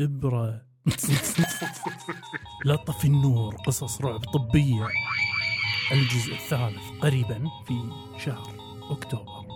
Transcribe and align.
إبرة. 0.00 0.62
لا 2.64 2.76
طفي 2.76 3.04
النور. 3.04 3.54
قصص 3.54 4.00
رعب 4.00 4.20
طبية. 4.20 4.88
الجزء 5.92 6.32
الثالث 6.32 6.90
قريبا 7.02 7.50
في 7.66 7.74
شهر 8.18 8.50
أكتوبر. 8.90 9.46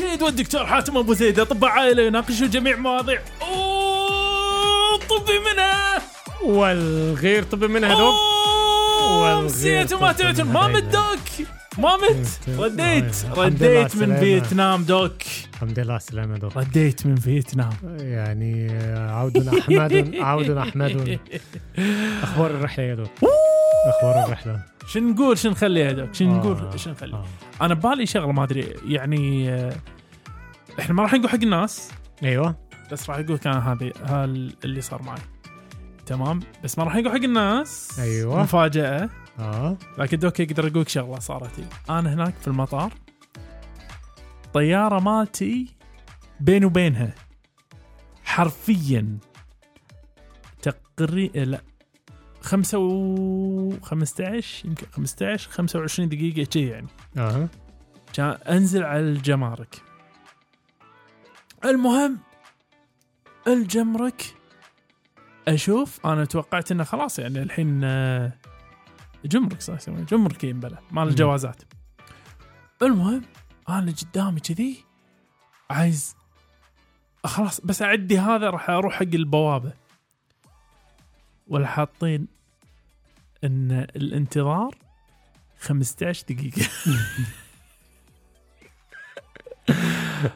الدكتور 0.00 0.08
رشيد 0.08 0.22
رشيد 0.22 0.22
والدكتور 0.22 0.66
حاتم 0.66 0.96
أبو 0.96 1.12
زيد 1.12 1.40
أطباء 1.40 1.70
عائلة 1.70 2.02
يناقشوا 2.02 2.46
جميع 2.46 2.76
مواضيع. 2.76 3.20
طبي 5.08 5.38
منها 5.52 6.02
والغير 6.44 7.42
طب 7.42 7.64
منها 7.64 7.94
دوب. 7.98 9.44
نسيت 9.44 9.92
وما 9.92 10.12
طبي 10.12 10.22
تعتن 10.22 10.44
ما 10.44 10.68
مت 10.68 10.82
دوك 10.82 11.48
ما 11.78 11.96
مت 11.96 12.40
رديت 12.58 13.16
رديت 13.36 13.96
من. 13.96 14.16
فيتنام 14.16 14.84
دوك. 14.84 15.22
الحمد 15.54 15.78
لله 15.78 15.92
على 15.92 16.00
السلامة 16.00 16.38
دوب 16.38 16.58
رديت 16.58 17.06
من 17.06 17.16
فيتنام. 17.16 17.72
يعني 17.98 18.78
عود 18.96 19.48
أحمد 19.48 20.14
عود 20.20 20.50
أحمد. 20.50 21.18
أخبار 22.22 22.50
الرحلة 22.50 22.84
يا 22.84 22.94
دوب. 22.94 23.08
أخبار 23.86 24.24
الرحلة. 24.24 24.62
شو 24.86 24.98
نقول 25.00 25.38
شو 25.38 25.50
نخلي 25.50 25.80
يا 25.80 25.92
دوك 25.92 26.14
شو 26.14 26.24
آه، 26.24 26.28
نقول 26.28 26.80
شو 26.80 26.90
نخلي 26.90 27.12
آه. 27.14 27.24
أنا 27.60 27.74
ببالي 27.74 28.06
شغلة 28.06 28.32
ما 28.32 28.44
أدري 28.44 28.74
يعني 28.88 29.50
آه، 29.50 29.72
إحنا 30.78 30.94
ما 30.94 31.02
راح 31.02 31.14
نقول 31.14 31.28
حق 31.30 31.42
الناس. 31.42 31.90
أيوه. 32.22 32.56
بس 32.92 33.10
راح 33.10 33.18
أقول 33.18 33.38
كان 33.38 33.56
هذه 33.56 33.92
هذا 34.04 34.24
اللي 34.64 34.80
صار 34.80 35.02
معي. 35.02 35.20
تمام؟ 36.06 36.40
بس 36.64 36.78
ما 36.78 36.84
راح 36.84 36.96
نقول 36.96 37.12
حق 37.12 37.24
الناس. 37.24 37.98
أيوة. 38.00 38.42
مفاجأة. 38.42 39.10
آه. 39.38 39.76
لكن 39.98 40.18
دوك 40.18 40.40
أقدر 40.40 40.66
أقول 40.66 40.80
لك 40.80 40.88
شغلة 40.88 41.18
صارت 41.18 41.58
لي 41.58 41.64
أنا 41.90 42.14
هناك 42.14 42.34
في 42.34 42.48
المطار. 42.48 42.92
طيارة 44.54 45.00
مالتي 45.00 45.66
بين 46.40 46.64
وبينها. 46.64 47.14
حرفيا. 48.24 49.18
تقريبا 50.62 51.38
لا. 51.38 51.60
خمسة 52.40 52.78
و 52.78 53.72
15 53.82 54.66
يمكن 54.68 54.86
15 54.92 55.50
25 55.50 56.08
دقيقة 56.08 56.50
شي 56.52 56.68
يعني. 56.68 56.86
آه. 57.16 57.48
كان 58.12 58.38
أنزل 58.48 58.82
على 58.82 59.00
الجمارك. 59.00 59.82
المهم 61.64 62.18
الجمرك. 63.46 64.34
أشوف 65.48 66.06
أنا 66.06 66.24
توقعت 66.24 66.72
إنه 66.72 66.84
خلاص 66.84 67.18
يعني 67.18 67.42
الحين 67.42 67.80
آه، 67.84 68.32
جمرك 69.24 69.60
صار 69.60 69.76
يسمونه 69.76 70.04
جمرك 70.04 70.44
ينبلى 70.44 70.78
مال. 70.90 71.08
الجوازات. 71.08 71.62
المهم 72.82 73.22
أنا 73.68 73.92
قدامي 74.02 74.40
كذي 74.40 74.84
عايز 75.70 76.16
خلاص 77.24 77.60
بس 77.60 77.82
أعدي 77.82 78.18
هذا 78.18 78.50
راح 78.50 78.70
أروح 78.70 78.94
حق 78.94 79.02
البوابة. 79.02 79.72
ولا 81.48 81.66
حاطين 81.66 82.28
إن 83.44 83.72
الانتظار 83.96 84.74
15 85.60 86.24
دقيقة. 86.28 86.68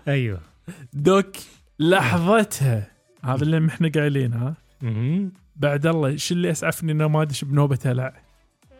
أيوه. 0.08 0.53
دوك. 0.92 1.36
لحظتها. 1.78 2.90
هذا 3.24 3.42
اللي 3.42 3.68
إحنا 3.68 3.90
قايلين 3.94 4.32
ها؟ 4.32 4.54
مهم. 4.82 5.32
بعد 5.56 5.86
الله 5.86 6.16
شو 6.16 6.34
اللي 6.34 6.50
أسعفني 6.50 6.92
إنه 6.92 7.08
ما 7.08 7.22
ادش 7.22 7.44
بنوبة 7.44 7.78
هلع 7.84 8.12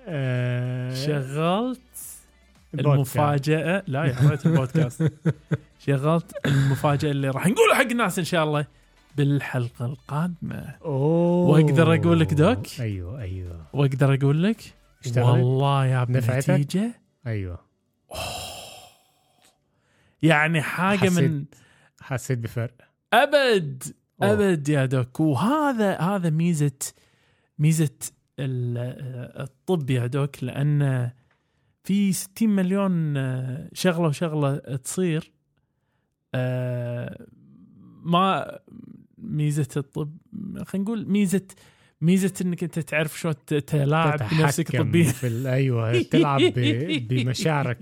آه، 0.06 0.94
شغلت. 0.94 1.81
المفاجأة. 2.75 3.83
لا 3.87 4.05
يا 4.05 4.39
البودكاست. 4.47 5.12
شغلت 5.87 6.47
المفاجأة 6.47 7.11
اللي 7.11 7.28
راح 7.28 7.47
نقولها 7.47 7.75
حق 7.75 7.91
الناس 7.91 8.19
إن 8.19 8.25
شاء 8.25 8.44
الله 8.44 8.67
بالحلقة 9.17 9.84
القادمة. 9.87 10.75
أوه. 10.84 11.49
وأقدر 11.49 11.94
أقول 11.94 12.21
لك 12.21 12.34
دوك؟ 12.34 12.81
أيوه 12.81 13.21
أيوه. 13.21 13.67
وأقدر 13.73 14.15
أقول 14.15 14.43
لك؟ 14.43 14.75
والله 15.17 15.87
يا؟ 15.87 16.03
النتيجة. 16.03 16.91
أيوه. 17.27 17.59
يعني 20.23 20.62
حاجة 20.62 20.99
حسيت 20.99 21.31
من 21.31 21.44
حسيت 22.05 22.39
بفرق. 22.39 22.75
أبد. 23.13 23.83
أبد 24.23 24.69
يا 24.69 24.87
دوك 24.87 25.21
وهذا 25.21 25.99
هذا 26.01 26.31
ميزة 26.31 26.73
ميزة 27.59 27.91
ال- 28.39 28.79
الطب 29.43 29.91
يا 29.91 30.07
دوك 30.07 30.45
لأن 30.45 31.11
في 31.85 32.13
60 32.13 32.49
مليون 32.49 33.15
شغلة 33.73 34.09
وشغلة 34.09 34.57
تصير. 34.57 35.33
آه، 36.35 37.27
ما 38.03 38.59
ميزة 39.19 39.69
الطب 39.77 40.17
خلينا 40.67 40.85
نقول 40.85 41.09
ميزة 41.09 41.43
ميزة 42.01 42.33
إنك 42.41 42.63
أنت 42.63 42.79
تعرف 42.79 43.21
شلون 43.21 43.35
ت- 43.47 43.55
تلاعب 43.55 44.19
بنفسك 44.19 44.77
طبيا. 44.77 45.05
في 45.05 45.49
أيوه 45.53 46.03
تلعب 46.03 46.41
بمشاعرك 47.09 47.79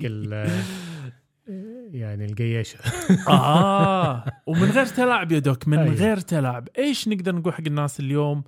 يعني 1.93 2.25
القياشة. 2.25 2.79
آه 3.29 4.25
ومن 4.47 4.71
غير 4.71 4.87
تلاعب 4.87 5.33
يا 5.33 5.39
دوك 5.39 5.69
من 5.69 5.79
أيوة. 5.79 5.95
غير 5.95 6.17
تلاعب. 6.21 6.69
إيش 6.79 7.09
نقدر 7.09 7.35
نقول 7.35 7.53
حق 7.55 7.65
الناس 7.67 8.01
اليوم؟ 8.01 8.45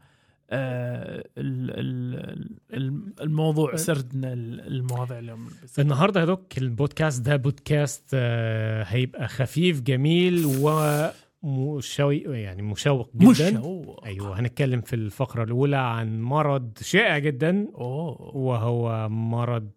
آه 0.50 1.24
ال- 1.38 1.70
ال- 1.70 2.50
ال- 2.74 3.12
الموضوع 3.20 3.76
سردنا 3.76 4.32
ال- 4.32 4.60
المواضيع 4.66 5.18
اليوم. 5.18 5.48
النهارده 5.78 6.20
يا 6.20 6.24
دوك 6.24 6.58
البودكاست 6.58 7.22
ده 7.22 7.36
بودكاست 7.36 8.10
آه، 8.14 8.82
هيبقى 8.84 9.28
خفيف 9.28 9.80
جميل 9.80 10.44
ومشوق 11.42 12.14
يعني 12.26 12.62
مشوق 12.62 13.10
جدا. 13.16 13.30
مشوق. 13.50 14.04
أيوه 14.04 14.40
هنتكلم 14.40 14.80
في 14.80 14.96
الفقرة 14.96 15.42
الأولى 15.44 15.76
عن 15.76 16.22
مرض 16.22 16.70
شائع 16.82 17.18
جدا 17.18 17.66
أوه. 17.74 18.36
وهو 18.36 19.08
مرض 19.08 19.70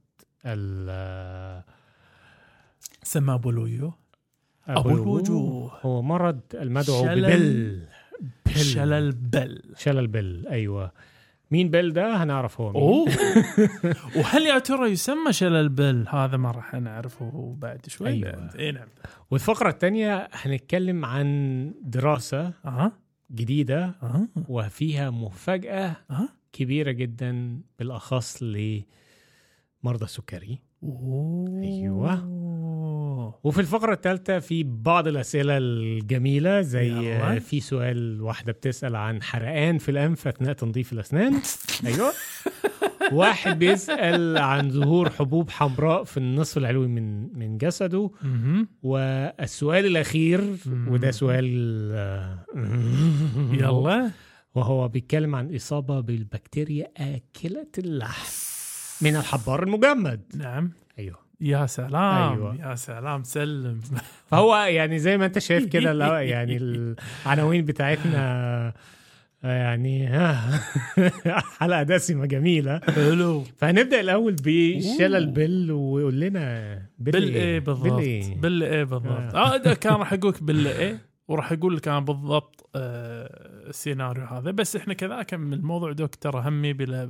ال 0.46 1.64
سمى 3.08 3.34
أبو 3.34 3.52
لويو 3.52 3.94
أبو 4.68 4.90
الوجوه. 4.90 5.80
هو 5.82 6.02
مرض 6.02 6.40
المدعو 6.54 7.04
شلل 7.04 7.22
ببل 7.26 7.86
بل. 8.46 8.56
شلل 8.56 9.12
بل 9.12 9.64
شلل 9.78 10.08
بل 10.08 10.48
أيوه. 10.50 10.92
مين 11.52 11.70
بل 11.70 11.94
ده؟ 11.94 12.24
هنعرف 12.24 12.62
هو 12.62 12.72
مين؟ 12.72 12.82
أوه. 12.82 13.08
وهل 14.18 14.46
يا 14.46 14.60
ترى 14.60 14.90
يسمى 14.92 15.34
شلل 15.34 15.70
بل 15.70 16.06
هذا 16.10 16.38
ما 16.38 16.52
راح 16.52 16.74
نعرفه 16.74 17.56
بعد 17.60 17.86
شوي. 17.88 18.10
أيوة. 18.10 18.50
اي 18.60 18.72
نعم. 18.72 18.88
والفقرة 19.32 19.70
الثانية 19.70 20.30
هنتكلم 20.32 21.06
عن 21.06 21.72
دراسة 21.82 22.54
أها. 22.66 22.92
جديدة 23.32 23.96
أها. 24.04 24.28
وفيها 24.50 25.10
مفاجأة 25.10 25.96
أها. 26.12 26.30
كبيرة 26.54 26.92
جدا 26.92 27.62
بالأخص 27.80 28.44
لمرضى 28.44 30.06
السكري. 30.06 30.67
أوه. 30.84 31.62
أيوة. 31.64 32.38
وفي 33.44 33.60
الفقرة 33.62 33.94
الثالثة 33.94 34.40
في 34.40 34.64
بعض 34.64 35.08
الأسئلة 35.08 35.58
الجميلة 35.58 36.62
زي. 36.62 36.90
في 37.40 37.60
سؤال 37.60 38.22
واحدة 38.22 38.52
بتسأل 38.52 38.96
عن 38.96 39.24
حرقان 39.24 39.78
في 39.78 39.92
الأنف 39.92 40.28
أثناء 40.28 40.54
تنظيف 40.54 40.94
الأسنان 40.94 41.42
أيوه 41.86 42.12
واحد 43.12 43.60
بيسأل 43.60 44.38
عن 44.38 44.70
ظهور 44.70 45.10
حبوب 45.10 45.50
حمراء 45.50 46.04
في 46.04 46.18
النصف 46.18 46.58
العلوي 46.58 46.88
من 46.88 47.38
من 47.40 47.58
جسده. 47.58 48.12
والسؤال 48.84 49.86
الأخير. 49.86 50.56
وده 50.88 51.12
سؤال 51.12 51.46
آه، 51.94 52.46
يلا 53.52 54.12
وهو 54.56 54.88
بيتكلم 54.88 55.36
عن 55.36 55.56
إصابة 55.56 56.00
بالبكتيريا 56.00 56.88
آكلة 56.98 57.68
اللحم 57.78 58.47
من 59.02 59.16
الحبار 59.16 59.64
المجمد. 59.64 60.22
نعم. 60.36 60.72
أيوه. 61.00 61.18
يا 61.42 61.66
سلام. 61.66 62.32
أيوة. 62.34 62.56
يا 62.56 62.76
سلام 62.76 63.24
سلم. 63.24 63.80
فهو 64.32 64.56
يعني 64.56 65.00
زي 65.00 65.18
ما 65.18 65.26
أنت 65.26 65.40
شايف 65.40 65.66
كده 65.66 65.94
لا 65.94 66.22
يعني 66.22 66.58
العناوين 67.26 67.66
بتاعتنا 67.66 68.74
آه، 69.44 69.58
يعني 69.58 70.10
حلقة 71.60 71.84
دسمة 71.84 72.26
جميلة. 72.26 72.80
حلو. 72.96 73.44
فهنبدأ 73.58 74.00
الأول 74.00 74.36
بشلل 74.44 75.24
أوه. 75.24 75.34
بل 75.34 75.72
ويقول 75.72 76.20
لنا 76.20 76.76
بل 77.00 77.12
بال 77.12 77.36
إيه؟ 77.36 77.60
بالضبط؟ 77.60 77.94
بل 77.94 78.00
إيه؟ 78.00 78.36
بال 78.36 78.64
إيه 78.64 78.84
بالضبط؟ 78.84 79.36
آه. 79.36 79.54
آه 79.54 79.58
ده 79.58 79.74
كان 79.74 79.94
راح 79.94 80.14
أقول 80.14 80.32
لك 80.32 80.44
بال 80.44 80.68
إيه 80.68 81.00
وراح 81.28 81.52
أقول 81.52 81.76
لك 81.78 81.88
أنا 81.88 82.00
بالضبط 82.00 82.70
آه 82.76 83.68
السيناريو 83.70 84.26
هذا. 84.26 84.52
بس 84.52 84.76
إحنا 84.76 84.94
كذاك 84.94 85.34
من 85.34 85.54
الموضوع 85.54 85.92
دكتور 85.92 86.40
همي 86.40 86.74
بلا 86.74 87.10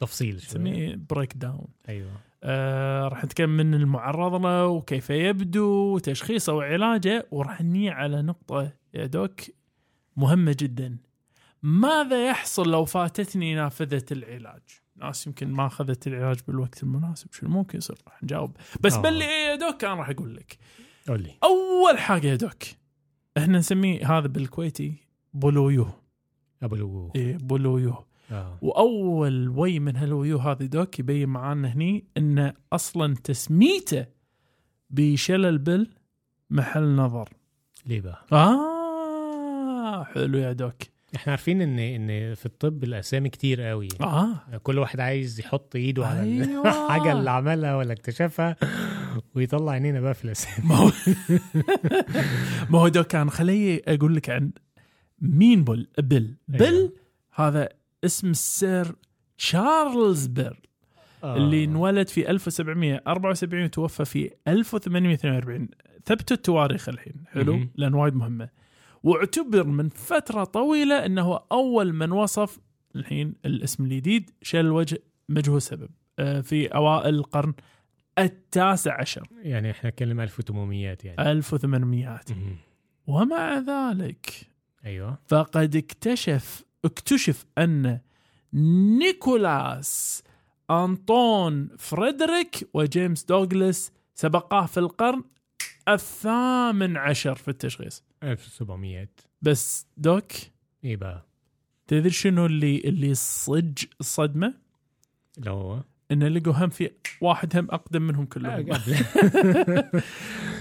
تفصيل 0.00 0.40
شوي. 0.40 0.48
نسميه 0.50 1.00
breakdown 1.10 1.68
أيوه. 1.88 2.10
آه 2.42 3.08
راح 3.08 3.24
نتكلم 3.24 3.50
من 3.50 3.74
المعرض 3.74 4.42
له 4.46 4.66
وكيف 4.66 5.10
يبدو 5.10 5.94
وتشخيصه 5.94 6.52
وعلاجه 6.52 7.26
وراح 7.30 7.62
نجي 7.62 7.90
على 7.90 8.22
نقطة 8.22 8.72
يا 8.94 9.06
doc 9.06 9.40
مهمة 10.16 10.56
جدا. 10.58 10.98
ماذا 11.62 12.26
يحصل 12.26 12.70
لو 12.70 12.84
فاتتني 12.84 13.54
نافذة 13.54 14.04
العلاج؟ 14.12 14.62
ناس 14.96 15.26
يمكن 15.26 15.48
ما 15.48 15.66
أخذت 15.66 16.06
العلاج 16.06 16.38
بالوقت 16.48 16.82
المناسب 16.82 17.32
شو 17.32 17.48
ممكن 17.48 17.78
يصير؟ 17.78 17.96
راح 18.06 18.22
نجاوب. 18.22 18.56
بس 18.80 18.94
آه. 18.94 19.06
إيه 19.06 19.50
يا 19.50 19.54
doc 19.54 19.84
أنا 19.84 19.94
راح 19.94 20.08
أقول 20.10 20.36
لك. 20.36 20.58
قول 21.08 21.22
لي. 21.22 21.34
أول 21.44 21.98
حاجة 21.98 22.26
يا 22.26 22.36
doc 22.36 22.62
إحنا 23.38 23.58
نسميه 23.58 24.18
هذا 24.18 24.26
بالكويتي 24.26 24.94
بو 25.34 25.47
الويوه. 25.47 25.86
ابو 26.62 26.74
الوجوه 26.74 27.12
إيه 27.16 27.36
بو 27.36 27.50
الويوه. 27.50 27.94
آه. 28.30 28.58
وأول 28.62 29.48
ويه 29.48 29.78
من 29.78 29.96
هالويوه 29.96 30.38
هذه 30.38 30.62
doc 30.66 30.98
يبين 30.98 31.28
معانا 31.28 31.68
هني 31.68 32.04
إن 32.16 32.52
أصلا 32.72 33.14
تسميته 33.24 34.06
بشلل 34.90 35.58
بال 35.58 35.90
محل 36.50 36.82
نظر. 36.82 37.28
ليه 37.86 38.00
بقى؟ 38.00 38.26
آه 38.32 40.04
حلو 40.04 40.38
يا 40.38 40.52
doc. 40.52 40.74
إحنا 41.16 41.30
عارفين 41.30 41.62
ان 41.62 41.78
إن 41.78 42.34
في 42.34 42.46
الطب 42.46 42.84
الأسامي 42.84 43.28
كتير 43.28 43.62
قوي. 43.62 43.88
آه. 44.00 44.58
كل 44.62 44.78
واحد 44.78 45.00
عايز 45.00 45.40
يحط 45.40 45.76
إيده 45.76 46.06
على 46.06 46.20
أيوة. 46.20 46.68
الحاجة 46.84 47.12
اللي 47.12 47.30
عملها 47.30 47.76
ولا 47.76 47.92
اكتشفها 47.92 48.56
ويطلع 49.34 49.72
عينينا 49.72 50.00
بقى 50.00 50.14
في 50.14 50.24
الأسامي. 50.24 50.68
ما 50.68 50.74
هو 50.76 50.90
ما 52.70 52.78
هو 52.78 52.88
دوك 52.88 53.06
كان 53.06 53.30
خلي 53.30 53.82
أقول 53.88 54.14
لك 54.16 54.30
عن 54.30 54.50
مين 55.20 55.64
بل؟ 55.64 55.88
بل. 55.98 56.34
بل 56.48 56.64
أيوة. 56.64 56.92
هذا 57.34 57.68
اسم 58.04 58.30
السير 58.30 58.94
تشارلز 59.38 60.26
بيل 60.26 60.54
آه. 61.24 61.36
اللي 61.36 61.64
انولد 61.64 62.08
في 62.08 62.30
1774 62.30 63.64
وتوفى 63.64 64.04
في 64.04 64.30
1842 64.48 65.68
ثبتوا 66.04 66.36
التواريخ 66.36 66.88
الحين 66.88 67.14
حلو. 67.26 67.60
لأن 67.74 67.94
وايد 67.94 68.14
مهمة. 68.14 68.48
واعتبر 69.02 69.66
من 69.66 69.88
فترة 69.88 70.44
طويلة 70.44 71.06
إنه 71.06 71.40
أول 71.52 71.92
من 71.92 72.12
وصف 72.12 72.58
الحين 72.96 73.34
الاسم 73.46 73.84
الجديد 73.84 74.30
شل 74.42 74.60
الوجه 74.60 75.02
مجهول 75.28 75.62
سبب 75.62 75.88
آه، 76.18 76.40
في 76.40 76.66
أوائل 76.66 77.14
القرن 77.14 77.54
التاسع 78.18 79.00
عشر. 79.00 79.28
يعني 79.42 79.70
إحنا 79.70 79.90
نتكلم 79.90 80.20
1800 80.20 80.98
يعني. 81.04 81.32
1800 81.32 82.20
مهم. 82.30 82.56
ومع 83.06 83.58
ذلك 83.58 84.30
أيوه. 84.84 85.18
فقد 85.26 85.76
اكتشف 85.76 86.64
اكتشف 86.84 87.46
أن 87.58 88.00
نيكولاس 88.54 90.22
أنطون 90.70 91.68
فريدريك 91.78 92.68
وجيمس 92.74 93.24
دوغلاس 93.24 93.92
سبقاه 94.14 94.66
في 94.66 94.80
القرن 94.80 95.22
الثامن 95.88 96.96
عشر 96.96 97.34
في 97.34 97.48
التشخيص. 97.48 98.04
1700 98.22 99.08
بس 99.42 99.86
doc 99.96 100.32
إيه 100.84 100.96
بقى؟ 100.96 101.26
تدري 101.86 102.10
شنو 102.10 102.46
اللي 102.46 102.78
اللي 102.84 103.14
صج 103.14 103.84
الصدمه 104.00 104.54
اللي 105.38 105.50
هو 105.50 105.82
إن 106.12 106.22
لقوا 106.24 106.52
هم 106.52 106.68
في 106.68 106.90
واحد 107.20 107.56
هم 107.56 107.68
أقدم 107.70 108.02
منهم 108.02 108.26
كلهم. 108.26 108.66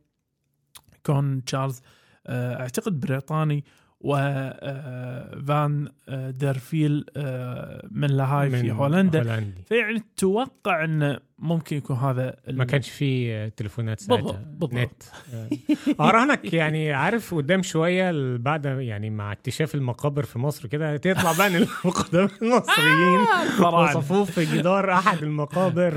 كون 1.06 1.44
تشارلز 1.44 1.80
أعتقد 2.28 3.00
بريطاني 3.00 3.64
وفان 4.00 5.88
ديرفيل 6.30 7.04
آه، 7.16 7.88
من 7.90 8.08
لاهاي 8.10 8.50
في 8.50 8.72
هولندا. 8.72 9.44
فيعني 9.66 9.98
تتوقع 10.16 10.84
إنه 10.84 11.18
ممكن 11.38 11.76
يكون 11.76 11.96
هذا 11.96 12.36
ما 12.50 12.64
كانش 12.64 12.90
فيه 12.90 13.48
تليفونات 13.48 14.00
ساعتها 14.00 14.22
بالضبط، 14.22 14.38
بالضبط. 14.46 14.74
نت 14.74 15.02
آه. 16.00 16.08
اراهنك 16.08 16.54
يعني 16.54 16.92
عارف 16.92 17.34
قدام 17.34 17.62
شوية 17.62 18.36
بعد 18.36 18.64
يعني 18.64 19.10
مع 19.10 19.32
اكتشاف 19.32 19.74
المقابر 19.74 20.22
في 20.22 20.38
مصر 20.38 20.68
كده 20.68 20.96
تطلع 20.96 21.32
بقى 21.32 21.46
إن 21.46 21.56
القدماء 21.84 22.30
المصريين 22.42 23.24
فراعنة. 23.58 23.98
وصفوه 23.98 24.24
في 24.24 24.44
جدار 24.56 24.92
أحد 24.92 25.22
المقابر 25.22 25.90
في- 25.90 25.96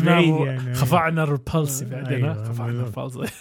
بعيد 0.00 0.34
يعني. 0.46 0.74
خفاعنا 0.74 1.22
الريبلسي 1.22 1.84
بعدين 1.84 2.24
أيوة، 2.24 2.30
ها؟ 2.40 2.44
خفاعنا 2.44 2.82
بالضبط. 2.82 2.98
الريبلسي 3.16 3.34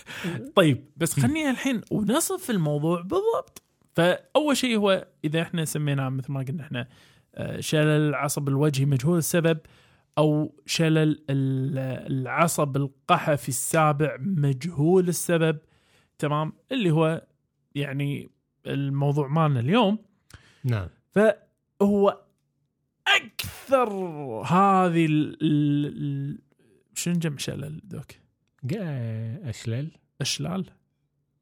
طيب 0.56 0.86
بس 0.98 1.20
خلينا 1.20 1.50
الحين 1.52 1.82
ونصف 1.92 2.50
الموضوع 2.50 3.02
بالضبط 3.02 3.62
فأول 3.96 4.58
شيء 4.58 4.78
هو 4.78 5.08
إذا 5.26 5.42
إحنا 5.42 5.66
سميناه 5.66 6.10
مثل 6.10 6.32
ما 6.32 6.40
قلنا 6.48 6.64
إحنا 6.64 6.88
آه، 7.36 7.60
شلل 7.60 8.10
العصب 8.10 8.48
الوجهي 8.48 8.86
مجهول 8.86 9.18
السبب 9.18 9.58
أو 10.18 10.56
شلل 10.66 10.98
ال- 11.30 11.78
العصب 12.12 12.78
القحفي 12.78 13.50
السابع 13.50 14.18
مجهول 14.20 15.08
السبب 15.08 15.58
تمام؟ 16.20 16.54
اللي 16.72 16.92
هو 16.92 17.28
يعني 17.76 18.30
الموضوع 18.68 19.28
مالنا 19.28 19.60
اليوم. 19.60 20.00
نعم. 20.64 20.88
فهو 21.12 22.22
أكثر 23.08 23.90
هذه 24.46 25.06
ال 25.06 25.38
ال- 25.42 26.40
شنو 26.96 27.14
جمع 27.20 27.38
شلل 27.38 27.82
دوك؟ 27.84 28.12
جاء 28.64 29.50
اشلال 29.50 29.92
أشلال. 30.22 30.66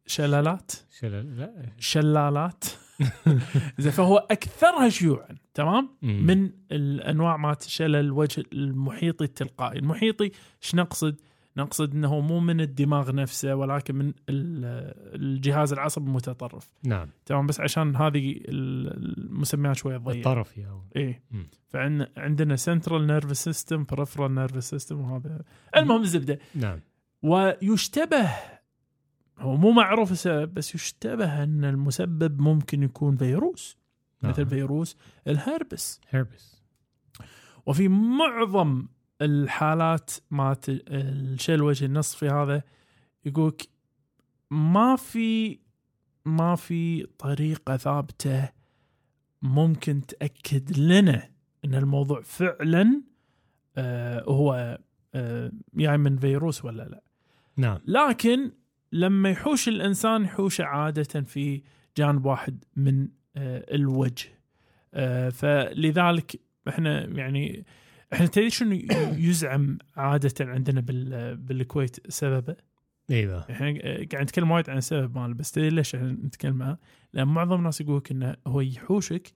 شلالات. 0.08 0.72
شلال 1.00 1.38
لا. 1.38 1.72
شلالات. 1.80 2.64
زين 3.80 3.92
فهو 3.92 4.18
أكثرها 4.32 4.90
شيوعا 4.90 5.28
تمام. 5.54 5.90
من 6.02 6.50
الأنواع 6.72 7.38
مالت 7.38 7.62
شلل 7.64 7.96
الوجه 7.96 8.44
المحيطي 8.54 9.24
التلقائي. 9.24 9.80
المحيطي 9.80 10.32
إيش 10.64 10.76
نقصد؟ 10.76 11.16
نقصد 11.58 11.94
إنه 11.96 12.20
مو 12.20 12.40
من 12.40 12.62
الدماغ 12.62 13.12
نفسه 13.16 13.56
ولكن 13.56 13.96
من 13.96 14.08
ال- 14.30 14.94
الجهاز 15.22 15.74
العصبي 15.74 16.06
المتطرف. 16.08 16.72
نعم. 16.84 17.10
تمام؟ 17.26 17.48
بس 17.48 17.60
عشان 17.60 17.96
هذه 17.96 18.32
ال- 18.32 19.18
المسميات 19.18 19.76
شوية 19.76 19.98
ضيقه 19.98 20.18
الطرفي 20.18 20.68
أو 20.70 20.82
إيه. 20.96 21.24
مم. 21.32 21.48
فعندنا 21.70 22.56
central 22.56 23.08
nervous 23.08 23.44
system 23.44 23.84
peripheral 23.92 24.36
nervous 24.36 24.70
system 24.70 25.00
وهذا. 25.02 25.42
المهم 25.78 26.02
الزبده 26.02 26.40
نعم. 26.56 26.80
ويشتبه 27.22 28.30
هو 29.40 29.58
مو 29.58 29.72
معروف 29.72 30.12
السبب 30.12 30.54
بس 30.54 30.76
يشتبه 30.76 31.44
أن 31.44 31.66
المسبب 31.66 32.42
ممكن 32.42 32.84
يكون 32.84 33.16
فيروس 33.16 33.78
مثل 34.24 34.42
آه. 34.42 34.46
فيروس 34.46 34.98
الهربس. 35.28 36.02
هيربس 36.10 36.62
وفي 37.66 37.88
معظم 37.88 38.88
الحالات 39.22 40.12
مالت 40.32 40.70
الشيء 40.70 41.56
الوجه 41.56 41.86
النصفي 41.86 42.30
هذا 42.30 42.64
يقولك 43.26 43.70
ما 44.52 44.96
في 44.96 45.60
ما 46.26 46.56
في 46.56 47.04
طريقة 47.04 47.78
ثابتة 47.78 48.50
ممكن 49.42 50.06
تأكد 50.06 50.80
لنا 50.80 51.30
أن 51.66 51.76
الموضوع 51.76 52.22
فعلا 52.22 53.02
آه 53.78 54.24
هو 54.24 54.80
آه 55.16 55.52
يعني 55.74 55.98
من 55.98 56.18
فيروس 56.18 56.66
ولا 56.66 56.84
لا. 56.84 57.04
نعم. 57.58 57.80
لكن 57.86 58.52
لما 58.92 59.30
يحوش 59.30 59.68
الإنسان 59.68 60.24
يحوش 60.24 60.62
عادة 60.62 61.22
في 61.22 61.62
جانب 61.98 62.26
واحد 62.26 62.64
من 62.76 63.08
آه، 63.38 63.76
الوجه 63.76 64.30
آه، 64.94 65.30
فلذلك 65.30 66.42
إحنا 66.70 67.06
يعني 67.06 67.66
إحنا 68.14 68.26
تدري 68.26 68.50
شنو 68.50 68.80
يزعم 69.30 69.78
عادة 69.96 70.34
عندنا 70.52 70.82
بال- 70.82 71.38
بالكويت 71.38 72.12
سببه؟ 72.12 72.56
إيوه 73.12 73.46
إحنا 73.52 73.68
قاعد 74.12 74.22
نتكلم 74.22 74.52
وايد 74.52 74.70
عن 74.70 74.78
السبب 74.78 75.18
ماله 75.18 75.34
بس 75.34 75.52
تدري 75.52 75.70
ليش 75.70 75.96
إحنا 75.96 76.12
نتكلم 76.12 76.64
عنه؟ 76.64 76.78
لأن 77.14 77.28
معظم 77.28 77.56
الناس 77.56 77.82
يقول 77.82 77.98
لك 77.98 78.12
إنه 78.12 78.36
هو 78.48 78.62
يحوشك 78.62 79.32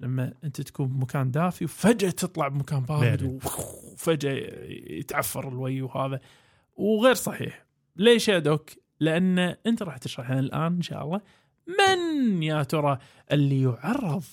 لما 0.00 0.34
أنت 0.44 0.60
تكون 0.60 0.88
بمكان 0.88 1.30
دافي 1.30 1.64
وفجأة 1.64 2.10
تطلع 2.10 2.48
بمكان 2.48 2.80
بارد 2.80 3.22
بارد. 3.22 3.40
وفجأة 3.92 4.32
يتعفر 4.90 5.48
الوي 5.48 5.82
وهذا 5.82 6.20
وغير 6.76 7.14
صحيح 7.14 7.66
ليش 7.96 8.28
يا 8.28 8.38
دوك 8.38 8.70
لأن 9.02 9.38
أنت 9.38 9.82
راح 9.82 9.96
تشرح 9.96 10.30
لنا 10.30 10.40
الآن 10.40 10.74
إن 10.74 10.82
شاء 10.82 11.04
الله 11.04 11.20
من 11.66 12.42
يا 12.42 12.62
ترى 12.62 12.98
اللي 13.32 13.62
يعرض 13.62 14.24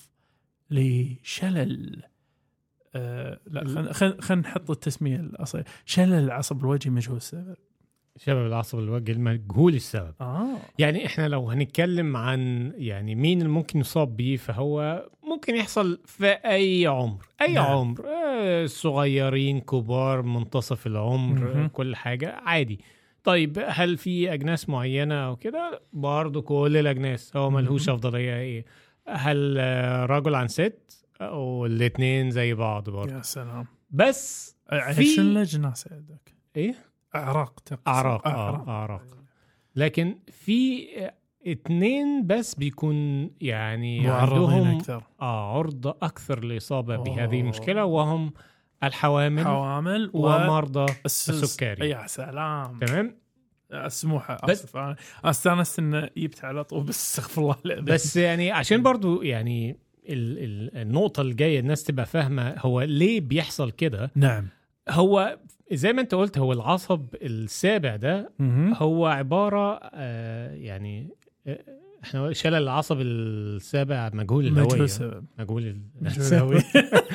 لشلل؟ 0.70 2.02
آه 2.94 3.40
لا 3.46 3.64
خلينا 3.64 3.92
خل 3.92 4.20
خل 4.20 4.38
نحط 4.38 4.70
التسمية 4.70 5.16
الأصلية. 5.16 5.64
شلل 5.84 6.12
العصب 6.12 6.60
الوجهي 6.60 6.90
مجهول 6.90 7.16
السبب. 7.16 7.56
شباب 8.16 8.46
العصب 8.46 8.78
الوجه 8.78 9.12
المجهول 9.12 9.74
السبب. 9.74 10.14
آه. 10.20 10.56
يعني 10.78 11.06
إحنا 11.06 11.28
لو 11.28 11.50
هنتكلم 11.50 12.16
عن 12.16 12.72
يعني 12.76 13.14
مين 13.14 13.38
اللي 13.38 13.52
ممكن 13.52 13.78
يصاب 13.78 14.16
بيه 14.16 14.36
فهو 14.36 15.04
ممكن 15.22 15.56
يحصل 15.56 16.00
في 16.04 16.26
أي 16.26 16.86
عمر. 16.86 17.26
أي 17.42 17.52
نعم. 17.52 17.64
عمر. 17.66 18.04
آه، 18.06 18.66
صغيرين 18.66 19.60
كبار 19.60 20.22
منتصف 20.22 20.86
العمر 20.86 21.38
مهم. 21.38 21.62
آه، 21.62 21.66
كل 21.66 21.96
حاجة 21.96 22.32
عادي. 22.32 22.80
طيب 23.24 23.64
هل 23.68 23.96
في 23.96 24.32
أجناس 24.32 24.68
معينة 24.68 25.14
أو 25.14 25.36
كده؟ 25.36 25.82
برضه 25.92 26.42
كل 26.42 26.76
الأجناس 26.76 27.36
هو 27.36 27.50
ملهوش. 27.50 27.88
أفضلية. 27.88 28.36
إيه؟ 28.36 28.64
هل 29.08 29.56
آه، 29.58 30.06
رجل 30.06 30.34
عن 30.34 30.48
ست؟ 30.48 31.06
أو 31.20 31.66
الاثنين 31.66 32.30
زي 32.30 32.54
بعض 32.54 32.90
برضه 32.90 33.14
يا 33.16 33.22
سلام. 33.22 33.66
بس 33.90 34.56
في- 34.92 35.20
الاجناس 35.20 35.88
دوك؟ 35.88 36.20
إيه؟ 36.56 36.74
أعراق 37.14 37.60
تقصد. 37.60 37.82
أعراق 37.88 38.28
آه 38.28 38.68
أعراق. 38.68 39.02
لكن 39.76 40.14
في 40.32 40.86
اتنين 41.46 42.26
بس 42.26 42.54
بيكون 42.54 43.30
يعني 43.40 44.08
عندهم 44.08 44.76
أكثر. 44.76 45.02
آه 45.20 45.56
عرضة 45.58 45.96
أكثر 46.02 46.44
للإصابة. 46.44 46.96
بهذه 46.96 47.40
المشكلة 47.40 47.84
وهم 47.84 48.32
الحوامل 48.84 49.44
حوامل 49.44 50.10
ومرضى 50.14 50.92
الس- 51.06 51.30
السكري. 51.30 51.90
يا 51.90 52.06
سلام. 52.06 52.78
تمام؟ 52.78 53.16
السموحه 53.72 54.36
بس- 54.48 54.62
آسف. 54.64 54.76
أنا 54.76 54.96
استانست 55.24 55.78
إنه 55.78 56.10
جبت 56.16 56.44
على 56.44 56.64
طول 56.64 56.84
بس 56.84 56.96
استغفر 57.18 57.42
الله 57.42 57.56
العظيم. 57.66 57.84
بس 57.84 58.16
يعني 58.16 58.50
عشان 58.50 58.82
برضو 58.82 59.22
يعني 59.22 59.70
ال 60.08 60.38
ال 60.38 60.76
النقطة 60.76 61.20
الجاية 61.20 61.60
الناس 61.60 61.84
تبقى 61.84 62.06
فاهمة 62.06 62.54
هو 62.58 62.82
ليه 62.82 63.20
بيحصل 63.20 63.70
كده. 63.70 64.10
نعم. 64.14 64.46
هو 64.88 65.38
زي 65.72 65.92
ما 65.92 66.00
أنت 66.00 66.14
قلت 66.14 66.38
هو 66.38 66.52
العصب 66.52 67.06
السابع 67.22 67.96
ده 67.96 68.32
مهم. 68.38 68.74
هو 68.74 69.06
عبارة 69.06 69.80
آه 69.94 70.54
يعني 70.54 71.08
آه، 71.46 71.58
إحنا 72.04 72.32
شلل 72.32 72.54
العصب 72.54 73.00
السابع 73.00 74.10
مجهول 74.14 74.46
السبب. 74.82 75.24
مجهول 75.38 75.80
مجهول 76.00 76.26
الهوية. 76.32 76.58
هو- 76.58 76.60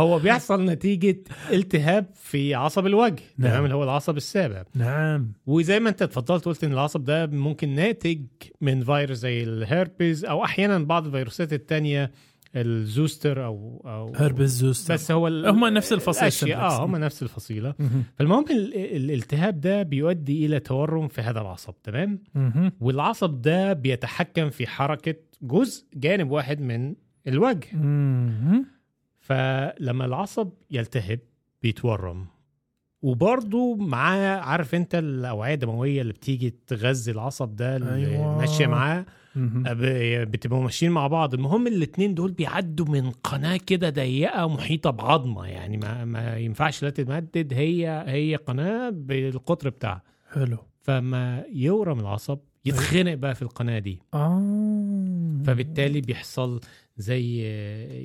هو 0.00 0.18
بيحصل 0.18 0.64
نتيجة 0.64 1.16
التهاب 1.52 2.06
في 2.14 2.54
عصب 2.54 2.86
الوجه 2.86 3.22
نعم. 3.38 3.50
تمام 3.50 3.64
اللي 3.64 3.74
هو 3.74 3.84
العصب 3.84 4.16
السابع 4.16 4.64
نعم 4.74 5.32
وزي 5.46 5.80
ما 5.80 5.88
انت 5.90 6.02
اتفضلت 6.02 6.44
قلت 6.44 6.64
إن 6.64 6.72
العصب 6.72 7.04
ده 7.04 7.26
ممكن 7.26 7.68
ناتج 7.68 8.20
من 8.60 8.84
فيروس 8.84 9.18
زي 9.18 9.42
الهيربيز 9.42 10.24
أو 10.24 10.44
أحيانا 10.44 10.78
بعض 10.78 11.06
الفيروسات 11.06 11.52
التانية 11.52 12.10
ال 12.56 12.69
zoster 12.69 13.44
أو 13.44 13.82
أو 13.86 14.12
herpes 14.16 14.50
zoster 14.56 14.94
بس 14.94 15.10
هو 15.10 15.26
هم 15.26 15.64
نفس 15.66 15.92
simplex. 15.92 16.44
آه 16.72 16.84
هم 16.84 16.96
نفس 16.96 17.22
الفصيلة 17.22 17.74
مهم. 17.78 18.04
فالمهم 18.18 18.44
ال- 18.50 18.74
ال- 18.74 18.96
الالتهاب 18.96 19.60
ده 19.60 19.82
بيؤدي 19.82 20.46
إلى 20.46 20.60
تورم 20.60 21.08
في 21.08 21.20
هذا 21.20 21.40
العصب 21.40 21.74
تمام. 21.82 22.22
والعصب 22.80 23.42
ده 23.42 23.72
بيتحكم 23.72 24.50
في 24.50 24.66
حركة 24.66 25.14
جزء 25.42 25.84
جانب 25.94 26.30
واحد 26.30 26.60
من 26.60 26.94
الوجه. 27.28 27.68
فلما 29.30 30.04
العصب 30.04 30.48
يلتهب 30.70 31.18
بيتورم. 31.62 32.26
وبرضه 33.02 33.76
معاه 33.76 34.36
عارف 34.40 34.74
انت 34.74 34.94
الأوعية 34.94 35.54
الدموية 35.54 36.00
اللي 36.00 36.12
بتيجي 36.12 36.54
تغذي 36.66 37.12
العصب 37.12 37.56
ده 37.56 37.76
اللي 37.76 37.94
أيوة. 37.94 38.38
ماشية 38.38 38.66
معاه؟ 38.66 39.06
بتبقوا 40.24 40.62
ماشيين 40.62 40.92
مع 40.92 41.06
بعض. 41.06 41.34
المهم 41.34 41.66
الاتنين 41.66 42.14
دول 42.14 42.32
بيعدوا 42.32 42.86
من 42.86 43.10
قناة 43.10 43.56
كده 43.56 43.90
ضيقة 43.90 44.48
محيطة 44.48 44.90
بعظمة. 44.90 45.46
يعني 45.46 45.76
ما, 45.76 46.04
ما 46.04 46.36
ينفعش 46.36 46.82
لا 46.82 46.90
تتمدد. 46.90 47.54
هي 47.54 48.04
هي 48.06 48.36
قناة 48.36 48.90
بالقطر 48.90 49.68
بتاعها. 49.68 50.02
حلو. 50.32 50.58
فما 50.82 51.44
يورم 51.52 52.00
العصب 52.00 52.38
يتخنق 52.64 53.14
بقى 53.14 53.34
في 53.34 53.42
القناة 53.42 53.78
دي. 53.78 54.02
آه. 54.14 55.42
فبالتالي 55.46 56.00
بيحصل 56.00 56.60
زي 57.00 57.38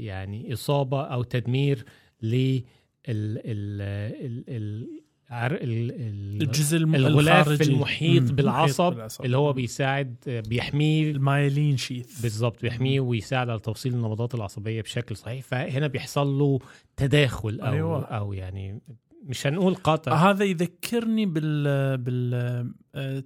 يعني 0.05 0.53
إصابة 0.53 1.01
أو 1.01 1.23
تدمير 1.23 1.85
ل 2.21 2.33
ال 2.35 2.61
ال 3.09 3.81
ال 4.25 4.43
ال 4.49 4.87
عر- 5.29 5.51
ال- 5.55 5.91
ال- 5.91 6.41
الجزء 6.41 6.77
الغلاف 6.77 7.47
الخارجي. 7.47 7.71
المحيط 7.73 8.23
مم. 8.29 8.35
بالعصب 8.35 8.93
بالعصب. 8.93 9.25
اللي 9.25 9.37
هو 9.37 9.53
بيساعد 9.53 10.15
بيحميه 10.49 11.11
ال 11.11 11.21
myelin 11.21 11.77
sheath 11.77 12.21
بالظبط 12.21 12.61
بيحميه 12.61 12.99
ويساعد 12.99 13.49
على 13.49 13.59
توصيل 13.59 13.93
النبضات 13.93 14.35
العصبية 14.35 14.81
بشكل 14.81 15.15
صحيح 15.15 15.43
فهنا 15.43 15.87
بيحصل 15.87 16.27
له 16.27 16.59
تداخل 16.97 17.59
أو 17.61 17.73
أيوة. 17.73 18.03
أو 18.03 18.33
يعني 18.33 18.81
مش 19.23 19.47
هنقول 19.47 19.75
قطع 19.75 20.29
هذا 20.31 20.43
يذكرني 20.45 21.25
بال 21.25 21.97
بال 21.97 22.73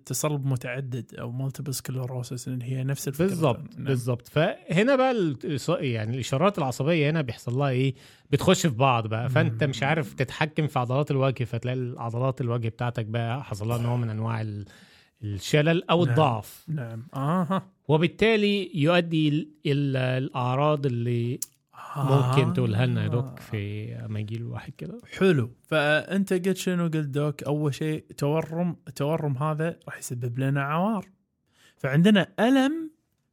تصلب 0.06 0.46
متعدد 0.46 1.16
أو 1.16 1.32
multiple 1.32 1.74
sclerosis 1.74 2.48
اللي 2.48 2.66
هي 2.66 2.84
نفس 2.84 3.08
الفكرة 3.08 3.26
بالظبط 3.28 3.76
نعم. 3.78 3.84
بالظبط 3.88 4.28
فهنا 4.28 4.96
بقى 4.96 5.36
يعني 5.80 6.14
الإشارات 6.14 6.58
العصبية 6.58 7.10
هنا 7.10 7.22
بيحصل 7.22 7.54
لها 7.58 7.70
إيه؟ 7.70 7.96
بتخش 8.32 8.62
في 8.68 8.76
بعض 8.76 9.08
بقى. 9.08 9.30
فأنت. 9.30 9.64
مش 9.64 9.84
عارف 9.84 10.14
تتحكم 10.14 10.68
في 10.68 10.80
عضلات 10.80 11.12
الوجه 11.12 11.44
فتلاقي 11.44 11.96
عضلات 11.98 12.42
الوجه 12.42 12.70
بتاعتك 12.70 13.06
بقى 13.06 13.44
حصل 13.44 13.68
لها 13.68 13.78
نوع 13.78 13.96
من 13.96 14.10
أنواع 14.10 14.42
ال- 14.42 14.66
الشلل 15.24 15.90
أو 15.90 16.06
نعم. 16.06 16.10
الضعف. 16.10 16.66
نعم. 16.68 17.04
أها. 17.16 17.68
وبالتالي 17.88 18.72
يؤدي 18.76 19.30
ال- 19.30 19.48
ال- 19.66 19.98
الأعراض 19.98 20.86
اللي 20.86 21.40
ممكن 21.98 22.53
تقولها 22.53 22.86
لنا 22.86 23.03
يا 23.03 23.08
دوك 23.08 23.39
في 23.39 23.93
اما 23.96 24.19
يجي 24.19 24.38
الواحد 24.38 24.74
كده؟ 24.74 25.01
حلو. 25.17 25.51
فأنت 25.63 26.34
قلت 26.34 26.58
شنو؟ 26.58 26.84
قلت 26.84 27.08
دوك 27.08 27.43
أول 27.43 27.74
شيء 27.74 28.05
تورم 28.17 28.75
التورم 28.88 29.38
هذا 29.38 29.79
راح 29.88 29.98
يسبب 29.98 30.39
لنا 30.39 30.63
عوار. 30.63 31.10
فعندنا 31.77 32.27
ألم 32.39 32.91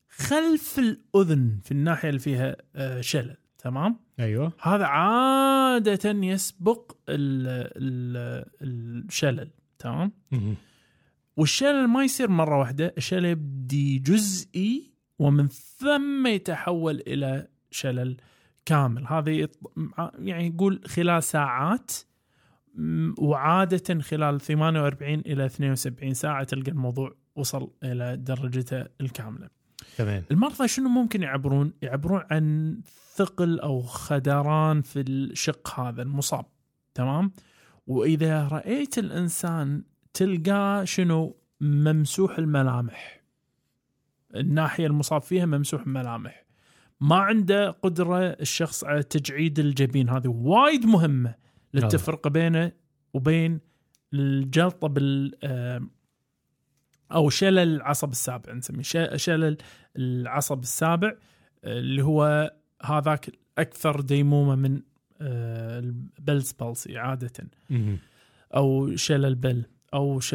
خلف 0.09 0.79
الأذن 0.79 1.61
في 1.65 1.73
الناحية 1.73 2.09
اللي 2.09 2.21
فيها 2.21 2.57
آه، 2.77 3.01
شلل 3.01 3.37
تمام؟ 3.59 4.01
أيوه. 4.21 4.53
هذا 4.63 4.85
عادة 4.85 6.11
يسبق 6.11 6.97
ال 7.09 7.47
ال 7.77 9.07
الشلل 9.07 9.51
تمام؟ 9.79 10.13
والشلل 11.37 11.87
ما 11.87 12.05
يصير 12.05 12.29
مرة 12.29 12.59
واحدة 12.59 12.95
الشلل 12.99 13.25
يبدي 13.25 13.99
جزئي 13.99 14.93
ومن 15.19 15.49
ثم 15.49 16.27
يتحول 16.27 17.03
إلى 17.07 17.49
شلل 17.71 18.17
كامل. 18.67 19.07
هذا 19.07 19.49
مع- 19.77 20.13
يعني 20.19 20.47
يقول 20.47 20.81
خلال 20.87 21.23
ساعات 21.23 21.93
وعادة 23.19 24.01
خلال 24.01 24.41
48 24.41 25.21
إلى 25.21 25.47
72 25.47 26.15
ساعة 26.15 26.45
تلقى 26.45 26.71
الموضوع 26.71 27.15
وصل 27.37 27.71
إلى 27.85 28.17
درجته 28.17 28.85
الكاملة. 29.01 29.49
تمام. 29.97 30.25
المرضى 30.31 30.69
شنو 30.69 30.89
ممكن 30.89 31.23
يعبرون؟ 31.23 31.73
يعبرون 31.83 32.23
عن 32.31 32.77
ثقل 33.15 33.61
أو 33.61 33.83
خدران 33.83 34.83
في 34.83 35.01
الشق 35.01 35.81
هذا 35.81 36.03
المصاب. 36.03 36.45
تمام؟ 36.95 37.33
وإذا 37.87 38.49
رأيت 38.49 38.99
الإنسان 38.99 39.83
تلقاه 40.15 40.85
شنو؟ 40.85 41.37
ممسوح 41.61 42.39
الملامح. 42.39 43.21
الناحية 44.37 44.87
المصاب 44.87 45.23
فيها 45.23 45.47
ممسوح 45.47 45.83
الملامح. 45.83 46.46
ما 47.01 47.17
عنده 47.17 47.71
قدرة 47.71 48.19
الشخص 48.19 48.85
على 48.85 49.03
تجعيد 49.03 49.59
الجبين 49.59 50.09
هذه 50.09 50.29
وايد 50.29 50.87
مهمة 50.87 51.35
للتفرقة 51.75 52.31
بينه 52.31 52.73
وبين 53.15 53.61
الجلطة 54.15 54.89
بال 54.89 55.35
آه، 55.45 55.83
أو 57.13 57.31
شلل 57.31 57.59
العصب 57.59 58.11
السابع 58.11 58.53
نسميه 58.53 59.17
شلل 59.17 59.57
العصب 59.97 60.63
السابع 60.63 61.15
اللي 61.65 62.03
هو 62.03 62.53
هذاك 62.83 63.31
أكثر 63.59 64.01
ديمومة 64.01 64.55
من 64.55 64.83
آه، 65.21 65.79
البلز 65.79 66.53
بالسي 66.53 66.99
عادةً. 66.99 67.49
مهم. 67.71 67.99
أو 68.57 68.97
شلل 68.97 69.35
بل. 69.35 69.65
أو 69.95 70.21
ش... 70.21 70.35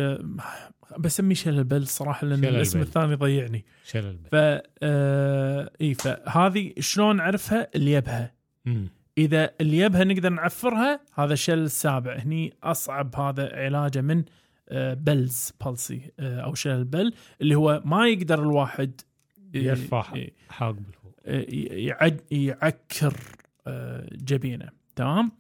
بسميه 0.99 1.35
شلل 1.35 1.63
بل 1.63 1.87
صراحة 1.87 2.27
لأن 2.27 2.41
شلل 2.41 2.55
الاسم. 2.55 2.81
الثاني 2.81 3.15
ضيعني. 3.15 3.65
شلل 3.85 4.17
ف 4.31 4.35
آه... 4.83 5.71
إي 5.81 5.93
فهذه 5.93 6.73
شلون 6.79 7.15
نعرفها؟ 7.15 7.67
اللي 7.75 7.91
يبها 7.91 8.33
مم. 8.65 8.87
إذا 9.17 9.51
اللي 9.61 9.77
يبها 9.77 10.03
نقدر 10.03 10.29
نعفرها 10.29 10.99
هذا 11.15 11.33
الشلل 11.33 11.63
السابع 11.63 12.15
هني 12.17 12.53
أصعب 12.63 13.15
هذا 13.15 13.55
علاجه 13.55 14.01
من 14.01 14.23
آه، 14.69 14.93
بلز 14.93 15.51
بالسي 15.65 16.11
آه، 16.19 16.39
أو 16.39 16.53
شلل 16.53 16.83
بل 16.83 17.13
اللي 17.41 17.55
هو 17.55 17.81
ما 17.85 18.07
يقدر 18.07 18.39
الواحد 18.43 19.01
ي- 19.53 19.57
يرفع 19.59 20.15
ي- 20.17 20.33
حاجب 20.49 20.79
لفوق 20.89 21.13
يعد 21.79 22.21
يعكر 22.31 23.13
آه، 23.67 24.07
جبينه. 24.11 24.69
تمام؟ 24.95 25.31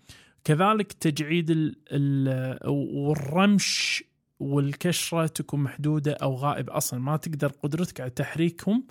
كذلك 0.43 0.91
تجعيد 0.91 1.49
ال 1.49 1.75
ال 1.91 2.57
والرمش 2.69 4.03
والكشرة 4.39 5.27
تكون 5.27 5.59
محدودة 5.59 6.11
أو 6.13 6.35
غائب 6.35 6.69
أصلا 6.69 6.99
ما 6.99 7.17
تقدر 7.17 7.47
قدرتك 7.47 8.01
على 8.01 8.09
تحريكهم 8.09 8.83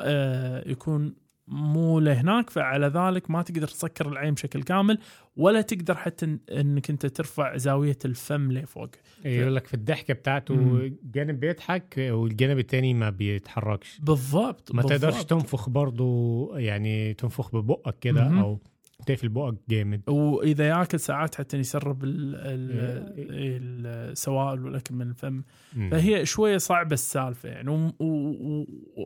آه، 0.00 0.68
يكون 0.70 1.14
مو 1.48 2.00
لهناك 2.00 2.50
فعلى 2.50 2.86
ذلك 2.86 3.30
ما 3.30 3.42
تقدر 3.42 3.68
تسكر 3.68 4.08
العين 4.08 4.34
بشكل 4.34 4.62
كامل 4.62 4.98
ولا 5.36 5.60
تقدر 5.60 5.94
حتى 5.94 6.38
إنك 6.52 6.90
أنت 6.90 7.06
ترفع 7.06 7.56
زاوية 7.56 7.98
الفم 8.04 8.52
لفوق 8.52 8.88
يقول 9.24 9.56
لك 9.56 9.66
في 9.66 9.74
الضحكة 9.74 10.14
بتاعته. 10.14 10.90
جانب 11.04 11.40
بيضحك 11.40 11.94
والجانب 11.98 12.58
التاني 12.58 12.94
ما 12.94 13.10
بيتحركش 13.10 13.98
بالضبط 14.02 14.72
ما 14.74 14.82
بالضبط. 14.82 15.00
تقدرش 15.00 15.24
تنفخ 15.24 15.68
برضو 15.68 16.56
يعني 16.56 17.14
تنفخ 17.14 17.56
ببقك 17.56 17.98
كده. 17.98 18.40
أو 18.40 18.58
تقفل 19.06 19.28
بقك 19.28 19.54
جامد. 19.68 20.10
وإذا 20.10 20.68
ياكل 20.68 21.00
ساعات 21.00 21.34
حتى 21.34 21.56
يسرب 21.56 22.04
ال- 22.04 22.34
إيه. 22.34 23.56
ال- 23.58 23.86
السوائل 23.86 24.64
والأكل 24.64 24.94
من 24.94 25.08
الفم. 25.08 25.42
مم. 25.76 25.90
فهي 25.90 26.26
شوية 26.26 26.58
صعبة 26.58 26.94
السالفة 26.94 27.48
يعني. 27.48 27.92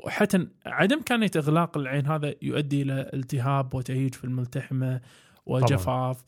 وحتى 0.05 0.47
عدم 0.67 1.01
كانت 1.01 1.37
إغلاق 1.37 1.79
العين 1.79 2.07
هذا 2.07 2.35
يؤدي 2.43 2.83
إلى 2.83 3.11
التهاب 3.15 3.75
وتهيج 3.75 4.15
في 4.15 4.25
الملتحمة 4.25 5.01
وجفاف. 5.47 6.25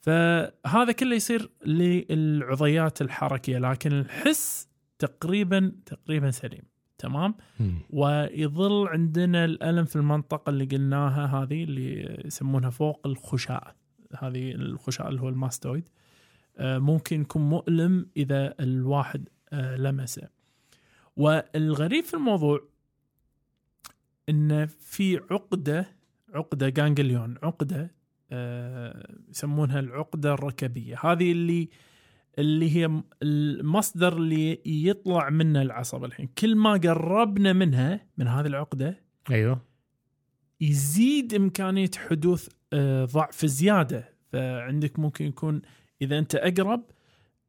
فهذا 0.00 0.92
كله 0.98 1.16
يصير 1.16 1.50
للعضيات 1.66 3.02
الحركية 3.02 3.58
لكن 3.58 3.92
الحس 3.92 4.68
تقريبا 4.98 5.72
تقريبا 5.86 6.30
سليم. 6.30 6.62
تمام؟ 7.04 7.34
مم. 7.60 7.74
ويظل 7.90 8.88
عندنا 8.88 9.44
الألم 9.44 9.84
في 9.84 9.96
المنطقة 9.96 10.50
اللي 10.50 10.64
قلناها 10.64 11.26
هذه 11.26 11.64
اللي 11.64 12.20
يسمونها 12.24 12.70
فوق 12.70 13.06
الخشاء. 13.06 13.74
هذه 14.18 14.52
الخشاء 14.52 15.08
اللي 15.08 15.20
هو 15.20 15.28
الماستويد. 15.28 15.88
آه، 16.58 16.78
ممكن 16.78 17.20
يكون 17.20 17.42
مؤلم 17.42 18.06
إذا 18.16 18.54
الواحد 18.60 19.28
آه، 19.52 19.76
لمسه. 19.76 20.28
والغريب 21.16 22.04
في 22.04 22.14
الموضوع 22.14 22.60
إن 24.28 24.66
في 24.66 25.20
عقدة 25.30 25.86
عقدة 26.34 26.68
جانجليون 26.68 27.34
عقدة 27.42 27.94
آه، 28.32 29.14
يسمونها 29.30 29.80
العقدة 29.80 30.34
الركبية. 30.34 30.96
هذه 31.00 31.32
اللي 31.32 31.68
اللي 32.38 32.76
هي 32.76 33.02
المصدر 33.22 34.16
اللي 34.16 34.60
يطلع 34.66 35.30
منه 35.30 35.62
العصب 35.62 36.04
الحين. 36.04 36.26
كل 36.38 36.56
ما 36.56 36.72
قربنا 36.72 37.52
منها 37.52 38.06
من 38.18 38.28
هذه 38.28 38.46
العقدة 38.46 39.00
أيوه. 39.30 39.62
يزيد 40.60 41.34
إمكانية 41.34 41.90
حدوث 41.96 42.48
آه، 42.72 43.04
ضعف 43.04 43.46
زيادة. 43.46 44.14
فعندك 44.32 44.98
ممكن 44.98 45.24
يكون 45.24 45.62
إذا 46.02 46.18
أنت 46.18 46.34
أقرب 46.34 46.90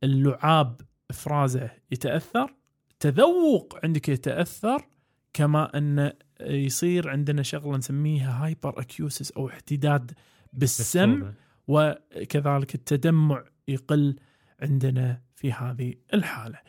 اللعاب 0.03 0.81
إفرازه 1.09 1.71
يتأثر 1.91 2.53
تذوق 2.99 3.79
عندك 3.83 4.09
يتأثر 4.09 4.87
كما 5.33 5.77
أن 5.77 6.13
يصير 6.41 7.09
عندنا 7.09 7.43
شغلة 7.43 7.77
نسميها 7.77 8.45
hyperacusis 8.45 9.31
أو 9.31 9.47
احتداد 9.47 10.11
بالسمع 10.53 11.15
بالصوت. 11.15 11.33
وكذلك 11.67 12.75
التدمع 12.75 13.43
يقل 13.67 14.15
عندنا 14.61 15.21
في 15.35 15.51
هذه 15.53 15.93
الحالة. 16.13 16.59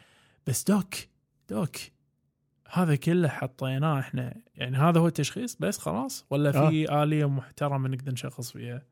بس 0.47 0.65
doc 0.65 0.95
doc 1.51 1.77
هذا 2.73 2.97
كله 2.97 3.29
حطيناه 3.29 4.01
إحنا. 4.01 4.35
يعني 4.55 4.77
هذا 4.77 5.01
هو 5.01 5.07
التشخيص 5.07 5.57
بس 5.61 5.79
خلاص؟ 5.79 6.27
ولا 6.31 6.53
في 6.71 7.03
آلية 7.03 7.29
محترمة 7.29 7.89
نقدر 7.89 8.13
نشخص 8.13 8.53
فيها؟ 8.53 8.83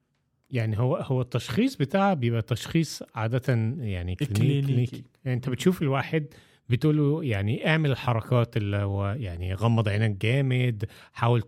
يعني 0.51 0.79
هو 0.79 0.97
هو 0.97 1.21
التشخيص 1.21 1.77
بتاعه 1.77 2.15
بيبقى 2.15 2.43
تشخيص 2.43 3.03
عادة 3.15 3.55
يعني 3.79 4.15
كلينيكي. 4.15 4.63
كلينيكي. 4.63 5.05
يعني 5.25 5.37
أنت 5.37 5.49
بتشوف 5.49 5.83
الواحد 5.83 6.27
بتقول 6.69 6.97
له 6.97 7.25
يعني 7.25 7.67
اعمل 7.69 7.91
الحركات 7.91 8.57
اللي 8.57 8.77
هو 8.77 9.07
يعني 9.19 9.55
غمض 9.55 9.89
عينك 9.89 10.11
جامد 10.23 10.85
حاول 11.13 11.43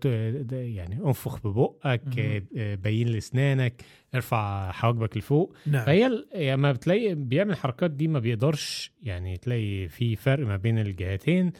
يعني 0.51 0.95
انفخ 1.05 1.47
ببقك. 1.47 2.19
آه، 2.57 2.75
بين 2.75 3.07
لاسنانك 3.07 3.81
ارفع 4.15 4.71
حواجبك 4.71 5.17
لفوق. 5.17 5.55
نعم. 5.65 5.85
فهي 5.85 6.07
ال- 6.07 6.27
يعني 6.31 6.61
ما 6.61 6.71
بتلاقي 6.71 7.15
بيعمل 7.15 7.51
الحركات 7.51 7.91
دي 7.91 8.07
ما 8.07 8.19
بيقدرش 8.19 8.91
يعني 9.03 9.37
تلاقي 9.37 9.87
في 9.87 10.15
فرق 10.15 10.45
ما 10.47 10.57
بين 10.57 10.79
الجهتين. 10.79 11.51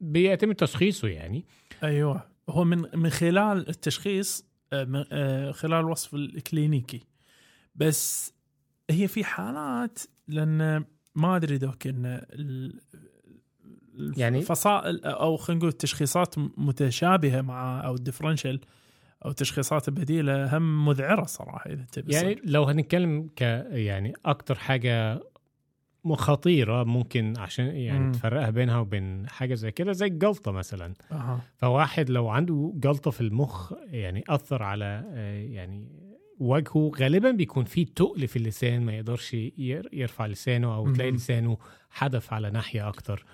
فبيتم 0.00 0.52
تشخيصه 0.52 1.08
يعني. 1.08 1.44
أيوه. 1.82 2.22
هو 2.48 2.64
من 2.64 2.84
من 2.94 3.10
خلال 3.10 3.68
التشخيص 3.68 4.46
آه، 4.72 4.84
من- 4.84 5.04
آه، 5.12 5.50
خلال 5.52 5.80
الوصف 5.80 6.14
الكلينيكي. 6.14 7.00
بس 7.74 8.34
هي 8.90 9.08
في 9.08 9.24
حالات 9.24 9.98
لأن 10.28 10.84
ما 11.16 11.36
أدري 11.36 11.58
دوك 11.58 11.86
إن 11.86 12.22
يعني- 14.16 14.38
الفصائل 14.38 15.04
أو 15.04 15.36
خلينا 15.36 15.58
نقول 15.58 15.72
تشخيصات 15.72 16.34
متشابهة 16.38 17.40
مع 17.40 17.86
أو 17.86 17.96
ديفرنشال 17.96 18.60
أو 19.24 19.32
تشخيصات 19.32 19.90
بديله 19.90 20.56
هم 20.56 20.86
مذعرة 20.88 21.24
صراحة 21.24 21.70
إذا 21.70 21.84
تبي 21.92 22.12
يعني 22.12 22.34
صدق. 22.34 22.42
لو 22.44 22.64
هنتكلم 22.64 23.28
ك 23.36 23.40
يعني 23.70 24.12
أكتر 24.24 24.54
حاجة 24.54 25.20
خطيرة 26.12 26.84
ممكن 26.84 27.34
عشان 27.38 27.66
يعني 27.66 27.98
مم. 28.04 28.12
تفرقها 28.12 28.50
بينها 28.50 28.78
وبين 28.78 29.28
حاجة 29.28 29.54
زي 29.54 29.70
كده 29.72 29.92
زي 29.92 30.06
الجلطة 30.06 30.52
مثلا 30.52 30.94
أها 31.12 31.40
فواحد 31.56 32.10
لو 32.10 32.28
عنده 32.28 32.72
جلطة 32.76 33.10
في 33.10 33.20
المخ 33.20 33.72
يعني 33.86 34.24
أثر 34.28 34.62
على 34.62 35.04
آه، 35.14 35.34
يعني 35.42 35.88
وجهه 36.40 36.90
غالبا 36.98 37.30
بيكون 37.30 37.64
فيه 37.64 37.86
تقل 37.96 38.28
في 38.28 38.36
اللسان 38.36 38.82
ما 38.84 38.92
يقدرش 38.92 39.34
ير- 39.34 39.88
يرفع 39.92 40.26
لسانه 40.26 40.74
أو 40.74 40.92
تلاقي. 40.92 41.10
لسانه 41.10 41.58
حدف 41.90 42.32
على 42.32 42.50
ناحية 42.50 42.88
أكتر 42.88 43.24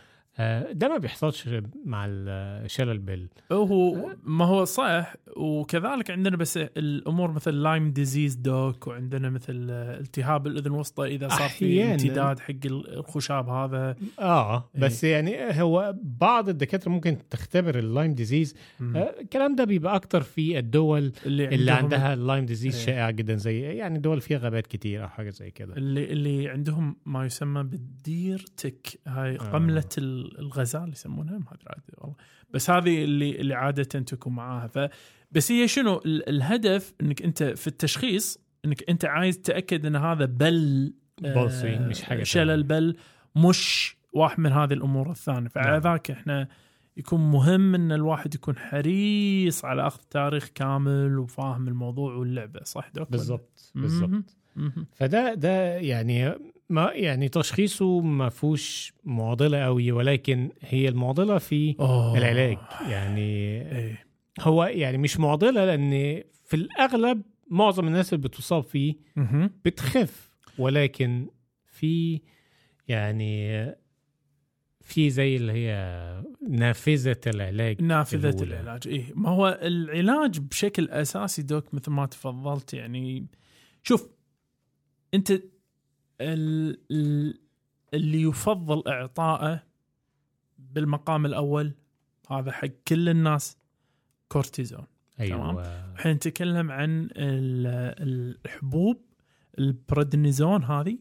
ده 0.73 0.89
ما 0.89 0.99
بيحصلش 0.99 1.49
مع 1.85 2.07
الشلل 2.09 2.99
بل 2.99 3.29
هو 3.53 4.11
ما 4.23 4.45
هو 4.45 4.65
صح 4.65 5.15
وكذلك 5.37 6.11
عندنا 6.11 6.37
بس 6.37 6.57
الأمور 6.57 7.31
مثل 7.33 7.51
Lyme 7.55 7.91
disease 7.93 8.35
doc 8.35 8.87
وعندنا 8.87 9.31
مثل 9.31 9.71
التهاب 9.71 10.47
الأذن 10.47 10.67
الوسطى 10.67 11.07
إذا 11.07 11.29
صار 11.29 11.49
في. 11.49 11.85
امتداد 11.85 12.39
حق 12.41 12.55
الخشاب 12.67 13.49
هذا 13.49 13.97
آه 14.19 14.71
بس 14.75 15.05
يعني 15.05 15.63
هو 15.63 15.95
بعض 16.03 16.49
الدكاترة 16.49 16.91
ممكن 16.91 17.17
تختبر 17.31 17.79
ال 17.79 17.86
Lyme 17.86 18.15
disease 18.15 18.55
آه، 18.81 19.15
الكلام 19.21 19.57
ده 19.57 19.65
بيبقى 19.65 19.95
أكتر 19.97 20.23
في 20.23 20.59
الدول 20.59 21.13
اللي, 21.27 21.49
اللي 21.49 21.71
عندها 21.73 22.15
ال 22.15 22.21
Lyme 22.21 22.47
disease 22.47 22.77
إيه. 22.77 22.85
شائع 22.87 23.11
جدا 23.11 23.37
زي 23.37 23.61
يعني 23.61 23.99
دول 23.99 24.21
فيها 24.21 24.39
غابات 24.39 24.67
كتير 24.67 25.03
أو 25.03 25.09
حاجة 25.09 25.31
زي 25.31 25.51
كده 25.51 25.77
اللي 25.77 26.13
اللي 26.13 26.49
عندهم 26.49 26.97
ما 27.07 27.27
يسمى 27.27 27.63
بال 27.63 27.90
deer 27.90 28.45
tick 28.57 28.87
هاي 29.07 29.35
آه. 29.35 29.39
قملة 29.39 29.85
ال- 29.99 30.22
الغزال 30.39 30.93
يسمونها 30.93 31.39
ما 31.39 31.47
أدري 31.53 31.65
عاد 31.67 31.83
والله. 31.99 32.15
بس 32.51 32.71
هذه 32.71 33.05
اللي 33.05 33.41
اللي 33.41 33.55
عادة 33.55 33.83
تكون 33.85 34.33
معاها. 34.33 34.67
ف 34.67 34.79
بس 35.33 35.53
هي 35.53 35.69
شنو؟ 35.69 36.01
ال- 36.07 36.29
الهدف 36.29 36.95
إنك 37.01 37.23
أنت 37.23 37.43
في 37.43 37.67
التشخيص 37.67 38.39
إنك 38.65 38.91
أنت 38.91 39.05
عايز 39.05 39.39
تأكد 39.41 39.87
إن 39.87 39.97
هذا 39.97 40.25
Bell 40.25 40.93
آه، 41.25 41.35
palsy، 41.45 41.79
مش 41.79 42.03
حاجة 42.03 42.23
شلل 42.23 42.63
بل 42.63 42.97
مش 43.37 43.97
واحد 44.13 44.41
من 44.41 44.53
هذه 44.53 44.73
الأمور 44.73 45.11
الثانية. 45.11 45.49
فعلى 45.49 45.71
نعم. 45.71 45.81
ذاك 45.81 46.11
إحنا 46.11 46.49
يكون 46.97 47.31
مهم 47.31 47.75
إن 47.75 47.93
الواحد 47.93 48.35
يكون 48.35 48.57
حريص 48.59 49.65
على 49.65 49.87
أخذ 49.87 50.01
تاريخ 50.11 50.49
كامل 50.55 51.19
وفاهم 51.19 51.69
الموضوع 51.69 52.15
واللعبة 52.15 52.61
صح 52.65 52.89
دوك 52.95 53.09
مهم. 53.11 53.11
بالظبط 53.73 54.37
مهم. 54.57 54.87
فده 54.93 55.35
ده 55.35 55.77
يعني 55.77 56.35
ما 56.73 56.91
يعني 56.95 57.29
تشخيصه 57.29 58.01
ما 58.01 58.29
فيهوش 58.29 58.93
معضلة 59.05 59.59
قوي 59.65 59.93
ولكن 59.93 60.51
هي 60.61 60.89
المعضلة 60.89 61.39
في 61.39 61.77
أوه. 61.81 62.19
العلاج 62.19 62.59
يعني 62.89 63.21
إيه 63.73 64.07
هو 64.41 64.65
يعني 64.65 64.99
مش 64.99 65.21
معضلة 65.21 65.65
لأن 65.65 66.23
في 66.45 66.57
الأغلب 66.57 67.23
معظم 67.51 67.87
الناس 67.87 68.13
اللي 68.13 68.29
بتصاب 68.29 68.63
فيه. 68.63 68.95
بتخف 69.65 70.31
ولكن 70.59 71.27
في 71.67 72.21
يعني 72.89 73.67
في 74.81 75.11
زي 75.11 75.37
اللي 75.37 75.53
هي 75.53 76.23
نافذة 76.49 77.21
العلاج 77.27 77.83
نافذة 77.83 78.29
الأولى. 78.29 78.61
العلاج 78.61 78.89
إيه 78.89 79.05
ما 79.15 79.29
هو 79.29 79.59
العلاج 79.63 80.39
بشكل 80.39 80.89
أساسي 80.89 81.43
دوك 81.43 81.75
مثل 81.75 81.91
ما 81.91 82.07
تفضلت 82.07 82.75
يعني 82.75 83.27
شوف 83.83 84.09
أنت 85.15 85.33
اللي 87.95 88.23
يفضل 88.23 88.83
إعطائه 88.89 89.63
بالمقام 90.59 91.27
الأول 91.27 91.73
هذا 92.31 92.53
حق 92.53 92.67
كل 92.89 93.09
الناس 93.09 93.57
كورتيزون. 94.29 94.85
أيوه. 95.21 95.39
الحين 95.95 96.13
نتكلم 96.13 96.71
عن 96.71 97.09
ال- 97.17 98.37
الحبوب 98.47 99.01
البريدنيزون 99.59 100.65
هذه 100.65 100.99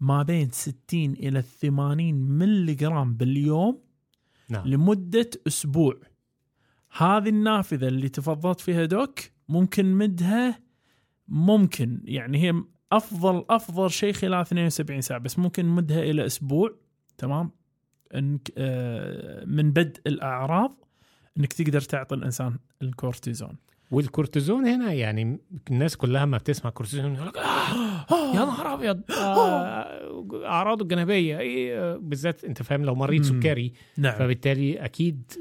ما 0.00 0.22
بين 0.22 0.50
60 0.50 1.12
إلى 1.12 1.42
80 1.42 2.14
ملي 2.14 2.74
جرام 2.74 3.14
باليوم 3.14 3.82
نعم. 4.48 4.68
لمدة 4.68 5.30
أسبوع. 5.46 5.94
هذه 6.96 7.28
النافذة 7.28 7.88
اللي 7.88 8.08
تفضلت 8.08 8.60
فيها 8.60 8.84
doc 8.84 9.18
ممكن 9.48 9.86
مدها 9.94 10.60
ممكن 11.28 12.00
يعني 12.04 12.38
هي 12.38 12.62
أفضل 12.92 13.44
أفضل 13.50 13.90
شيء 13.90 14.12
خلال 14.12 14.40
72 14.40 15.00
ساعة 15.00 15.20
بس 15.20 15.38
ممكن 15.38 15.66
نمدها 15.66 16.02
إلى 16.02 16.26
أسبوع 16.26 16.74
تمام؟ 17.18 17.50
إنك 18.14 18.52
آه، 18.58 19.44
من 19.44 19.72
بدء 19.72 20.00
الأعراض 20.06 20.74
إنك 21.38 21.52
تقدر 21.52 21.80
تعطي 21.80 22.14
الإنسان 22.14 22.58
الكورتيزون. 22.82 23.56
والكورتيزون 23.90 24.66
هنا 24.66 24.92
يعني 24.92 25.38
الناس 25.70 25.96
كلها 25.96 26.24
ما 26.24 26.38
بتسمع 26.38 26.70
كورتيزون 26.70 27.14
يقول 27.14 27.26
لك 27.28 27.36
آه 27.36 28.34
يا 28.34 28.44
نهار 28.44 28.74
أبيض 28.74 29.00
آه 29.10 30.44
اعراضه 30.44 30.82
الجانبيه 30.82 31.38
آه، 31.40 31.96
بالذات 31.96 32.44
أنت 32.44 32.62
فاهم 32.62 32.84
لو 32.84 32.94
مريض. 32.94 33.22
سكري 33.22 33.72
نعم. 33.96 34.14
فبالتالي 34.18 34.84
أكيد 34.84 35.32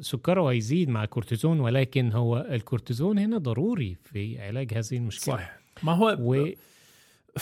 سكره 0.00 0.50
هيزيد 0.50 0.88
مع 0.88 1.04
الكورتيزون 1.04 1.60
ولكن 1.60 2.12
هو 2.12 2.46
الكورتيزون 2.50 3.18
هنا 3.18 3.38
ضروري 3.38 3.96
في 4.04 4.40
علاج 4.40 4.74
هذه 4.74 4.96
المشكلة. 4.96 5.36
صح 5.36 5.58
ما 5.82 5.92
هو 5.92 6.16
و 6.20 6.46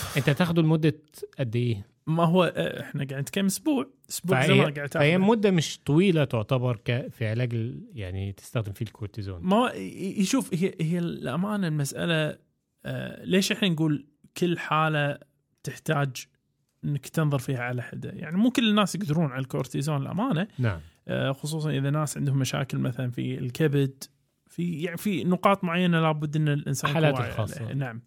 انت 0.16 0.30
تاخده 0.30 0.62
لمدة 0.62 0.94
قد 1.38 1.56
إيه؟ 1.56 1.86
ما 2.06 2.24
هو 2.24 2.44
آه، 2.44 2.80
إحنا 2.80 3.04
قاعد 3.04 3.20
نتكلم 3.22 3.46
أسبوع 3.46 3.86
أسبوع 4.10 4.46
زي 4.46 4.54
ما 4.54 4.64
فهي, 4.64 4.72
قاعد 4.72 4.94
فهي 4.94 5.10
تاخذه. 5.12 5.26
مدة 5.30 5.50
مش 5.50 5.78
طويلة 5.86 6.24
تعتبر 6.24 6.76
ك 6.76 7.08
في 7.10 7.26
علاج 7.26 7.54
ال- 7.54 7.82
يعني 7.94 8.32
تستخدم 8.32 8.72
فيه 8.72 8.84
الكورتيزون 8.86 9.42
ما 9.42 9.56
هو 9.56 9.66
يشوف 10.18 10.54
هي 10.54 10.74
هي 10.80 10.98
الأمانة 10.98 11.66
المسألة 11.68 12.38
آه، 12.84 13.24
ليش 13.24 13.52
إحنا 13.52 13.68
نقول 13.68 14.06
كل 14.36 14.58
حالة 14.58 15.18
تحتاج 15.62 16.26
إنك 16.84 17.08
تنظر 17.08 17.38
فيها 17.38 17.58
على 17.62 17.82
حده 17.82 18.10
يعني 18.10 18.36
مو 18.36 18.50
كل 18.50 18.68
الناس 18.70 18.94
يقدرون 18.94 19.30
على 19.30 19.40
الكورتيزون 19.42 20.02
الأمانة 20.02 20.48
نعم 20.58 20.80
آه، 21.08 21.32
خصوصا 21.32 21.70
إذا 21.70 21.90
ناس 21.90 22.16
عندهم 22.16 22.38
مشاكل 22.38 22.78
مثلا 22.78 23.10
في 23.10 23.38
الكبد 23.38 24.04
في 24.46 24.82
يعني 24.82 24.96
في 24.96 25.24
نقاط 25.24 25.64
معينة 25.64 26.00
لابد 26.00 26.36
إن 26.36 26.48
الإنسان 26.48 26.90
حالات. 26.90 27.14
عليها. 27.14 27.74
نعم 27.74 28.00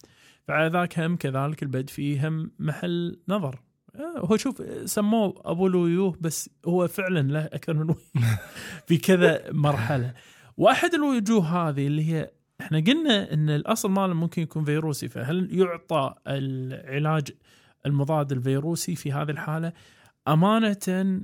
فعلى 0.49 0.69
ذاك 0.69 0.99
هم 0.99 1.15
كذلك 1.15 1.63
البد 1.63 1.89
فيه 1.89 2.27
هم 2.27 2.51
محل 2.59 3.19
نظر. 3.27 3.59
آه، 3.95 4.19
هو 4.19 4.37
شوف 4.37 4.63
سموه 4.85 5.41
أبو 5.45 5.67
الويوه 5.67 6.15
بس 6.21 6.49
هو 6.65 6.87
فعلا 6.87 7.19
له 7.19 7.45
أكثر 7.45 7.73
من 7.73 7.89
وجه 7.89 8.39
في 8.87 8.97
كذا 8.97 9.51
مرحلة. 9.51 10.13
واحد 10.57 10.93
الوجوه 10.93 11.69
هذه 11.69 11.87
اللي 11.87 12.13
هي 12.13 12.31
إحنا 12.61 12.79
قلنا 12.79 13.33
إن 13.33 13.49
الأصل 13.49 13.91
ماله 13.91 14.13
ممكن 14.13 14.41
يكون 14.41 14.63
فيروسي 14.63 15.07
فهل 15.07 15.59
يعطى 15.59 16.13
العلاج 16.27 17.27
المضاد 17.85 18.31
الفيروسي 18.31 18.95
في 18.95 19.11
هذه 19.11 19.31
الحالة؟ 19.31 19.73
أمانة 20.27 21.21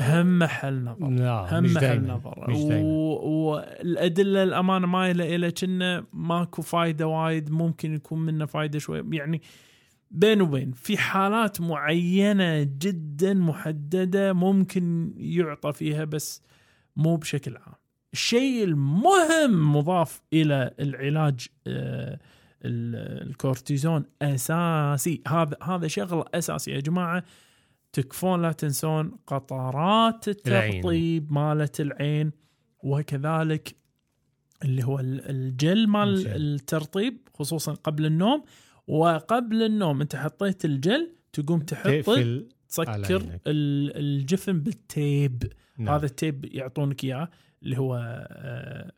هم 0.00 0.38
محل 0.38 0.84
نظر. 0.84 1.08
لا 1.08 1.58
هم 1.58 1.62
مش 1.64 1.70
محل 1.72 1.80
دايما 1.80 2.14
نظر. 2.14 2.44
مش 2.50 2.56
دايما. 2.64 2.88
و- 2.88 3.50
والأدلة 3.50 4.42
الأمانة 4.42 4.86
مايله 4.86 5.34
إلى 5.36 5.50
كنا 5.50 6.04
ماكو 6.12 6.62
فايدة 6.62 7.06
وايد 7.06 7.50
ممكن 7.50 7.94
يكون 7.94 8.18
منه 8.18 8.46
فايدة 8.46 8.78
شوي. 8.78 9.04
يعني 9.12 9.42
بين 10.10 10.40
وبين 10.42 10.72
في 10.72 10.96
حالات 10.98 11.60
معينة 11.60 12.62
جدا 12.62 13.34
محددة 13.34 14.32
ممكن 14.32 15.14
يعطى 15.16 15.72
فيها 15.72 16.04
بس 16.04 16.42
مو 16.96 17.16
بشكل 17.16 17.56
عام. 17.56 17.74
الشيء 18.12 18.64
المهم 18.64 19.76
مضاف 19.76 20.22
إلى 20.32 20.70
العلاج 20.80 21.46
آه، 21.66 22.18
ال- 22.64 23.28
الكورتيزون 23.28 24.04
أساسي. 24.22 25.22
هذا 25.28 25.56
هذا 25.62 25.86
شغلة 25.88 26.24
اساسي 26.34 26.70
يا 26.70 26.80
جماعة. 26.80 27.24
تكفون 27.96 28.42
لا 28.42 28.52
تنسون 28.52 29.10
قطرات. 29.26 30.28
الترطيب 30.28 31.32
مالت 31.32 31.80
العين 31.80 32.32
وكذلك 32.78 33.76
اللي 34.64 34.84
هو 34.84 35.00
ال- 35.00 35.30
الجل 35.30 35.86
مال. 35.88 36.26
الترطيب 36.26 37.28
خصوصا 37.34 37.74
قبل 37.74 38.06
النوم 38.06 38.44
وقبل 38.86 39.62
النوم 39.62 40.00
أنت 40.00 40.16
حطيت 40.16 40.64
الجل 40.64 41.12
تقوم 41.32 41.60
تحط 41.60 42.04
تسكر 42.68 43.38
الجفن 43.46 44.60
بال 44.60 44.91
tape 44.91 45.52
نعم. 45.78 45.94
هذا 45.94 46.06
ال 46.06 46.14
tape 46.14 46.44
يعطونك 46.54 47.04
إياه 47.04 47.30
اللي 47.62 47.78
هو 47.78 47.94
آه، 48.30 48.92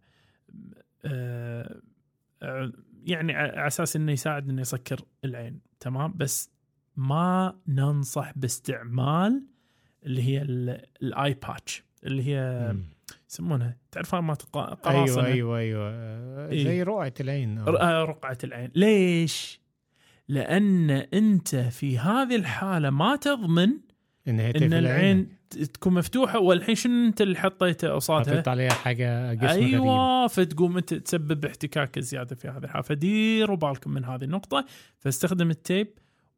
آه، 1.04 2.72
يعني 3.04 3.32
على 3.32 3.66
أساس 3.66 3.96
إنه 3.96 4.12
يساعد 4.12 4.48
إنه 4.48 4.60
يسكر 4.60 5.00
العين 5.24 5.60
تمام 5.80 6.14
بس 6.16 6.50
ما 6.98 7.54
ننصح 7.68 8.32
باستعمال 8.36 9.42
اللي 10.06 10.22
هي 10.22 10.42
ال- 10.42 10.82
ال 11.02 11.34
eye 11.48 11.62
patch 11.62 11.84
اللي 12.04 12.22
هي. 12.22 12.74
يسمونها 13.30 13.76
تعرفها 13.92 14.20
ما 14.20 14.34
قراصنة 14.34 15.24
أيوه 15.24 15.58
أيوه 15.58 15.58
أيوه. 15.58 16.64
زي 16.64 16.82
رقعة 16.82 17.14
العين 17.20 17.58
آه. 17.58 17.64
ر- 17.64 18.08
رقعة 18.08 18.38
العين 18.44 18.70
ليش؟ 18.74 19.60
لأن 20.28 20.90
أنت 20.90 21.56
في 21.56 21.98
هذه 21.98 22.36
الحالة 22.36 22.90
ما 22.90 23.16
تضمن 23.16 23.68
إن 24.28 24.52
تقفل 24.52 24.74
العين 24.74 25.28
تكون 25.50 25.94
مفتوحة 25.94 26.38
والحين 26.38 26.74
شنو 26.74 27.06
أنت 27.06 27.20
اللي 27.20 27.36
حطيته 27.36 27.88
قصادها؟ 27.88 28.34
حطيت 28.34 28.48
عليها 28.48 28.70
حاجة 28.72 29.34
جسم 29.34 29.46
غريب 29.46 29.62
أيوه 29.74 30.26
فتقوم 30.26 30.76
أنت 30.76 30.94
تسبب 30.94 31.44
احتكاك 31.44 31.98
زيادة 31.98 32.36
في 32.36 32.48
هذه 32.48 32.64
الحالة 32.64 32.82
فديروا 32.82 33.56
بالكم 33.56 33.90
من 33.90 34.04
هذه 34.04 34.24
النقطة 34.24 34.64
فاستخدم 34.98 35.50
التيب 35.50 35.88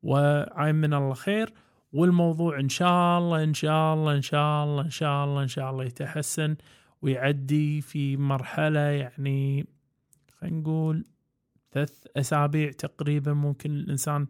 وعين 0.02 0.74
من 0.74 0.94
الله 0.94 1.14
خير. 1.14 1.52
والموضوع 1.92 2.60
إن 2.60 2.68
شاء 2.68 3.18
الله 3.18 3.42
إن 3.44 3.54
شاء 3.54 3.94
الله 3.94 4.14
إن 4.14 4.22
شاء 4.22 4.64
الله 4.64 4.82
إن 4.82 4.90
شاء 4.90 5.24
الله 5.24 5.42
إن 5.42 5.48
شاء 5.48 5.70
الله 5.70 5.84
يتحسن 5.84 6.56
ويعدي 7.02 7.80
في 7.80 8.16
مرحلة 8.16 8.80
يعني 8.80 9.66
خلينا 10.40 10.56
نقول 10.60 11.04
ثلاث 11.72 12.06
أسابيع 12.16 12.70
تقريبا 12.70 13.32
ممكن 13.32 13.70
الإنسان 13.70 14.26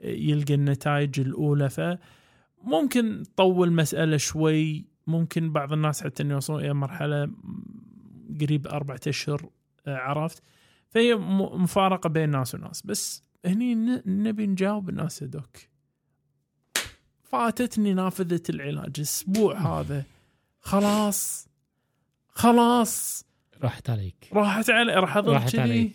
يلقى 0.00 0.54
النتائج 0.54 1.20
الأولى. 1.20 1.68
فممكن 1.70 3.22
تطول 3.36 3.72
مسألة 3.72 4.16
شوي. 4.16 4.84
ممكن 5.06 5.52
بعض 5.52 5.72
الناس 5.72 6.04
حتى 6.04 6.22
إنه 6.22 6.34
يوصلون 6.34 6.60
إلى 6.60 6.74
مرحلة 6.74 7.30
قريب 8.40 8.66
أربعة 8.66 9.00
أشهر 9.08 9.50
آه، 9.86 9.96
عرفت؟ 9.96 10.42
فهي 10.88 11.14
م- 11.14 11.62
مفارقة 11.62 12.08
بين 12.08 12.30
ناس 12.30 12.54
وناس. 12.54 12.82
بس 12.86 13.22
هني 13.44 13.74
نبي 14.06 14.46
نجاوب 14.46 14.88
الناس 14.88 15.22
يا 15.22 15.26
دوك 15.26 15.56
فاتتني 17.22 17.94
نافذة 17.94 18.42
العلاج. 18.50 18.92
الأسبوع 18.96 19.80
هذا. 19.80 20.04
خلاص. 20.60 21.48
خلاص. 22.28 23.24
راحت 23.62 23.90
عليك. 23.90 24.30
راحت 24.32 24.70
علي 24.70 24.94
راح 24.94 25.16
أظل 25.16 25.32
راحت 25.32 25.52
كذي. 25.52 25.60
عليك. 25.60 25.92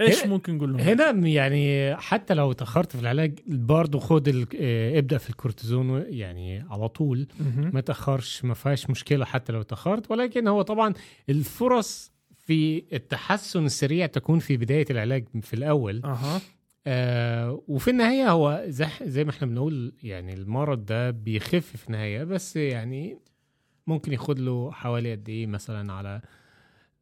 إيش 0.00 0.26
ممكن 0.26 0.56
نقول 0.56 0.72
لهم؟ 0.72 0.80
هنا 0.80 1.10
يعني 1.28 1.96
حتى 1.96 2.34
لو 2.34 2.52
تأخرت 2.52 2.96
في 2.96 3.02
العلاج 3.02 3.38
برضه 3.46 3.98
خد 3.98 4.46
آه، 4.60 4.98
ابدأ 4.98 5.18
في 5.18 5.30
الكورتيزون 5.30 6.04
يعني 6.08 6.60
على 6.70 6.88
طول. 6.88 7.28
ما 7.56 7.80
تأخرش 7.80 8.44
ما 8.44 8.54
فيهاش 8.54 8.90
مشكلة 8.90 9.24
حتى 9.24 9.52
لو 9.52 9.62
تأخرت. 9.62 10.10
ولكن 10.10 10.48
هو 10.48 10.62
طبعا 10.62 10.94
الفرص 11.28 12.12
في 12.46 12.84
التحسن 12.92 13.64
السريع 13.64 14.06
تكون 14.06 14.38
في 14.38 14.56
بداية 14.56 14.86
العلاج 14.90 15.24
في 15.42 15.54
الأول. 15.54 16.00
أها. 16.04 16.40
آه 16.86 17.62
وفي 17.68 17.90
النهاية 17.90 18.30
هو 18.30 18.64
زي, 18.66 18.86
زي 19.02 19.24
ما 19.24 19.30
إحنا 19.30 19.46
بنقول 19.46 19.92
يعني 20.02 20.34
المرض 20.34 20.84
ده 20.84 21.10
بيخف 21.10 21.76
في 21.76 21.86
النهاية 21.86 22.24
بس 22.24 22.56
يعني 22.56 23.18
ممكن 23.86 24.12
ياخد 24.12 24.38
له 24.38 24.70
حوالي 24.72 25.12
قد 25.12 25.28
إيه 25.28 25.46
مثلا 25.46 25.92
على 25.92 26.20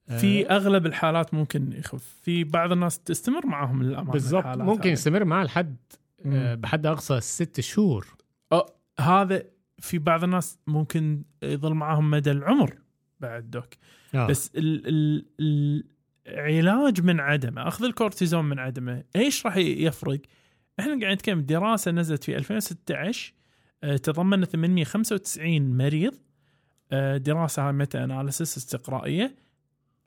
آه، 0.09 0.19
في 0.19 0.47
أغلب 0.51 0.87
الحالات 0.87 1.35
ممكن 1.35 1.73
يخف 1.73 2.17
في 2.23 2.45
بعض 2.45 2.73
الناس 2.73 2.99
تستمر 2.99 3.47
معاهم 3.47 3.81
الامانه 3.81 4.13
بالضبط 4.13 4.47
ممكن 4.47 4.83
هذه. 4.83 4.93
يستمر 4.93 5.25
معاه 5.25 5.45
لحد 5.45 5.77
آه. 6.27 6.55
بحد 6.55 6.87
أقصى 6.87 7.21
ست 7.21 7.61
شهور 7.61 8.07
هذا 9.01 9.43
في 9.79 9.99
بعض 9.99 10.25
الناس 10.25 10.59
ممكن 10.67 11.23
يظل 11.43 11.75
معاهم 11.75 12.11
مدى 12.11 12.31
العمر 12.31 12.79
بعد 13.21 13.51
دوك 13.51 13.75
آه. 14.15 14.27
بس 14.27 14.51
ال 14.57 14.89
ال 15.41 15.85
العلاج 16.27 17.01
من 17.01 17.21
عدمه 17.21 17.69
أخذ 17.69 17.85
الكورتيزون 17.85 18.45
من 18.45 18.59
عدمه 18.59 19.05
إيش 19.17 19.47
راح 19.47 19.57
يفرق؟ 19.57 20.21
إحنا 20.81 21.01
قاعد 21.01 21.15
نتكلم 21.15 21.41
دراسة 21.41 21.91
نزلت 21.91 22.25
في 22.25 22.37
2016 22.37 23.33
آه، 23.85 23.97
تضمنت 23.97 24.51
895 24.51 25.77
مريض 25.77 26.15
آه، 26.93 27.17
دراسة 27.17 27.67
هاي 27.67 27.73
meta-analysis 27.73 28.57
استقرائية. 28.57 29.35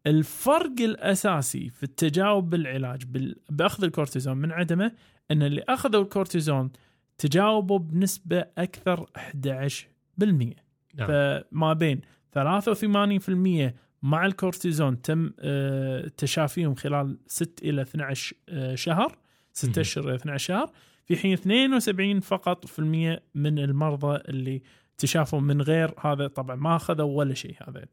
الفرق 0.08 0.74
الأساسي 0.80 1.70
في 1.70 1.84
التجاوب 1.84 2.50
بالعلاج 2.50 3.06
بال- 3.06 3.36
بأخذ 3.50 3.84
الكورتيزون 3.84 4.38
من 4.38 4.52
عدمه 4.52 4.92
إن 5.32 5.44
اللي 5.44 5.64
أخذوا 5.70 6.04
الكورتيزون 6.04 6.72
تجاوبوا 7.18 7.80
بنسبة 7.80 8.46
أكثر 8.58 9.06
11% 9.18 10.56
نعم. 10.96 11.08
فما 11.08 11.74
بين 11.74 12.02
83% 12.32 13.74
مع 14.02 14.26
الكورتيزون 14.26 15.02
تم 15.02 15.32
آه، 15.40 16.08
تشافيهم 16.18 16.76
خلال 16.76 17.18
6 17.28 17.70
إلى 17.70 17.82
12 17.82 18.36
آه، 18.50 18.76
شهر 18.76 19.18
6 19.54 19.70
مهم. 19.70 19.80
اشهر 19.80 20.04
إلى 20.04 20.16
12 20.16 20.46
شهر 20.46 20.72
في 21.06 21.18
حين 21.18 21.34
72 21.34 22.20
فقط 22.20 22.66
في 22.66 22.80
المية 22.80 23.24
من 23.36 23.60
المرضى 23.60 24.22
اللي 24.30 24.62
تشافوا 24.98 25.40
من 25.40 25.62
غير 25.62 25.94
هذا 26.00 26.28
طبعا 26.28 26.56
ما 26.56 26.76
أخذوا 26.76 27.18
ولا 27.18 27.34
شيء 27.34 27.56
هذا 27.68 27.86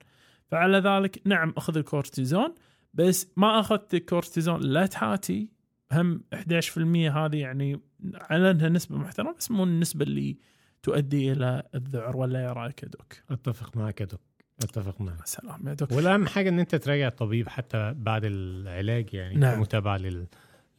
فعلى 0.47 0.79
ذلك 0.79 1.23
نعم 1.25 1.55
اخذ 1.57 1.77
الكورتيزون 1.77 2.55
بس 2.95 3.33
ما 3.37 3.61
أخذت 3.61 3.95
الكورتيزون 3.95 4.61
لا 4.61 4.87
تحاتي 4.87 5.51
هم 5.93 6.23
11% 6.35 6.79
هذه 6.79 7.37
يعني 7.37 7.81
على 8.15 8.51
أنها 8.51 8.69
نسبة 8.69 8.97
محترمة 8.97 9.35
بس 9.39 9.51
مو 9.51 9.65
النسبة 9.65 10.05
اللي 10.05 10.39
تؤدي 10.83 11.33
إلى 11.33 11.63
الذعر 11.75 12.17
ولا 12.17 12.45
يا 12.45 12.53
رايك 12.53 12.83
يا 12.83 12.89
doc؟ 12.89 13.15
أتفق 13.31 13.77
معك 13.77 14.03
doc 14.03 14.21
اتفق 14.63 15.01
معك 15.01 15.27
سلام 15.27 15.69
يا 15.69 15.75
doc 15.75 15.93
والأهم 15.93 16.27
حاجة 16.27 16.49
إن 16.49 16.59
أنت 16.59 16.75
تراجع 16.75 17.09
الطبيب 17.09 17.49
حتى 17.49 17.95
بعد 17.97 18.25
العلاج 18.25 19.15
يعني 19.15 19.35
نعم. 19.35 19.55
كمتابعة 19.55 19.97
لل... 19.97 20.27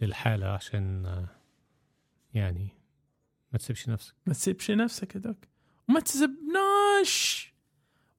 للحالة 0.01 0.47
عشان 0.47 1.05
آه، 1.05 1.27
يعني 2.33 2.69
ما 3.51 3.57
تسيبش 3.59 3.89
نفسك. 3.89 4.15
ما 4.25 4.33
تسيبش 4.33 4.71
نفسك 4.71 5.15
يا 5.15 5.19
doc 5.19 5.37
وما 5.89 5.99
تسبناش 5.99 7.53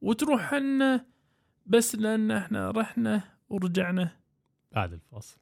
وتروح 0.01 0.55
عنا 0.55 1.07
بس 1.66 1.95
لأن 1.95 2.31
إحنا 2.31 2.71
رحنا 2.71 3.23
ورجعنا. 3.49 4.16
بعد 4.73 4.92
الفاصل. 4.92 5.38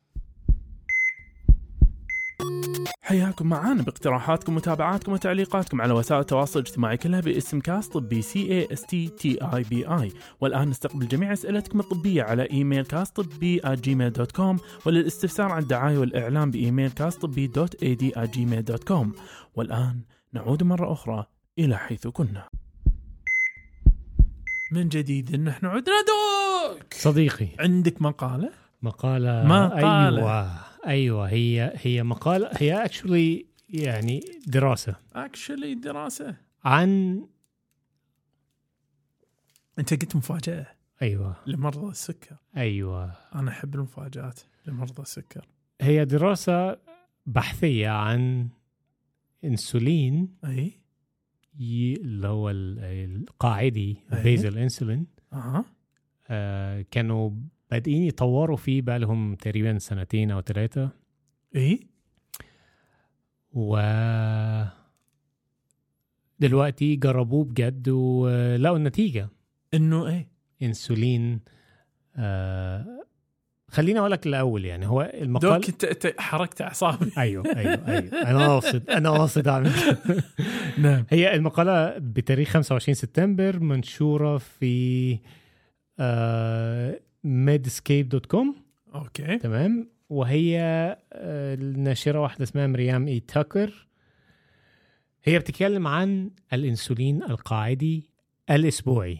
حياكم 3.00 3.46
معانا 3.46 3.82
باقتراحاتكم 3.82 4.52
ومتابعاتكم 4.52 5.12
وتعليقاتكم 5.12 5.80
على 5.80 5.92
وسائل 5.92 6.20
التواصل 6.20 6.60
الاجتماعي 6.60 6.96
كلها 6.96 7.20
باسم 7.20 7.60
كاست 7.60 7.92
طبي 7.92 8.22
C 8.22 8.52
A 8.52 8.68
S 8.72 8.82
T 8.82 9.08
T 9.08 9.38
E 9.42 9.62
B 9.62 9.86
I 9.86 10.12
والآن 10.40 10.68
نستقبل 10.68 11.08
جميع 11.08 11.32
أسئلتكم 11.32 11.80
الطبية 11.80 12.22
على 12.22 12.50
إيميل 12.50 12.84
كاست 12.84 13.20
طبي 13.20 13.60
Gmail 13.66 14.12
dot 14.12 14.32
com 14.32 14.58
وللاستفسار 14.86 15.52
عن 15.52 15.62
الدعاية 15.62 15.98
والإعلام 15.98 16.50
بإيميل 16.50 16.90
كاست 16.90 17.22
طبي 17.22 17.46
dot 17.46 17.82
ad 17.82 18.12
Gmail 18.18 18.64
dot 18.64 18.84
com 18.84 19.12
والآن 19.54 20.00
نعود 20.32 20.62
مرة 20.62 20.92
أخرى 20.92 21.26
إلى 21.58 21.78
حيث 21.78 22.06
كنا. 22.06 22.48
من 24.72 24.88
جديد 24.88 25.36
نحن 25.36 25.66
عدنا 25.66 26.04
doc! 26.06 26.94
صديقي. 26.94 27.48
عندك 27.58 28.02
مقالة؟ 28.02 28.50
مقالة 28.82 29.44
مقالة. 29.44 30.18
أيوة. 30.18 30.73
أيوة 30.86 31.28
هي 31.28 31.72
هي 31.76 32.02
مقالة 32.02 32.50
هي 32.52 32.84
actually 32.84 33.46
يعني 33.68 34.20
دراسة. 34.46 34.96
actually 35.12 35.74
دراسة. 35.74 36.36
عن 36.64 37.20
أنت 39.78 39.90
قلت 39.94 40.16
مفاجأة. 40.16 40.66
أيوة. 41.02 41.36
لمرضى 41.46 41.90
السكر. 41.90 42.36
أيوة. 42.56 43.12
أنا 43.34 43.50
أحب 43.50 43.74
المفاجآت 43.74 44.40
لمرضى 44.66 45.02
السكر. 45.02 45.46
هي 45.80 46.04
دراسة 46.04 46.78
بحثية 47.26 47.88
عن 47.88 48.48
إنسولين 49.44 50.36
أي؟ 50.44 50.72
اللي 51.60 52.28
هو 52.28 52.50
ال- 52.50 52.78
القاعدي. 53.28 53.96
بيزل 54.24 54.58
انسولين 54.58 55.06
أها. 55.32 55.64
آه 56.28 56.84
كانوا 56.90 57.30
بادئين 57.70 58.02
يطوروا 58.02 58.56
فيه 58.56 58.82
بقالهم 58.82 59.34
تقريبا 59.34 59.78
سنتين 59.78 60.30
أو 60.30 60.40
ثلاثة 60.40 60.90
اي 61.56 61.80
و 63.52 63.76
دلوقتي 66.38 66.96
جربوه 66.96 67.44
بجد 67.44 67.88
ولقوا 67.88 68.76
النتيجة. 68.76 69.28
إنه 69.74 70.06
إيه؟ 70.08 70.28
إنسولين 70.62 71.40
آه 72.16 73.04
خليني 73.70 73.98
أقول 73.98 74.10
لك 74.10 74.26
الأول 74.26 74.64
يعني 74.64 74.86
هو 74.86 75.10
المقال 75.14 75.60
doc 75.60 75.84
انت 75.84 76.14
حركت 76.18 76.62
أعصابي. 76.62 77.10
أيوه 77.18 77.44
أيوه 77.56 77.88
أيوه. 77.88 78.30
أنا 78.30 78.48
قاصد 78.48 78.90
أنا 78.90 79.10
قاصد 79.10 79.48
أعمل. 79.48 79.72
نعم. 80.78 81.06
هي 81.10 81.34
المقالة 81.34 81.98
بتاريخ 81.98 82.48
25 82.48 82.94
سبتمبر 82.94 83.60
منشورة 83.60 84.38
في 84.38 85.18
آه 85.98 87.00
medscape.com 87.24 88.46
okay. 88.94 89.38
تمام. 89.38 89.88
وهي 90.08 90.58
آه 91.12 91.54
الناشرة 91.54 92.20
واحدة 92.20 92.44
اسمها 92.44 92.66
Miriam 92.66 93.06
E 93.06 93.20
Tucker. 93.20 93.86
هي 95.24 95.38
بتتكلم 95.38 95.86
عن 95.86 96.30
الإنسولين 96.52 97.22
القاعدي 97.22 98.10
الأسبوعي. 98.50 99.18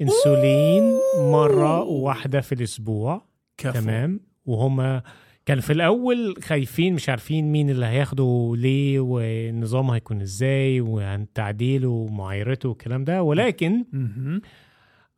إنسولين 0.00 0.82
مرة 1.18 1.82
واحدة 1.82 2.40
في 2.40 2.54
الأسبوع. 2.54 3.26
كفو. 3.56 3.80
تمام. 3.80 4.20
وهم 4.46 5.02
كانوا 5.46 5.62
في 5.62 5.72
الأول 5.72 6.34
خايفين 6.42 6.94
مش 6.94 7.08
عارفين 7.08 7.52
مين 7.52 7.70
اللي 7.70 7.86
هياخده 7.86 8.52
ليه 8.56 9.00
والنظام 9.00 9.90
هيكون 9.90 10.20
إزاي 10.20 10.80
وعن 10.80 11.32
تعديله 11.32 11.88
ومعايرته 11.88 12.68
والكلام 12.68 13.04
ده. 13.04 13.22
ولكن. 13.22 13.84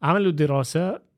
عملوا 0.03 0.33
دراسة 0.33 1.12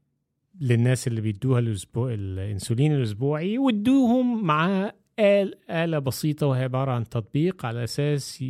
للناس 0.60 1.08
اللي 1.08 1.20
بيدوها 1.20 1.58
الأسبوع 1.58 2.14
الإنسولين 2.14 2.94
الأسبوعي 2.94 3.58
وادوهم 3.58 4.44
مع 4.44 4.92
آل 5.18 5.70
آلة 5.70 5.98
بسيطة 5.98 6.46
وهي 6.46 6.62
عبارة 6.62 6.92
عن 6.92 7.08
تطبيق 7.08 7.66
على 7.66 7.84
أساس 7.84 8.44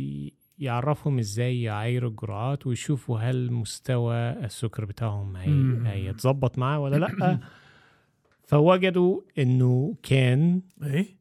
يعرفهم 0.59 1.19
إزاي 1.19 1.61
يعايروا 1.61 2.09
الجرعات 2.09 2.67
ويشوفوا 2.67 3.19
هل 3.19 3.51
مستوى 3.51 4.15
السكر 4.15 4.85
بتاعهم 4.85 5.35
هي-. 5.35 5.91
هيتظبط 5.91 6.57
معاه 6.57 6.79
ولا 6.79 6.95
لأ. 6.95 7.39
فوجدوا 8.49 9.21
إنه 9.37 9.95
كان 10.03 10.61
اي 10.83 11.17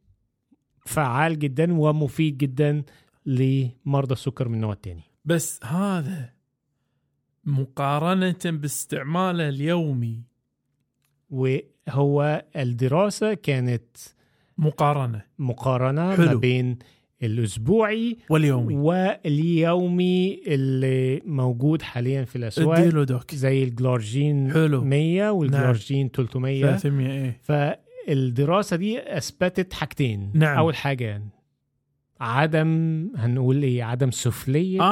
فعال 0.87 1.38
جدا 1.38 1.79
ومفيد 1.79 2.38
جدا 2.38 2.83
لمرضى 3.27 4.12
السكر 4.12 4.49
من 4.49 4.55
النوع 4.55 4.73
الثاني 4.73 5.03
بس 5.25 5.64
هذا 5.64 6.31
مقارنة 7.44 8.40
باستعماله 8.44 9.49
اليومي 9.49 10.23
وهو 11.30 12.44
الدراسة 12.56 13.34
كانت 13.34 13.96
مقارنة. 14.58 15.22
مقارنة 15.38 16.16
حلو. 16.16 16.26
ما 16.26 16.34
بين 16.34 16.78
الأسبوعي 17.22 18.16
واليومي. 18.30 18.74
واليومي 18.74 20.42
اللي 20.46 21.22
موجود 21.26 21.82
حاليا 21.82 22.24
في 22.24 22.37
الأسواق 22.37 22.78
اديله 22.78 23.04
دوك. 23.04 23.34
زي 23.34 23.64
ال 23.64 23.74
glargine 23.74 24.52
حلو. 24.52 24.84
100 24.84 25.30
وال 25.30 25.46
glargine 25.46 26.09
300 26.08 26.62
300 26.62 27.10
إيه. 27.10 27.40
فالدراسة 27.42 28.76
دي 28.76 29.16
أثبتت 29.16 29.72
حاجتين. 29.72 30.30
نعم. 30.34 30.58
أول 30.58 30.74
حاجة 30.74 31.22
عدم 32.20 32.68
هنقول 33.16 33.62
إيه 33.62 33.84
عدم 33.84 34.10
سفلية. 34.10 34.82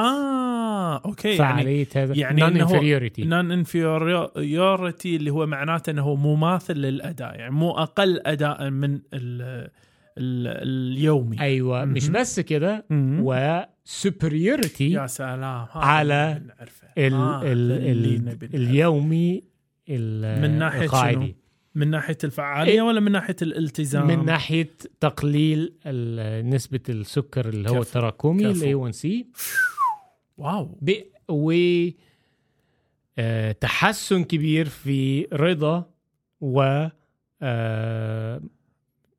آه 0.95 1.01
أوكي 1.05 1.27
يعني 1.27 1.37
فعالية 1.37 1.87
هذا 1.95 2.15
يعني 2.17 2.47
إنه 2.47 2.63
هو- 2.63 2.69
inferiority 2.79 3.19
non-inferiority 3.19 5.15
اللي 5.15 5.29
هو 5.31 5.45
معناته 5.45 5.89
إنه 5.89 6.01
هو 6.01 6.15
مماثل 6.15 6.73
للأداء 6.73 7.35
يعني 7.35 7.51
مو 7.53 7.71
أقل 7.71 8.21
أداء 8.25 8.69
من 8.69 8.93
ال 8.93 9.41
ال 10.17 10.47
اليومي 10.97 11.39
أيوه 11.41 11.85
مش 11.85 12.03
مهم. 12.09 12.21
بس 12.21 12.39
كده 12.39 12.85
مم. 12.89 13.19
و 13.23 13.61
superiority 14.07 14.81
يا 14.81 15.07
سلام 15.07 15.65
على. 15.75 16.41
ال 16.97 17.13
آه، 17.13 17.41
ال 17.43 17.71
ال. 17.71 18.37
اليومي 18.53 19.43
ال- 19.89 20.41
من 20.41 20.59
ناحية 20.59 20.81
القاعدي 20.85 21.35
من 21.75 21.87
ناحية 21.87 22.17
الفعالية 22.23 22.81
ولا 22.81 22.99
من 22.99 23.11
ناحية 23.11 23.35
الالتزام 23.41 24.07
من 24.07 24.25
ناحية 24.25 24.69
تقليل 24.99 25.73
نسبة 26.49 26.79
السكر 26.89 27.49
اللي 27.49 27.69
هو 27.69 27.73
كفو. 27.73 27.81
التراكمي. 27.81 28.51
الاي 28.51 28.73
1 28.73 28.93
سي 28.93 29.27
واو. 30.37 30.77
و 31.29 31.53
آه، 33.17 33.51
تحسن 33.51 34.23
كبير 34.23 34.69
في 34.69 35.27
رضا 35.33 35.89
و 36.41 36.61
آه، 36.61 36.91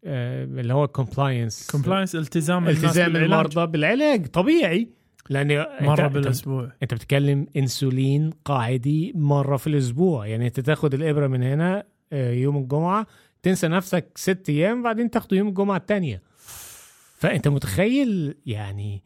آه، 0.05 0.45
اللي 0.45 0.75
هو 0.75 0.89
compliance 0.89 1.71
compliance 1.71 2.17
التزام 2.17 2.69
التزام 2.69 3.17
المرضى 3.17 3.67
بالعلاج 3.67 4.27
طبيعي. 4.27 4.89
لأن 5.31 5.67
مرة 5.81 6.09
أنت- 6.09 6.13
بالأسبوع. 6.13 6.73
أنت 6.83 6.95
بتتكلم 6.95 7.47
إنسولين 7.57 8.31
قاعدي 8.45 9.13
مرة 9.15 9.57
في 9.57 9.67
الأسبوع. 9.67 10.27
يعني 10.27 10.47
أنت 10.47 10.61
تاخد 10.61 10.95
الإبرة 10.95 11.27
من 11.27 11.43
هنا 11.43 11.85
يوم 12.13 12.57
الجمعة 12.57 13.07
تنسى 13.43 13.69
نفسك 13.69 14.07
ست 14.15 14.43
أيام 14.49 14.83
بعدين 14.83 15.11
تاخده 15.11 15.37
يوم 15.37 15.49
الجمعة 15.49 15.77
التانية. 15.77 16.23
فأنت 17.17 17.49
متخيل 17.49 18.35
يعني 18.47 19.03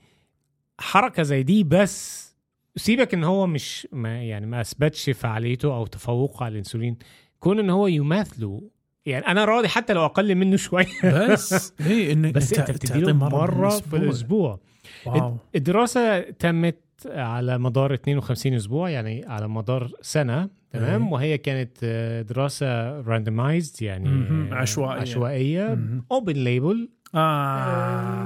حركة 0.79 1.23
زي 1.23 1.43
دي 1.43 1.64
بس 1.64 2.29
سيبك 2.77 3.14
إن 3.14 3.25
هو 3.25 3.47
مش 3.47 3.88
ما 3.93 4.23
يعني 4.23 4.47
ما 4.47 4.61
أثبتش 4.61 5.11
فعاليته 5.11 5.77
أو 5.77 5.87
تفوقه 5.87 6.45
على 6.45 6.53
الإنسولين 6.53 6.97
كون 7.41 7.59
إن 7.59 7.71
هو 7.71 7.87
يماثله 7.87 8.62
يعني 9.07 9.27
أنا 9.27 9.45
راضي 9.45 9.69
حتى 9.69 9.93
لو 9.93 10.05
أقل 10.05 10.35
منه 10.35 10.57
شوية 10.67 10.87
بس 11.31 11.75
اي 11.87 12.12
انك 12.12 12.35
بس 12.35 12.59
أنت 12.59 12.71
بتديله 12.71 13.12
مرة 13.12 13.69
في 13.69 13.97
الأسبوع 13.97 14.61
wow 15.07 15.37
الدراسة 15.55 16.21
تمت 16.21 16.79
على 17.07 17.59
مدار 17.59 17.95
52 17.95 18.55
أسبوع 18.55 18.91
يعني 18.91 19.25
على 19.27 19.49
مدار 19.49 19.91
سنة 20.01 20.49
تمام 20.71 21.05
أي. 21.07 21.12
وهي 21.12 21.38
كانت 21.38 21.79
آه، 21.83 22.23
دراسة 22.23 23.01
randomized 23.01 23.83
يعني. 23.83 24.09
آه،. 24.09 24.55
عشوائية 25.01 25.64
مهم. 25.64 26.05
open 26.12 26.33
label 26.33 26.88
آه 27.14 28.23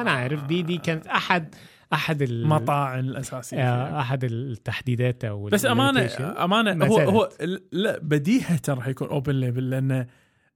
أنا 0.00 0.10
عارف 0.10 0.44
دي 0.44 0.62
دي 0.62 0.78
كانت 0.78 1.06
أحد 1.06 1.54
أحد 1.92 2.22
ال- 2.22 2.46
مطاعن 2.46 3.08
الأساسية 3.08 3.58
آه، 3.58 4.00
أحد 4.00 4.24
التحديدات 4.24 5.24
أو 5.24 5.44
بس 5.44 5.66
أمانة. 5.66 6.10
أمانة 6.44 6.74
ما 6.74 6.86
هو. 6.86 6.98
هو 6.98 7.28
لا 7.72 7.98
بديهة 8.02 8.60
راح 8.68 8.88
يكون 8.88 9.08
open 9.08 9.34
label 9.34 9.70
لأن 9.70 10.06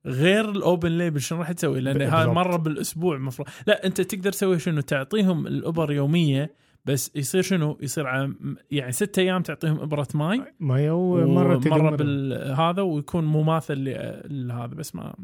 غير 0.07 0.51
ال 0.51 0.60
open 0.60 0.99
label 0.99 1.21
شنو 1.21 1.39
راح 1.39 1.53
تسوي؟ 1.53 1.81
لأن 1.81 2.03
هاي. 2.03 2.27
مرة 2.27 2.57
بالأسبوع 2.57 3.17
المفروض 3.17 3.49
لا 3.67 3.87
أنت 3.87 4.01
تقدر 4.01 4.33
تسوي 4.33 4.59
شنو 4.59 4.81
تعطيهم 4.81 5.47
الابر 5.47 5.93
يومية 5.93 6.51
بس 6.85 7.11
يصير 7.15 7.43
شنو؟ 7.43 7.79
يصير 7.83 8.07
عم 8.07 8.57
يعني 8.71 8.93
ستة 8.93 9.21
أيام 9.21 9.43
تعطيهم 9.43 9.81
إبرة 9.81 10.09
ماي 10.15 10.43
ما 10.61 10.89
هو 10.91 11.27
مرة. 11.27 11.97
بالهذا 11.97 12.83
ويكون 12.83 13.25
مماثل 13.25 13.85
لهذا 14.31 14.67
بس 14.75 14.95
ما 14.95 15.15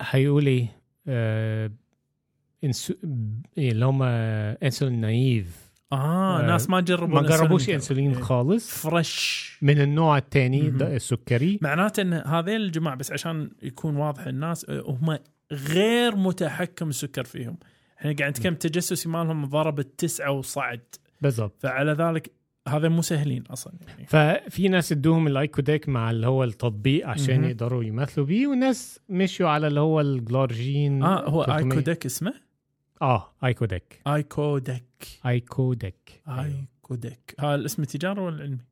هيقول 0.00 0.46
إيه؟ 0.46 0.66
آه 1.08 1.70
إنسو... 2.64 2.94
إيه 3.58 3.72
اللي 3.72 3.84
هم 3.84 4.02
insulin 4.02 5.00
naive. 5.00 5.68
آه 5.92 6.40
آه، 6.40 6.46
ناس 6.46 6.70
ما 6.70 6.80
جربوا 6.80 7.20
ما 7.20 7.28
جربوش. 7.28 7.70
إنسولين. 7.70 8.14
إيه. 8.14 8.20
خالص. 8.22 8.70
fresh 8.86 9.58
من 9.62 9.80
النوع 9.80 10.18
الثاني. 10.18 10.68
السكري. 10.68 11.58
معناته 11.62 12.00
إن 12.00 12.12
هذيل 12.12 12.60
الجماعة 12.60 12.96
بس 12.96 13.12
عشان 13.12 13.50
يكون 13.62 13.96
واضح 13.96 14.26
الناس 14.26 14.64
آه، 14.70 14.80
هم 14.86 15.18
غير 15.52 16.16
متحكم 16.16 16.88
السكر 16.88 17.24
فيهم. 17.24 17.58
إحنا 17.98 18.12
قاعد 18.18 18.30
نتكلم 18.30 18.54
تجسسي 18.54 19.08
مالهم 19.08 19.44
ضرب 19.44 19.78
التسعة 19.78 20.30
وصعد. 20.30 20.80
بالضبط. 21.20 21.62
فعلى 21.62 21.92
ذلك 21.92 22.30
هذا 22.68 22.88
مو 22.88 23.02
سهلين 23.02 23.42
أصلا 23.46 23.74
يعني. 23.88 24.06
ففي 24.06 24.68
ناس 24.68 24.92
ادوهم 24.92 25.26
ال 25.26 25.35
icodec 25.35 25.88
مع 25.88 26.10
اللي 26.10 26.26
هو 26.26 26.44
التطبيق 26.44 27.06
عشان 27.06 27.40
مهم. 27.40 27.50
يقدروا 27.50 27.84
يمثلوا 27.84 28.26
بيه 28.26 28.46
وناس 28.46 29.00
مشوا 29.08 29.48
على 29.48 29.66
اللي 29.66 29.80
هو 29.80 30.00
ال 30.00 30.11
glargine 30.11 31.02
آه 31.02 31.28
هو 31.28 31.44
300. 31.44 31.64
icodec 31.72 32.06
اسمه؟ 32.06 32.34
آه 33.02 33.32
icodec 33.44 34.00
icodec 34.06 35.08
icodec. 35.26 36.22
icodec 36.28 37.34
هذا 37.40 37.54
الاسم 37.54 37.82
التجاري 37.82 38.20
ولا 38.20 38.36
العلمي؟ 38.36 38.64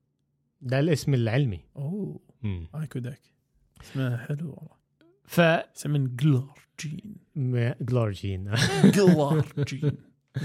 ده 0.60 0.80
الاسم 0.80 1.14
العلمي. 1.14 1.60
أوه. 1.76 2.20
مم. 2.42 2.66
icodec 2.80 3.20
اسمه 3.82 4.16
حلو 4.16 4.48
والله. 4.48 4.76
ف 5.26 5.40
يسمين 5.76 6.16
glargine 6.16 7.16
م- 7.36 7.72
glargine 7.80 8.50
glargine 8.96 9.92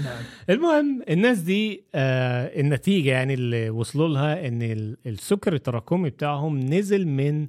نعم. 0.04 0.22
المهم 0.50 1.02
الناس 1.08 1.38
دي 1.38 1.84
آه 1.94 2.60
النتيجة 2.60 3.10
يعني 3.10 3.34
اللي 3.34 3.70
وصلوا 3.70 4.08
لها 4.08 4.48
إن 4.48 4.62
ال- 4.62 4.96
السكر 5.06 5.52
التراكمي 5.54 6.10
بتاعهم 6.10 6.60
نزل 6.60 7.06
من 7.08 7.46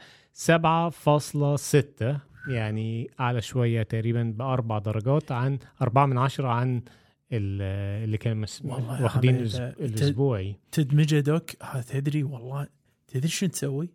7.6 0.47 2.05
يعني 2.49 3.11
أعلى 3.21 3.41
شوية 3.43 3.83
تقريبا 3.83 4.23
بأربع 4.39 4.79
درجات 4.79 5.33
عن 5.33 5.59
أربعة 5.83 6.07
من 6.07 6.19
عشرة 6.19 6.49
عن 6.49 6.83
ال- 7.33 8.05
اللي 8.05 8.19
كان 8.19 8.37
مس... 8.37 8.63
واخدين 8.65 9.37
الأسبوعي 9.37 10.57
تدمجه 10.73 11.21
doc 11.21 11.51
تدري 11.89 12.23
والله 12.23 12.67
تدري 13.09 13.29
شو 13.29 13.47
تسوي؟ 13.47 13.89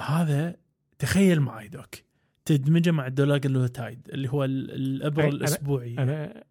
هذا 0.00 0.56
تخيل 0.98 1.40
معي 1.40 1.68
دوك 1.68 1.94
تدمجه 2.44 2.90
مع 2.90 3.06
الدولاجلوتايد 3.06 4.08
اللي 4.12 4.28
هو 4.28 4.44
ال- 4.44 4.70
الابره 4.70 5.22
أي- 5.22 5.26
أنا- 5.30 5.34
الأسبوعي 5.34 5.94
أنا 5.98 6.44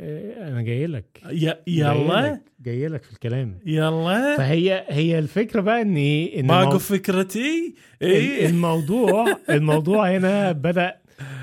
أنا 0.00 0.62
جاي 0.62 0.86
لك. 0.86 1.20
يلا. 1.66 2.40
جاي 2.60 2.88
لك 2.88 3.02
في 3.02 3.12
الكلام. 3.12 3.58
يلا. 3.66 4.36
فهي 4.36 4.84
هي 4.88 5.18
الفكرة 5.18 5.60
بقى 5.60 5.82
إن 5.82 5.96
إيه؟ 5.96 6.40
إن 6.40 6.50
المو- 6.50 6.78
فكرتي؟ 6.78 7.74
اي 8.02 8.46
الموضوع 8.46 9.36
الموضوع 9.50 10.10
هنا 10.10 10.52
بدأ 10.52 10.96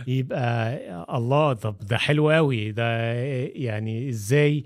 يبقى 0.07 0.79
الله 1.17 1.53
طب 1.53 1.75
ده 1.89 1.97
حلو 1.97 2.29
قوي 2.29 2.71
ده 2.71 3.13
يعني 3.43 4.09
إزاي 4.09 4.57
آه، 4.57 4.63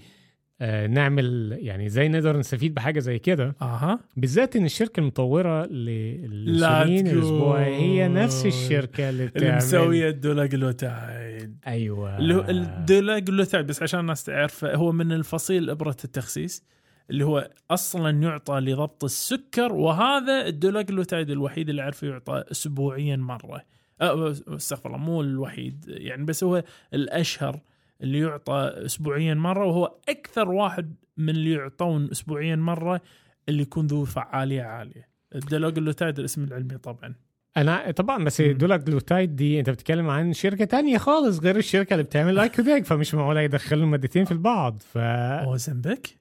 نعمل 0.89 1.57
يعني 1.61 1.85
إزاي 1.85 2.07
نقدر 2.09 2.37
نستفيد 2.37 2.73
بحاجة 2.73 2.99
زي 2.99 3.19
كده. 3.19 3.55
أها. 3.61 3.99
بالذات 4.17 4.55
إن 4.55 4.65
الشركة 4.65 4.99
المطورة 4.99 5.65
للانسولين 5.65 7.05
تقول. 7.05 7.17
الاسبوعي 7.17 7.75
هي 7.75 8.07
نفس 8.07 8.45
الشركة 8.45 9.09
اللي 9.09 9.23
اللي 9.23 9.31
بتعمل. 9.31 9.55
مسوية 9.55 10.09
الدولاجلوتايد 10.09 11.57
أيوه. 11.67 12.17
اللي 12.17 12.35
هو 12.35 12.45
الدولاجلوتايد 12.49 13.67
بس 13.67 13.83
عشان 13.83 13.99
الناس 13.99 14.23
تعرف 14.23 14.65
هو 14.65 14.91
من 14.91 15.11
الفصيل 15.11 15.69
إبرة 15.69 15.97
التخسيس 16.03 16.63
اللي 17.09 17.25
هو 17.25 17.49
أصلا 17.71 18.09
يعطى 18.23 18.59
لضبط 18.59 19.03
السكر 19.03 19.73
وهذا 19.73 20.47
الدولاجلوتايد 20.47 21.29
الوحيد 21.29 21.69
اللي 21.69 21.81
أعرفه 21.81 22.07
يعطى 22.07 22.43
اسبوعيا 22.51 23.15
مرة. 23.15 23.61
أه، 24.01 24.35
أستغفر 24.47 24.89
الله 24.89 24.97
مو 24.97 25.21
الوحيد 25.21 25.85
يعني 25.87 26.25
بس 26.25 26.43
هو 26.43 26.63
الأشهر 26.93 27.59
اللي 28.01 28.19
يعطى 28.19 28.73
اسبوعيا 28.85 29.33
مرة 29.33 29.65
وهو 29.65 29.95
أكثر 30.09 30.49
واحد 30.49 30.95
من 31.17 31.29
اللي 31.29 31.51
يعطون 31.51 32.09
اسبوعيا 32.12 32.55
مرة 32.55 33.01
اللي 33.49 33.62
يكون 33.62 33.88
ذو 33.88 34.05
فعالية 34.05 34.62
عالية. 34.62 35.09
ال 35.35 35.42
dulaglutide 35.42 36.19
الاسم 36.19 36.43
العلمي 36.43 36.77
طبعا. 36.77 37.15
أنا 37.57 37.91
طبعا 37.91 38.23
بس 38.23 38.41
مم. 38.41 38.51
dulaglutide 38.51 39.35
دي 39.35 39.59
أنت 39.59 39.69
بتتكلم 39.69 40.09
عن 40.09 40.33
شركة 40.33 40.65
تانية 40.65 40.97
خالص 40.97 41.39
غير 41.39 41.55
الشركة 41.57 41.93
اللي 41.93 42.03
بتعمل 42.03 42.33
ال 42.33 42.41
icodec 42.41 42.85
فمش 42.85 43.15
معقول 43.15 43.38
يدخلوا 43.38 43.83
المادتين 43.83 44.25
في 44.25 44.31
البعض. 44.31 44.81
ف... 44.81 44.97
Ozempic 44.97 46.17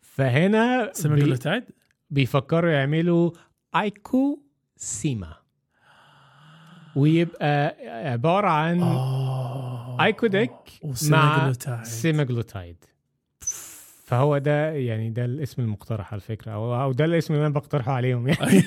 فهنا 0.00 0.84
بي... 0.84 0.90
semaglutide 0.94 1.64
بيفكروا 2.10 2.70
يعملوا 2.70 3.30
IcoSema 3.76 5.36
ويبقى 6.96 7.76
عبارة 8.12 8.48
عن 8.48 8.80
آه. 8.80 9.23
icodec 10.00 10.52
مع 11.10 11.52
semaglutide 11.82 12.76
فهو 14.04 14.38
ده 14.38 14.70
يعني 14.72 15.10
ده 15.10 15.24
الاسم 15.24 15.62
المقترح 15.62 16.12
على 16.12 16.20
فكرة 16.20 16.52
أو 16.52 16.82
أو 16.82 16.92
ده 16.92 17.04
الاسم 17.04 17.34
اللي 17.34 17.46
أنا 17.46 17.54
بقترحه 17.54 17.92
عليهم 17.92 18.28
يعني 18.28 18.62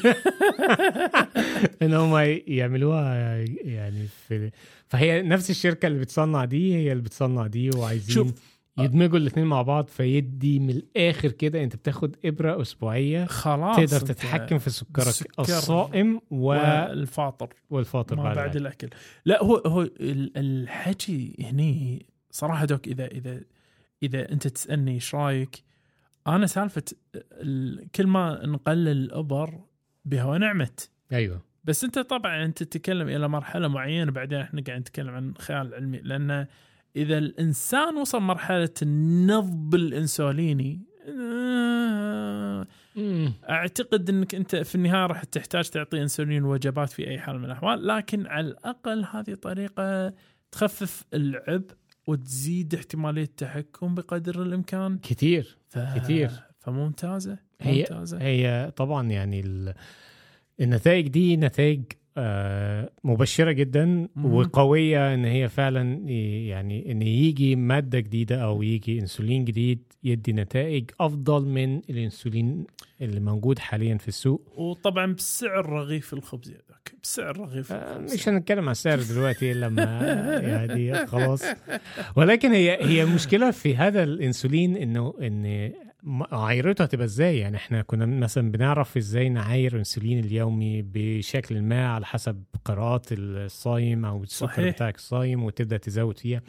إن 1.82 1.94
هم 1.94 2.18
يعملوها 2.48 3.38
يعني 3.64 4.08
في 4.28 4.52
فهي 4.88 5.22
نفس 5.22 5.50
الشركة 5.50 5.88
اللي 5.88 6.00
بتصنع 6.00 6.46
دي 6.46 6.76
هي 6.76 6.92
اللي 6.92 7.04
بتصنع 7.04 7.48
دي 7.48 7.70
وعايزين 7.70 8.16
شوف. 8.16 8.57
يدمجوا 8.80 9.18
الاثنين 9.18 9.46
مع 9.48 9.62
بعض 9.62 9.88
فيدي 9.88 10.60
من 10.60 10.70
الآخر 10.70 11.32
كده 11.32 11.64
أنت 11.64 11.76
بتاخد 11.76 12.16
إبرة 12.26 12.62
أسبوعية 12.62 13.26
خلاص 13.26 13.76
تقدر 13.78 14.00
تتحكم 14.06 14.58
في 14.58 14.70
سكرك 14.70 15.08
السكر 15.08 15.42
الصائم 15.42 16.16
و... 16.32 16.46
والفاطر. 16.48 17.54
والفاطر 17.70 18.16
ما 18.16 18.24
بعد, 18.24 18.36
بعد 18.36 18.56
الأكل. 18.56 18.90
لا 19.26 19.44
هو 19.44 19.56
هو 19.56 19.82
ال- 19.82 20.38
الحكي 20.38 21.36
هني 21.40 22.06
صراحة 22.32 22.66
دوك 22.66 22.88
إذا 22.88 23.06
إذا 23.08 23.42
إذا 24.04 24.32
أنت 24.32 24.48
تسألني 24.48 24.92
إيش 24.94 25.16
رأيك 25.16 25.64
أنا 26.28 26.48
سالفة 26.48 26.84
ال- 27.16 27.88
كل 27.96 28.08
ما 28.08 28.46
نقلل 28.46 28.88
الأبر 28.88 29.60
بها 30.06 30.24
ونعمت 30.24 30.90
أيوه. 31.12 31.42
بس 31.64 31.84
أنت 31.84 32.00
طبعا 32.00 32.46
أنت 32.46 32.64
تتكلم 32.64 33.08
إلى 33.08 33.28
مرحلة 33.28 33.68
معينة 33.68 34.12
بعدين 34.12 34.40
إحنا 34.40 34.62
قاعد 34.68 34.80
نتكلم 34.80 35.10
عن 35.10 35.34
خيال 35.40 35.74
علمي 35.74 35.98
لأن 36.00 36.48
إذا 36.98 37.18
الإنسان 37.18 37.98
وصل 37.98 38.22
مرحلة 38.22 38.70
النضب 38.82 39.76
الإنسوليني 39.76 40.82
آه، 41.10 42.68
أعتقد 43.50 44.10
إنك 44.10 44.36
أنت 44.36 44.56
في 44.56 44.76
النهاية 44.76 45.06
راح 45.06 45.24
تحتاج 45.24 45.70
تعطي 45.70 46.02
إنسولين 46.02 46.44
وجبات 46.44 46.90
في 46.90 47.08
أي 47.08 47.20
حال 47.20 47.40
من 47.40 47.46
الأحوال 47.46 47.88
لكن 47.88 48.28
على 48.28 48.48
الأقل 48.48 49.06
هذه 49.12 49.34
طريقة 49.34 50.14
تخفف 50.52 51.06
العبء 51.14 51.72
وتزيد 52.08 52.76
احتمالية 52.76 53.24
التحكم 53.24 53.96
بقدر 53.96 54.42
الإمكان. 54.42 54.98
كتير 54.98 55.58
ف... 55.68 55.80
كتير. 55.80 56.32
فممتازة 56.60 57.38
هي 57.62 57.80
ممتازة. 57.80 58.22
هي 58.22 58.72
طبعا 58.76 59.10
يعني 59.10 59.40
ال... 59.40 59.74
النتائج 60.62 61.08
دي 61.08 61.38
نتائج 61.38 61.84
مبشرة 63.04 63.52
جدا. 63.52 64.08
وقوية 64.24 65.14
إن 65.14 65.26
هي 65.26 65.50
فعلا 65.50 66.10
يعني 66.48 66.92
إن 66.92 67.02
يجي 67.02 67.56
مادة 67.56 68.00
جديدة 68.00 68.44
أو 68.44 68.62
يجي 68.64 69.00
إنسولين 69.00 69.46
جديد 69.46 69.80
يدي 70.04 70.34
نتائج 70.34 70.90
أفضل 71.00 71.46
من 71.46 71.78
الإنسولين 71.78 72.66
اللي 73.02 73.20
موجود 73.20 73.60
حاليا 73.60 73.98
في 73.98 74.08
السوق. 74.08 74.60
وطبعا 74.60 75.14
بسعر 75.14 75.70
رغيف 75.70 76.14
الخبز 76.14 76.50
دوك 76.50 77.02
بسعر 77.04 77.38
رغيف 77.38 77.72
آه، 77.72 77.98
الخبز. 77.98 78.14
مش 78.14 78.30
هنتكلم 78.30 78.66
عن 78.66 78.72
السعر 78.72 79.00
دلوقتي 79.00 79.54
لما 79.54 79.84
يعني 80.52 81.08
خلاص. 81.08 81.44
ولكن 82.16 82.52
هي 82.52 82.78
هي 82.82 83.06
مشكلة 83.06 83.52
في 83.52 83.76
هذا 83.76 84.04
الإنسولين 84.04 84.78
انه 84.78 85.14
إن 85.22 85.72
معايرته 86.04 86.84
هتبقى 86.84 87.06
إزاي 87.06 87.38
يعني 87.38 87.58
إحنا 87.58 87.82
كنا 87.82 88.06
مثلا 88.06 88.52
بنعرف 88.52 88.98
إزاي 88.98 89.30
نعاير 89.30 89.74
الانسولين 89.74 90.20
اليومي 90.20 90.82
بشكل 90.82 91.62
ما 91.62 91.88
على 91.88 92.06
حسب 92.06 92.44
قراءات 92.66 93.06
الصايم 93.12 94.06
أو 94.06 94.24
السكر. 94.24 94.70
بتاعك 94.70 94.96
الصايم 94.96 95.44
وتبدأ 95.44 95.78
تزود 95.78 96.18
فيها 96.18 96.42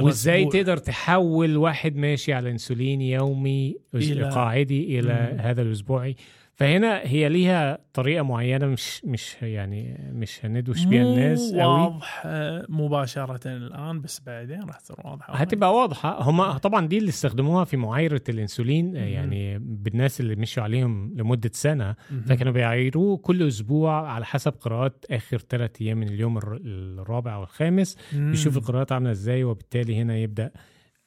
وإزاي؟ 0.00 0.44
تقدر 0.46 0.76
تحول 0.76 1.56
واحد 1.56 1.96
ماشي 1.96 2.32
على 2.32 2.50
انسولين 2.50 3.00
يومي 3.00 3.76
إلى- 3.96 4.34
قاعدي 4.34 4.98
إلى 5.00 5.30
مم. 5.32 5.38
هذا 5.40 5.62
الأسبوعي 5.62 6.16
فهنا 6.58 7.00
هي 7.04 7.28
ليها 7.28 7.78
طريقة 7.94 8.22
معينة 8.22 8.66
مش 8.66 9.04
مش 9.04 9.36
يعني 9.42 10.10
مش 10.12 10.44
هندوش 10.44 10.84
بيها 10.84 11.02
الناس 11.02 11.52
قوي 11.52 11.62
واضحه 11.64 12.22
مباشرة 12.68 13.40
الآن 13.56 14.00
بس 14.00 14.20
بعدين 14.26 14.62
راح 14.62 14.80
تصير 14.80 14.96
واضحة 15.04 15.34
هتبقى 15.34 15.74
واضحة 15.74 16.22
هم 16.22 16.52
طبعا 16.52 16.86
دي 16.86 16.98
اللي 16.98 17.08
استخدموها 17.08 17.64
في 17.64 17.76
معايرة 17.76 18.20
الإنسولين 18.28 18.96
آه، 18.96 19.00
مم. 19.00 19.06
يعني 19.08 19.58
بالناس 19.58 20.20
اللي 20.20 20.36
مشوا 20.36 20.62
عليهم 20.62 21.14
لمدة 21.16 21.50
سنة. 21.54 21.94
فكانوا 22.26 22.52
بيعايروه 22.52 23.16
كل 23.16 23.48
أسبوع 23.48 24.10
على 24.10 24.24
حسب 24.24 24.52
قراءات 24.52 25.04
آخر 25.10 25.38
ثلاث 25.38 25.70
أيام 25.82 25.98
من 25.98 26.08
اليوم 26.08 26.38
الر- 26.38 26.60
الرابع 26.64 27.34
أو 27.34 27.42
الخامس 27.42 27.96
مم. 28.12 28.32
يشوف 28.32 28.56
القراءات 28.56 28.92
عاملة 28.92 29.10
إزاي 29.10 29.44
وبالتالي 29.44 29.96
هنا 30.02 30.16
يبدأ 30.16 30.50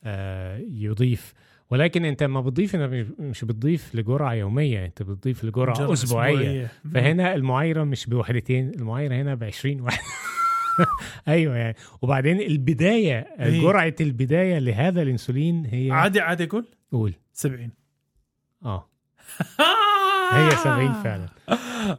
آه، 0.04 0.58
يضيف 0.72 1.34
ولكن 1.72 2.06
انت 2.06 2.24
لما 2.24 2.42
بتضيف 2.42 2.76
انت 2.76 3.06
مش- 3.20 3.46
بتضيف 3.46 3.96
لجرعة 3.96 4.34
يومية 4.34 4.86
انت 4.86 5.04
بتضيف 5.04 5.44
لجرعة 5.44 5.78
جرعة 5.78 5.94
أسبوعية. 5.94 6.72
فهنا 6.94 7.36
المعايرة 7.36 7.84
مش 7.84 8.06
بوحدتين 8.06 8.70
المعايرة 8.70 9.16
هنا 9.16 9.36
ب 9.36 9.44
20 9.44 9.82
واحد. 9.82 10.00
أيوه 11.28 11.56
يعني. 11.58 11.76
وبعدين 12.02 12.42
البداية 12.42 13.20
إيه. 13.40 13.62
جرعة 13.62 13.96
البداية 14.02 14.60
لهذا 14.60 15.02
الإنسولين 15.02 15.66
هي 15.66 15.92
عادي 15.92 16.20
عادي 16.20 16.44
أقول 16.44 16.66
قول. 16.92 17.14
70 17.34 17.72
آه. 18.66 18.90
هي 20.32 20.52
70 20.52 20.94
فعلا. 20.94 21.30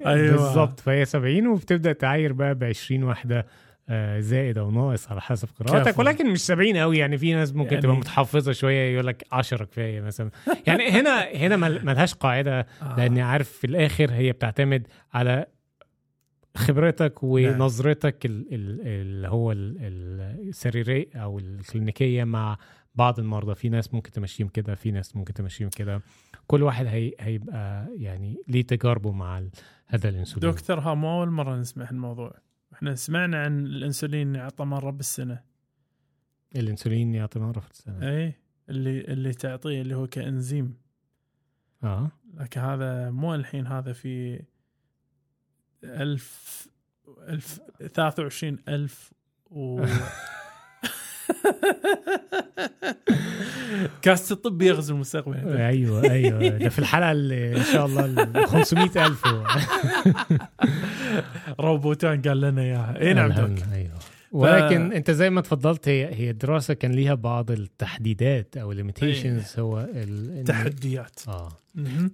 أيوه. 0.07 0.33
بالظبط 0.37 0.81
فهي 0.81 1.05
70 1.05 1.47
وبتبدأ 1.47 1.93
تعاير 1.93 2.33
بقى 2.33 2.55
ب 2.55 2.65
20 2.65 3.03
واحدة. 3.05 3.47
زائد 4.19 4.59
أو 4.59 4.71
ناقص 4.71 5.09
على 5.11 5.21
حسب 5.21 5.49
قراءتك. 5.61 5.99
ولكن 5.99 6.31
مش 6.33 6.41
70 6.41 6.77
قوي 6.77 6.99
يعني 6.99 7.19
في 7.19 7.35
ناس 7.35 7.53
ممكن 7.55 7.71
يعني- 7.71 7.83
تبقى 7.83 7.97
متحفظة 7.97 8.53
شوية 8.53 8.93
يقول 8.95 9.07
لك 9.07 9.25
10 9.33 9.65
كفاية 9.65 10.01
مثلا. 10.01 10.31
يعني 10.67 10.89
هنا 10.91 11.21
هنا 11.21 11.57
مل- 11.57 11.87
ملهاش 11.87 12.15
قاعدة 12.15 12.67
آه. 12.83 12.97
لاني 12.97 13.23
عارف 13.23 13.49
في 13.51 13.67
الآخر 13.67 14.11
هي 14.13 14.33
بتعتمد 14.33 14.87
على 15.15 15.47
خبرتك 16.57 17.23
ونظرتك 17.23 18.27
ال- 18.27 18.47
ال- 18.55 18.81
اللي 18.87 19.29
هو 19.29 19.53
ال- 19.53 19.77
ال- 19.81 20.49
السريريه 20.49 21.07
أو 21.15 21.39
الكلينيكية 21.39 22.25
مع 22.25 22.59
بعض 22.95 23.19
المرضى 23.19 23.55
في 23.55 23.69
ناس 23.69 23.95
ممكن 23.95 24.11
تمشيهم 24.13 24.49
كده 24.49 24.75
في 24.75 24.91
ناس 24.91 25.17
ممكن 25.17 25.35
تمشيهم 25.35 25.69
كده. 25.77 26.01
كل 26.47 26.63
واحد 26.63 26.87
هي 26.87 27.13
هيبقى 27.21 27.87
يعني 27.97 28.37
ليه 28.49 28.63
تجاربه 28.63 29.13
مع 29.13 29.43
هذا 29.87 30.09
الإنسولين. 30.09 30.51
دكتور 30.51 30.79
ها 30.81 30.95
مو 30.95 31.19
أول 31.21 31.31
مرة 31.31 31.57
نسمع 31.57 31.91
الموضوع. 31.91 32.35
إحنا 32.81 32.95
سمعنا 32.95 33.43
عن 33.43 33.67
الإنسولين 33.67 34.35
يعطى 34.35 34.65
مرة 34.65 34.91
بالسنة. 34.91 35.43
الإنسولين 36.57 37.15
يعطي 37.15 37.39
مرة 37.39 37.61
في 37.61 37.71
السنة. 37.71 38.09
اي 38.09 38.35
اللي 38.69 39.01
اللي 39.01 39.33
تعطيه 39.33 39.83
اللي 39.83 39.95
هو 39.95 40.07
كإنزيم. 40.07 40.75
آه. 41.85 42.11
لكن 42.35 42.61
هذا 42.61 43.11
مو 43.11 43.35
الحين 43.35 43.67
هذا 43.67 43.93
في 43.93 44.43
ألف 45.85 46.69
ألف 47.29 47.61
ثلاثة 47.95 48.23
وعشرين 48.23 48.59
ألف 48.69 49.13
و 49.51 49.85
كاست 54.03 54.33
الطب 54.33 54.63
يغزو 54.63 54.95
المستقبل. 54.95 55.57
أيوه 55.57 56.03
أيوه. 56.03 56.49
ده 56.49 56.69
في 56.69 56.79
الحلقة 56.79 57.13
اللي 57.13 57.57
إن 57.57 57.63
شاء 57.63 57.87
الله 57.87 58.05
ال 58.05 58.47
500000 58.49 59.23
روبوتان 61.61 62.23
قال 62.23 62.41
لنا 62.41 62.63
إياها. 62.63 63.01
اي 63.01 63.15
نعم 63.15 63.33
أيوه. 63.73 63.91
ولكن 64.33 64.93
أنت 64.93 65.11
زي 65.11 65.31
ما 65.31 65.41
تفضلت 65.41 65.89
هي 65.89 66.15
هي 66.15 66.31
الدراسه 66.31 66.75
كان 66.75 66.93
ليها 66.93 67.15
بعض 67.15 67.51
التحديدات 67.51 68.57
أو 68.57 68.73
ال 68.73 68.80
limitations 68.80 69.59
هو 69.59 69.81
ال... 69.95 70.43
إن- 70.45 70.47
تحديات. 70.49 71.21
آه. 71.29 71.49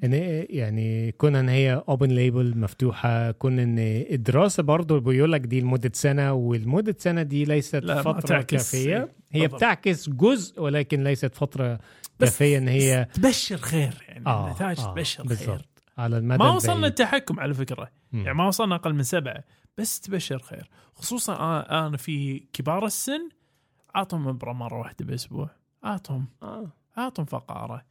إن 0.04 0.44
يعني 0.50 1.12
كون 1.12 1.36
إن 1.36 1.48
هي 1.48 1.82
open 1.88 2.08
label 2.08 2.58
مفتوحة 2.58 3.30
كون 3.30 3.58
إن 3.58 3.78
الدراسة 4.10 4.62
برضو 4.62 5.00
بيقول 5.00 5.32
لك 5.32 5.40
دي 5.40 5.60
لمدة 5.60 5.90
سنة 5.94 6.32
والمدة 6.32 6.96
سنة 6.98 7.22
دي 7.22 7.44
ليست 7.44 7.76
لا، 7.76 8.02
فترة. 8.02 8.42
كافية. 8.42 9.08
هي 9.32 9.40
بالضبط. 9.40 9.54
بتعكس 9.56 10.08
جزء 10.10 10.60
ولكن 10.62 11.04
ليست 11.04 11.34
فترة 11.34 11.78
كافية 12.20 12.58
إن 12.58 12.68
هي 12.68 13.06
تبشر 13.14 13.56
خير 13.56 14.04
يعني. 14.08 14.26
آه 14.26 14.46
النتائج 14.48 14.80
آه، 14.80 14.92
تبشر 14.94 15.16
خير. 15.22 15.28
بالضبط. 15.28 15.75
على 15.98 16.18
المدى 16.18 16.38
ما 16.44 16.50
وصلنا 16.50 16.74
البعيد. 16.74 16.92
التحكم 16.92 17.40
على 17.40 17.54
فكرة. 17.54 17.90
مم. 18.12 18.20
يعني 18.24 18.38
ما 18.38 18.46
وصلنا 18.46 18.74
أقل 18.74 18.94
من 18.94 19.02
سبعة. 19.02 19.44
بس 19.78 20.00
تبشر 20.00 20.38
خير. 20.38 20.70
خصوصا 20.94 21.36
أنا 21.36 21.86
أنا 21.86 21.96
في 21.96 22.38
كبار 22.52 22.86
السن 22.86 23.28
أعطهم 23.96 24.28
ابره 24.28 24.52
مرة 24.52 24.78
واحدة 24.78 25.04
بالاسبوع 25.04 25.50
أعطهم. 25.84 26.26
آه. 26.42 26.70
أعطهم 26.98 27.26
فقارة. 27.26 27.84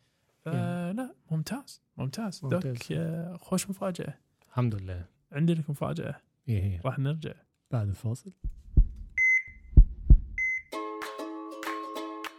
فلا 0.45 1.15
ممتاز. 1.31 1.81
ممتاز, 1.97 2.39
ممتاز. 2.43 2.63
دوك 2.63 3.37
خوش 3.41 3.69
مفاجأة. 3.69 4.13
الحمد 4.49 4.75
لله. 4.75 5.05
عندي 5.31 5.53
لك 5.53 5.69
مفاجأة. 5.69 6.15
هي 6.45 6.61
هي 6.63 6.79
راح 6.85 6.99
نرجع. 6.99 7.33
بعد 7.71 7.87
الفاصل. 7.87 8.31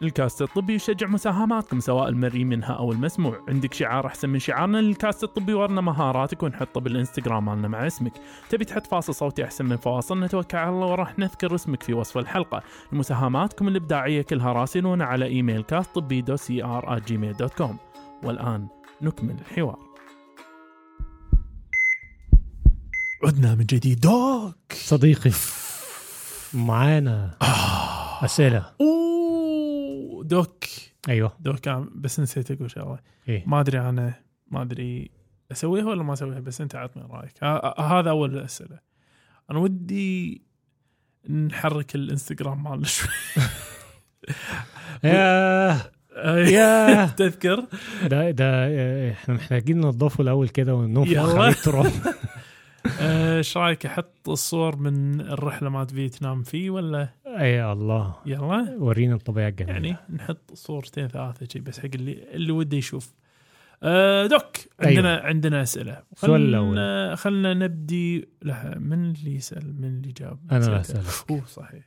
الكاست 0.03 0.43
الطبي 0.43 0.75
يشجع 0.75 1.07
مساهماتكم 1.07 1.81
سواء 1.81 2.09
المرئي 2.09 2.45
منها 2.45 2.73
أو 2.73 2.93
المسموع. 2.93 3.41
عندك 3.49 3.75
شعار 3.75 4.07
أحسن 4.07 4.29
من 4.29 4.39
شعارنا 4.39 4.79
للكاست 4.79 5.25
الطبي 5.25 5.55
ورنا 5.55 5.81
مهاراتك 5.81 6.43
ونحطه 6.43 6.81
بالإنستغرام 6.81 7.45
مالنا 7.45 7.69
مع 7.69 7.87
اسمك. 7.87 8.13
تبي 8.51 8.65
تحط 8.65 8.87
فاصل 8.87 9.15
صوتي 9.15 9.45
أحسن 9.45 9.65
من 9.65 9.77
فواصلنا 9.77 10.27
توكل 10.27 10.59
على 10.59 10.71
الله 10.71 10.87
وراح 10.87 11.19
نذكر 11.19 11.55
اسمك 11.55 11.83
في 11.83 11.95
وصف 11.95 12.19
الحلقة. 12.19 12.63
مساهماتكم 12.93 13.69
الإبداعية 13.69 14.23
كلها 14.23 14.53
راسلونا 14.53 15.05
على 15.05 15.27
إيميل 15.27 15.63
كاست 15.63 15.95
طبي 15.95 16.21
دو 16.21 16.37
سي 16.37 16.65
ار 16.65 16.99
Gmail 16.99 17.33
dot 17.33 17.55
com 17.55 17.77
والآن 18.23 18.67
نكمل 19.03 19.37
الحوار. 19.41 19.79
عدنا 23.25 23.55
من 23.55 23.65
جديد. 23.65 24.01
Doc! 24.01 24.73
صديقي. 24.73 25.31
معانا 26.55 27.31
أسئلة. 28.23 28.65
أوه! 28.81 29.26
Doc. 30.23 30.65
أيوه. 31.09 31.37
Doc 31.41 31.69
بس 31.95 32.21
نسيت 32.21 32.51
أقول 32.51 32.71
شغلة. 32.71 32.99
إيه. 33.29 33.43
ما 33.47 33.61
أدري 33.61 33.81
أنا 33.81 34.15
ما 34.51 34.63
أدري 34.63 35.11
أسويها 35.53 35.85
ولا 35.85 36.03
ما 36.03 36.13
أسويها 36.13 36.41
بس 36.41 36.61
أنت 36.61 36.75
عطني 36.75 37.03
رأيك. 37.11 37.45
هذا 37.81 38.11
أول 38.11 38.37
الأسئلة. 38.37 38.79
أنا 39.51 39.59
ودي 39.59 40.43
نحرك 41.31 41.95
الإنستغرام 41.95 42.65
مالنا 42.65 42.87
شوي. 42.87 43.09
يا 46.35 47.07
تذكر؟ 47.19 47.65
ده 48.07 48.31
ده 48.31 48.45
آه، 48.49 49.13
إحنا 49.13 49.35
محتاجين 49.35 49.77
ننضفه 49.77 50.23
الأول 50.23 50.49
كده 50.49 50.75
وننفخ. 50.75 51.19
عليه 51.19 51.49
التراب 51.49 51.93
إيش 53.01 53.57
رأيك 53.57 53.87
أحط 53.87 54.29
الصور 54.29 54.77
من 54.77 55.21
الرحلة 55.21 55.69
مالت 55.69 55.91
فيتنام 55.91 56.43
فيه 56.43 56.71
ولا؟ 56.71 57.09
يا 57.43 57.73
الله. 57.73 58.17
يلا. 58.27 58.77
ورينا 58.79 59.15
الطبيعة 59.15 59.49
الجميله 59.49 59.73
يعني 59.73 59.97
نحط 60.11 60.55
صورتين 60.55 61.09
ثلاثة 61.09 61.47
شي 61.53 61.61
بس 61.61 61.79
حق 61.81 61.89
اللي 61.95 62.35
اللي 62.35 62.53
وده 62.53 62.77
يشوف. 62.77 63.15
آه، 63.83 64.27
دوك 64.27 64.57
عندنا 64.81 65.17
أيوة. 65.17 65.27
عندنا 65.27 65.63
أسئلة. 65.63 66.03
خلنا 66.17 67.15
خلنا 67.15 67.55
نبدي. 67.55 68.29
لا 68.43 68.79
من 68.79 69.11
اللي 69.11 69.35
يسأل 69.35 69.81
من 69.81 69.85
اللي 69.85 70.13
جاب 70.13 70.39
أنا. 70.53 70.81
أسألك. 70.81 71.31
أوه 71.31 71.45
صحيح. 71.47 71.85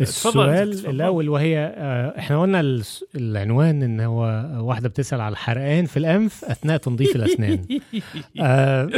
السؤال. 0.00 0.86
الأول 0.86 1.28
وهي 1.28 1.74
آه، 1.76 2.18
إحنا 2.18 2.40
قلنا 2.40 2.82
العنوان 3.14 3.82
إن 3.82 4.00
هو 4.00 4.22
واحدة 4.58 4.88
بتسأل 4.88 5.20
على 5.20 5.32
الحرقان 5.32 5.84
في 5.84 5.96
الأنف 5.96 6.44
أثناء 6.44 6.76
تنظيف 6.76 7.16
الأسنان. 7.16 7.64
آه، 8.40 8.90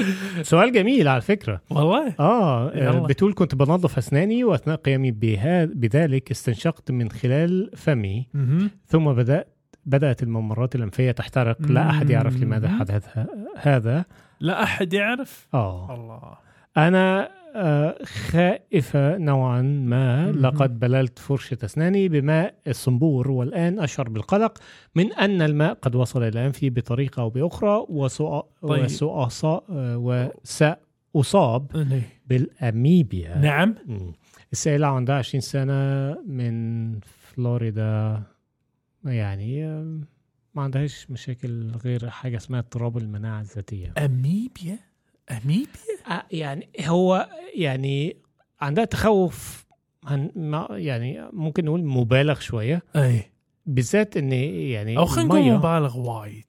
سؤال 0.42 0.72
جميل 0.72 1.08
على 1.08 1.20
فكرة. 1.20 1.60
والله؟ 1.70 2.14
آه. 2.20 2.68
آه، 2.68 3.06
بتقول 3.06 3.34
كنت 3.34 3.54
بنظف 3.54 3.98
أسناني 3.98 4.44
وأثناء 4.44 4.76
قيامي 4.76 5.10
بذلك 5.74 6.30
استنشقت 6.30 6.90
من 6.90 7.10
خلال 7.10 7.70
فمي. 7.76 8.26
ثم 8.86 9.12
بدات 9.12 9.56
بدأت 9.86 10.22
الممرات 10.22 10.74
الأنفية 10.74 11.10
تحترق. 11.10 11.56
لا 11.60 11.90
أحد 11.90 12.10
يعرف 12.10 12.36
لماذا. 12.42 12.68
حدث 12.68 13.18
هذا. 13.56 14.04
لا 14.40 14.62
أحد 14.62 14.92
يعرف؟ 14.92 15.48
آه. 15.54 15.94
الله. 15.94 16.46
آه، 16.76 17.28
خائفة 18.04 19.16
نوعا 19.18 19.62
ما. 19.62 20.32
لقد 20.32 20.78
بللت 20.78 21.18
فرشة 21.18 21.58
أسناني 21.64 22.08
بماء 22.08 22.54
الصنبور 22.68 23.30
والآن 23.30 23.78
أشعر 23.78 24.08
بالقلق 24.08 24.58
من 24.94 25.12
أن 25.12 25.42
الماء 25.42 25.74
قد 25.74 25.94
وصل 25.94 26.22
إلى 26.22 26.46
أنفي 26.46 26.70
بطريقة 26.70 27.20
أو 27.22 27.30
بأخرى 27.30 27.86
وسأ- 27.86 28.44
طيب. 28.62 28.86
وسأص- 28.88 29.62
وسأصاب. 31.14 31.66
بالأميبيا 32.26 33.38
نعم. 33.38 33.74
السائلة 34.52 34.86
عندها 34.86 35.14
20 35.16 35.40
سنة 35.40 36.12
من 36.26 37.00
فلوريدا 37.00 38.22
يعني 39.04 39.64
آه، 39.64 40.00
ما 40.54 40.62
عندهاش 40.62 41.10
مشاكل 41.10 41.70
غير 41.84 42.10
حاجة 42.10 42.36
اسمها 42.36 42.60
اضطراب 42.60 42.96
المناعة 42.98 43.40
الذاتية 43.40 43.92
أميبيا 44.04 44.78
أميبيا؟ 45.30 45.66
آه، 46.10 46.22
يعني 46.30 46.68
هو 46.80 47.28
يعني 47.54 48.16
عندها 48.60 48.84
تخوف 48.84 49.66
عن 50.04 50.30
ما 50.36 50.68
يعني 50.70 51.28
ممكن 51.32 51.64
نقول 51.64 51.84
مبالغ 51.84 52.40
شوية. 52.40 52.82
أي. 52.96 53.22
بالذات 53.66 54.16
إن 54.16 54.32
يعني 54.32 54.98
أو 54.98 55.04
خلينا 55.06 55.28
نقول 55.34 55.52
مبالغ 55.52 55.98
وايد. 55.98 56.44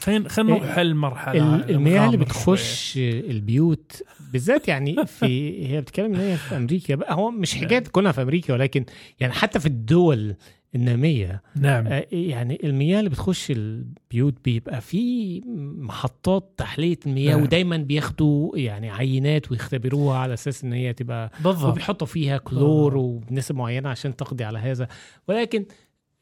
خلينا 0.00 0.28
خلينا 0.28 0.54
نروح 0.58 0.78
المرحله 0.78 1.54
ال- 1.54 1.70
المياه 1.70 2.06
اللي 2.06 2.16
بتخش 2.16 2.94
البيوت 2.98 4.02
بالذات 4.32 4.68
يعني 4.68 5.06
في 5.06 5.66
هي 5.72 5.80
بتتكلم 5.80 6.14
إن 6.14 6.20
هي 6.20 6.36
في 6.36 6.56
أمريكا. 6.56 6.94
بقى 6.94 7.14
هو 7.14 7.30
مش 7.30 7.54
حكاية 7.54 7.78
كونها 7.78 8.12
في 8.12 8.22
أمريكا 8.22 8.54
ولكن 8.54 8.84
يعني 9.20 9.32
حتى 9.32 9.60
في 9.60 9.66
الدول 9.66 10.34
النامية. 10.74 11.42
نعم 11.56 11.86
آه، 11.86 12.06
يعني 12.12 12.58
المياه 12.64 12.98
اللي 12.98 13.10
بتخش 13.10 13.50
البيوت 13.50 14.34
بيبقى 14.44 14.80
في 14.80 15.40
محطات 15.78 16.52
تحلية 16.56 16.98
المياه 17.06 17.32
نعم. 17.34 17.42
ودايما 17.42 17.76
بياخدوا 17.76 18.58
يعني 18.58 18.90
عينات 18.90 19.50
ويختبروها 19.52 20.18
على 20.18 20.34
أساس 20.34 20.64
إن 20.64 20.72
هي 20.72 20.92
تبقى 20.92 21.30
بالضبط 21.44 21.64
وبيحطوا 21.70 22.06
فيها 22.06 22.38
كلور. 22.38 22.96
وبنسب 22.96 23.54
معينة 23.54 23.88
عشان 23.88 24.16
تقضي 24.16 24.44
على 24.44 24.58
هذا 24.58 24.88
ولكن 25.28 25.64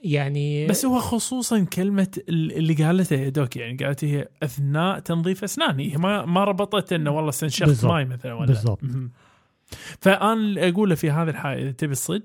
يعني 0.01 0.67
بس 0.67 0.85
هو 0.85 0.99
خصوصا 0.99 1.65
كلمة 1.65 2.09
ال- 2.29 2.53
اللي 2.53 2.75
قالتها 2.75 3.19
يا 3.19 3.29
دوك 3.29 3.57
يعني 3.57 3.77
قالت 3.85 4.05
هي 4.05 4.29
أثناء 4.43 4.99
تنظيف 4.99 5.45
أسناني 5.45 5.93
هي 5.93 5.97
ما 5.97 6.25
ما 6.27 6.45
ربطت 6.45 6.93
إنه 6.93 7.11
والله 7.11 7.29
استنشقت. 7.29 7.85
ماي 7.85 8.05
مثلا 8.05 8.35
ولا 8.35 8.47
بالضبط. 8.47 8.81
فأنا 10.01 10.69
أقوله 10.69 10.95
في 10.95 11.11
هذه 11.11 11.29
الحاله 11.29 11.63
اذا 11.63 11.71
تبي 11.71 11.93
الصج 11.93 12.23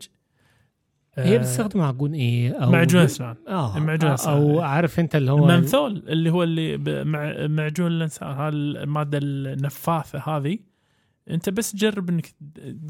هي 1.16 1.36
آه، 1.36 1.40
بتستخدم 1.40 1.80
معجون 1.80 2.14
إيه 2.14 2.52
أو 2.52 2.72
معجون 2.72 3.02
اسنان 3.02 3.36
آه 3.48 3.78
المعجون 3.78 4.10
آه، 4.10 4.14
الأسنان. 4.14 4.38
أو 4.38 4.62
عارف 4.62 5.00
أنت 5.00 5.16
اللي 5.16 5.32
هو 5.32 5.50
المنثول 5.50 6.04
اللي 6.08 6.30
هو 6.30 6.44
اللي 6.44 6.78
معجون 7.48 7.88
الانسان 7.88 8.28
هذه 8.28 8.50
المادة 8.54 9.20
النفاثة 9.22 10.20
هذه 10.20 10.58
أنت 11.30 11.50
بس 11.50 11.76
جرب 11.76 12.10
إنك 12.10 12.28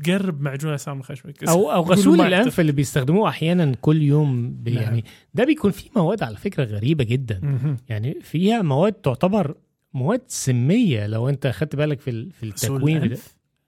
تقرب 0.03 0.41
معجون 0.41 0.69
الأسنان 0.69 0.97
من 0.97 1.03
خشمك 1.03 1.43
أو 1.43 1.71
أو 1.71 1.81
غسول 1.81 2.21
الأنف 2.21 2.59
اللي 2.59 2.71
بيستخدموه 2.71 3.29
أحيانا 3.29 3.75
كل 3.81 4.01
يوم 4.01 4.61
نعم. 4.65 4.75
يعني 4.75 5.05
ده 5.33 5.43
بيكون 5.43 5.71
فيه 5.71 5.89
مواد 5.95 6.23
على 6.23 6.37
فكرة 6.37 6.63
غريبة 6.63 7.03
جدا. 7.03 7.57
يعني 7.89 8.17
فيها 8.21 8.61
مواد 8.61 8.93
تعتبر 8.93 9.55
مواد 9.93 10.21
سمية 10.27 11.07
لو 11.07 11.29
أنت 11.29 11.47
خدت 11.47 11.75
بالك 11.75 11.99
في 11.99 12.29
في 12.29 12.43
التكوين؟ 12.43 13.15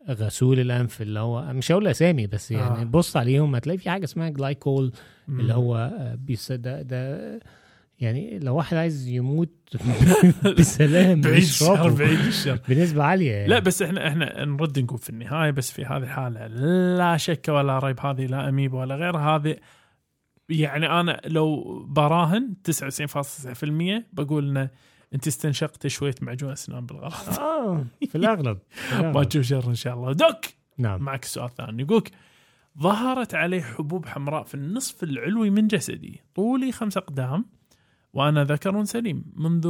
غسول 0.09 0.59
الأنف 0.59 1.01
اللي 1.01 1.19
هو 1.19 1.53
مش 1.53 1.71
هقول 1.71 1.87
أسامي 1.87 2.27
بس 2.27 2.51
يعني 2.51 2.81
آه. 2.81 2.83
بص 2.83 3.17
عليهم 3.17 3.55
هتلاقي 3.55 3.77
في 3.77 3.89
حاجة 3.89 4.03
اسمها 4.03 4.29
جلايكول 4.29 4.91
اللي 5.29 5.53
مم. 5.53 5.59
هو 5.59 5.75
آه، 5.75 6.15
base 6.15 6.51
ده, 6.51 6.81
ده 6.81 7.39
يعني 7.99 8.39
لو 8.39 8.55
واحد 8.55 8.77
عايز 8.77 9.07
يموت 9.07 9.49
بسلام 10.59 11.21
بعيد 11.21 11.35
الشر 11.35 11.89
بعيد 11.89 12.19
الشر 12.19 12.59
بنسبة 12.69 13.03
عالية 13.03 13.31
يعني. 13.31 13.47
لا 13.47 13.59
بس 13.59 13.81
إحنا 13.81 14.07
إحنا 14.07 14.45
نرد 14.45 14.79
نقول 14.79 14.99
في 14.99 15.09
النهاية 15.09 15.51
بس 15.51 15.71
في 15.71 15.85
هذه 15.85 16.03
الحالة 16.03 16.47
لا 16.97 17.17
شك 17.17 17.45
ولا 17.49 17.79
ريب 17.79 17.99
هذه 17.99 18.25
لا 18.25 18.49
اميبا 18.49 18.77
ولا 18.77 18.95
غيرها 18.95 19.35
هذه 19.35 19.55
يعني 20.49 20.99
أنا 20.99 21.21
لو 21.25 21.63
براهن 21.85 22.53
99.9% 22.71 24.03
بقول 24.13 24.49
إنه 24.49 24.69
انت 25.13 25.27
استنشقت 25.27 25.87
شوية 25.87 26.15
معجون 26.21 26.51
اسنان 26.51 26.85
بالغلط. 26.85 27.39
آه 27.39 27.85
في 28.09 28.15
الأغلب 28.15 28.59
ما. 29.01 29.23
تشوف 29.23 29.45
شر 29.45 29.67
إن 29.69 29.75
شاء 29.75 29.93
الله. 29.93 30.11
دوك 30.13 30.41
نعم. 30.77 31.01
معك 31.01 31.25
سؤال 31.25 31.55
ثاني. 31.55 31.83
يقولك 31.83 32.11
ظهرت 32.79 33.35
عليه 33.35 33.61
حبوب 33.61 34.05
حمراء 34.05 34.43
في 34.43 34.55
النصف 34.55 35.03
العلوي 35.03 35.49
من 35.49 35.67
جسدي. 35.67 36.21
طولي 36.35 36.71
خمس 36.71 36.97
أقدام 36.97 37.45
وأنا 38.13 38.43
ذكر 38.43 38.83
سليم. 38.83 39.23
منذ 39.35 39.67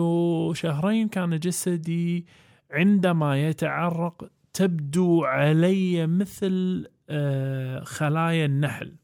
شهرين 0.54 1.08
كان 1.08 1.40
جسدي 1.40 2.26
عندما 2.72 3.48
يتعرق 3.48 4.30
تبدو 4.54 5.24
علي 5.24 6.08
مثل 6.08 6.86
آه، 7.10 7.84
خلايا 7.84 8.46
النحل. 8.46 8.96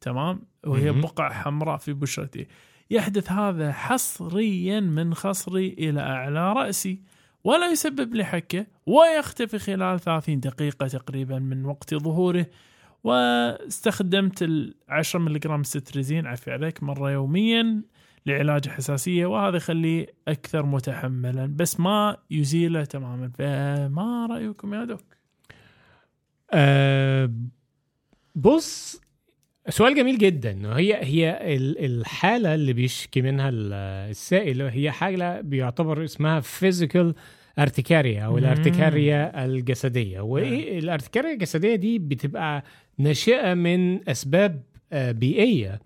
تمام؟ 0.00 0.42
وهي. 0.66 0.92
بقع 0.92 1.32
حمراء 1.32 1.76
في 1.76 1.92
بشرتي. 1.92 2.46
يحدث 2.90 3.32
هذا 3.32 3.72
حصريا 3.72 4.80
من 4.80 5.14
خصري 5.14 5.68
إلى 5.78 6.00
أعلى 6.00 6.52
رأسي 6.52 7.02
ولا 7.44 7.70
يسبب 7.70 8.14
لي 8.14 8.24
حكة 8.24 8.66
ويختفي 8.86 9.58
خلال 9.58 10.00
30 10.00 10.40
دقيقة 10.40 10.86
تقريبا 10.86 11.38
من 11.38 11.64
وقت 11.64 11.94
ظهوره. 11.94 12.46
واستخدمت 13.04 14.42
ال 14.42 14.74
10 14.88 15.20
ملغ 15.20 15.62
ستريزين 15.62 16.26
عفي 16.26 16.52
عليك 16.52 16.82
مرة 16.82 17.10
يوميا 17.10 17.82
لعلاج 18.26 18.62
الحساسية 18.66 19.26
وهذا 19.26 19.56
يخليه 19.56 20.06
أكثر 20.28 20.66
متحملا. 20.66 21.46
بس 21.46 21.80
ما 21.80 22.16
يزيله 22.30 22.84
تماما. 22.84 23.30
فما 23.38 24.26
رأيكم 24.26 24.74
يا 24.74 24.84
Doc؟ 24.84 25.04
آه 26.52 27.30
بص 28.34 29.00
سؤال 29.68 29.94
جميل 29.94 30.18
جدا. 30.18 30.76
هي 30.78 30.94
هي 31.04 31.38
ال- 31.56 31.84
الحالة 31.84 32.54
اللي 32.54 32.72
بيشكي 32.72 33.22
منها 33.22 33.48
ال- 33.48 33.72
السائل 34.10 34.62
هي 34.62 34.90
حالة 34.90 35.40
بيعتبر 35.40 36.04
اسمها 36.04 36.40
physical 36.40 37.14
urticaria 37.58 38.22
أو. 38.22 38.38
ال 38.38 38.49
urticaria 38.49 39.44
الجسدية. 39.44 40.20
وإيه 40.20 40.78
ال 40.78 40.83
urticaria 40.83 41.32
الجسدية 41.32 41.74
دي 41.74 41.98
بتبقى 41.98 42.64
ناشئة 42.98 43.54
من 43.54 44.08
أسباب 44.08 44.62
آه، 44.92 45.12
بيئية. 45.12 45.80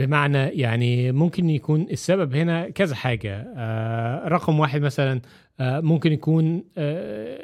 بمعنى 0.00 0.38
يعني 0.38 1.12
ممكن 1.12 1.50
يكون 1.50 1.86
السبب 1.90 2.34
هنا 2.34 2.70
كذا 2.70 2.94
حاجة 2.94 3.46
آه، 3.56 4.28
رقم 4.28 4.60
واحد 4.60 4.80
مثلا 4.80 5.20
آه، 5.60 5.80
ممكن 5.80 6.12
يكون 6.12 6.64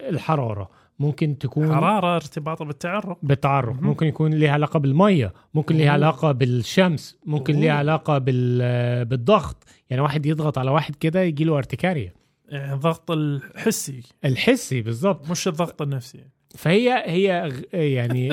الحرارة. 0.09 0.71
ممكن 1.03 1.39
تكون 1.39 1.75
حرارة 1.75 2.17
ارتباطه 2.17 2.65
بالتعرق. 2.65 3.19
بالتعرق. 3.23 3.83
ممكن 3.83 4.07
يكون 4.07 4.35
ليه 4.35 4.51
علاقة 4.51 4.79
بالمية. 4.79 5.33
ممكن 5.55 5.81
أوه. 5.81 5.91
علاقة 5.91 6.33
بالشمس. 6.33 7.19
ممكن 7.27 7.63
أوه. 7.63 7.73
علاقة 7.73 8.19
بال 8.19 9.05
بالضغط. 9.05 9.65
يعني 9.91 10.03
واحد 10.03 10.27
يضغط 10.27 10.59
على 10.59 10.71
واحد 10.71 10.97
كده 10.97 11.21
يجي 11.23 11.45
له 11.45 11.59
ارتكاريا. 11.59 12.13
يعني 12.49 12.75
الضغط 12.75 13.11
الحسي. 13.11 14.03
الحسي 14.25 14.83
بالظبط 14.83 15.31
مش 15.31 15.49
الضغط 15.49 15.83
النفسي. 15.83 16.21
فهي 16.55 17.03
هي 17.07 17.53
يعني 17.73 18.29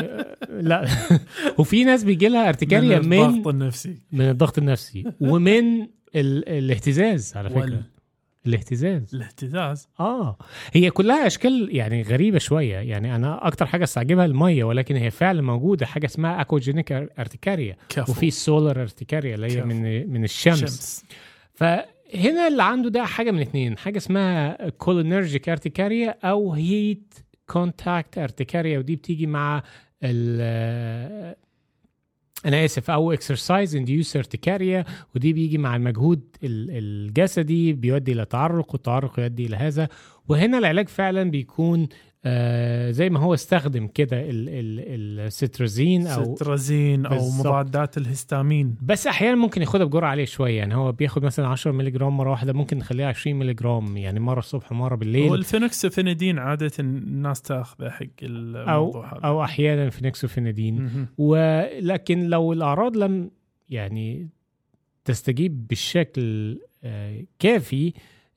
لا. 0.49 0.87
وفي 1.59 1.83
ناس 1.83 2.03
بيجي 2.03 2.27
لها 2.27 2.49
urticaria 2.49 2.99
من 2.99 3.13
الضغط 3.13 3.47
النفسي. 3.47 3.95
من 4.11 4.29
الضغط 4.29 4.57
النفسي. 4.57 5.03
ومن 5.21 5.81
ال... 6.15 6.49
الاهتزاز 6.49 7.37
على 7.37 7.49
فكرة. 7.49 7.83
الاهتزاز. 8.47 9.15
الاهتزاز. 9.15 9.87
آه. 9.99 10.37
هي 10.73 10.89
كلها 10.89 11.27
أشكال 11.27 11.69
يعني 11.71 12.01
غريبة 12.01 12.37
شوية. 12.39 12.77
يعني 12.77 13.15
أنا 13.15 13.47
أكتر 13.47 13.65
حاجة 13.65 13.83
استعجبها 13.83 14.25
المية 14.25 14.63
ولكن 14.63 14.95
هي 14.95 15.11
فعلا 15.11 15.41
موجودة 15.41 15.85
حاجة 15.85 16.05
اسمها 16.05 16.41
aquagenic 16.41 16.91
urticaria 16.91 17.75
كفو. 17.89 18.11
وفي 18.11 18.27
ال 18.27 18.36
solar 18.36 18.81
urticaria 18.81 19.35
اللي 19.35 19.47
هي 19.47 19.55
كفو. 19.55 19.67
من 19.67 20.09
من 20.09 20.23
الشمس. 20.23 20.59
شمس. 20.59 21.05
فهنا 21.53 22.47
اللي 22.47 22.63
عنده 22.63 22.89
ده 22.89 23.05
حاجة 23.05 23.31
من 23.31 23.39
اتنين. 23.41 23.77
حاجة 23.77 23.97
اسمها 23.97 24.69
cholinergic 24.69 25.49
urticaria 25.49 26.15
أو 26.23 26.53
heat 26.53 27.13
contact 27.47 28.17
urticaria 28.17 28.79
ودي 28.79 28.95
بتيجي 28.95 29.27
مع 29.27 29.63
ال 30.03 31.35
أنا 32.45 32.65
آسف 32.65 32.91
أو 32.91 33.11
exercise 33.13 33.75
induced 33.75 34.15
urticaria 34.15 34.85
ودي 35.15 35.33
بيجي 35.33 35.57
مع 35.57 35.75
المجهود 35.75 36.21
ال- 36.43 36.67
الجسدي 36.71 37.73
بيؤدي 37.73 38.11
إلى 38.11 38.25
تعرق 38.25 38.73
والتعرق 38.73 39.19
يؤدي 39.19 39.45
إلى 39.45 39.55
هذا. 39.55 39.87
وهنا 40.27 40.57
العلاج 40.57 40.89
فعلا 40.89 41.23
بيكون 41.31 41.87
آه 42.25 42.91
زي 42.91 43.09
ما 43.09 43.19
هو 43.19 43.33
استخدم 43.33 43.87
كده 43.87 44.19
ال- 44.21 44.49
ال- 44.49 45.19
ال 45.19 45.27
cetirizine 45.27 46.07
أو 46.07 46.35
cetirizine 46.35 47.05
أو. 47.05 47.29
مضادات 47.39 47.97
الهستامين 47.97 48.75
بس 48.81 49.07
أحيانا 49.07 49.35
ممكن 49.35 49.61
ياخدها 49.61 49.85
بجرعة 49.85 50.09
عالية 50.09 50.25
شوية 50.25 50.57
يعني 50.57 50.75
هو 50.75 50.91
بياخد 50.91 51.23
مثلا 51.25 51.47
10 51.47 51.71
مللي 51.71 51.91
جرام 51.91 52.17
مرة 52.17 52.29
واحدة 52.31 52.53
ممكن 52.53 52.77
نخليها 52.77 53.07
20 53.07 53.35
مللي 53.39 53.53
جرام 53.53 53.97
يعني 53.97 54.19
مرة 54.19 54.39
الصبح 54.39 54.71
ومرة 54.71 54.95
بالليل 54.95 55.31
وال 55.31 55.46
fexofenadine 55.46 56.39
عادة 56.39 56.71
الناس 56.79 57.41
تاخذه 57.41 57.89
حق 57.89 58.05
الموضوع 58.23 59.13
هذا 59.13 59.19
أو 59.21 59.43
أحيانا 59.43 59.89
fexofenadine. 59.89 61.07
ولكن 61.17 62.23
لو 62.27 62.53
الأعراض 62.53 62.97
لم 62.97 63.31
يعني 63.69 64.29
تستجيب 65.05 65.67
بالشكل 65.67 66.57
آه، 66.83 67.23
كافي 67.39 67.93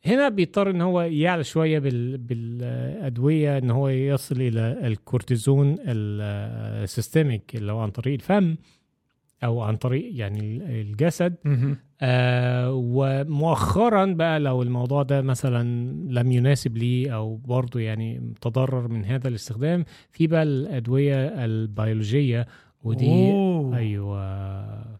هنا 0.06 0.28
بيضطر 0.28 0.70
إن 0.70 0.80
هو 0.80 1.00
يعلى 1.00 1.44
شوية 1.44 1.78
بال 1.78 2.18
بالأدوية 2.18 3.58
إن 3.58 3.70
هو 3.70 3.88
يصل 3.88 4.40
إلى 4.40 4.86
الكورتيزون 4.86 5.76
ال 5.80 6.00
systemic 6.00 7.56
اللي 7.56 7.72
هو 7.72 7.80
عن 7.80 7.90
طريق 7.90 8.14
الفم 8.14 8.56
أو 9.44 9.60
عن 9.60 9.76
طريق 9.76 10.10
يعني 10.14 10.40
الجسد. 10.80 11.34
آه 12.00 12.72
ومؤخرا 12.72 14.04
بقى 14.06 14.40
لو 14.40 14.62
الموضوع 14.62 15.02
ده 15.02 15.22
مثلا 15.22 15.62
لم 16.08 16.32
يناسب 16.32 16.76
لي 16.76 17.14
أو 17.14 17.36
برضه 17.36 17.80
يعني 17.80 18.32
تضرر 18.40 18.88
من 18.88 19.04
هذا 19.04 19.28
الاستخدام 19.28 19.84
في 20.10 20.26
بقى 20.26 20.42
الأدوية 20.42 21.44
البيولوجية 21.44 22.46
ودي 22.84 23.06
أوه. 23.32 23.76
أيوه 23.76 24.91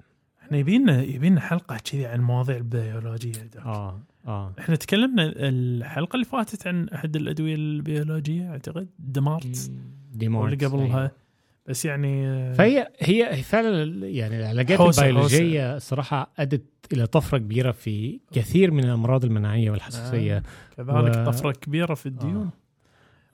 إحنا 0.53 0.61
يبينا 0.61 1.03
يبينا 1.03 1.41
حلقة 1.41 1.77
كذي 1.77 2.07
عن 2.07 2.19
المواضيع 2.19 2.57
البيولوجية. 2.57 3.33
آه 3.65 4.01
آه. 4.27 4.53
إحنا 4.59 4.77
تكلمنا 4.77 5.33
الحلقة 5.37 6.15
اللي 6.15 6.25
فاتت 6.25 6.67
عن 6.67 6.89
أحد 6.89 7.17
الأدوية 7.17 7.55
البيولوجية 7.55 8.51
أعتقد 8.51 8.89
دمارت 8.99 9.71
دي 10.15 10.29
واللي 10.29 10.57
مارتس، 10.57 10.65
قبلها. 10.65 10.99
أيوة. 10.99 11.11
بس 11.69 11.85
يعني 11.85 12.27
آه، 12.27 12.53
فهي 12.53 12.89
هي 13.01 13.43
فعلا 13.43 14.07
يعني 14.09 14.39
العلاجات 14.41 14.79
حوسة- 14.79 14.99
البيولوجية 14.99 15.79
صراحة 15.79 16.31
أدت 16.39 16.65
إلى 16.93 17.07
طفرة 17.07 17.39
كبيرة 17.39 17.73
في 17.73 18.21
كثير 18.33 18.71
من 18.71 18.85
الأمراض 18.85 19.25
المناعية 19.25 19.71
والحساسية. 19.71 20.43
كذلك 20.77 21.17
و- 21.17 21.25
طفرة 21.31 21.53
كبيرة 21.53 21.95
في 21.95 22.07
الديون. 22.07 22.51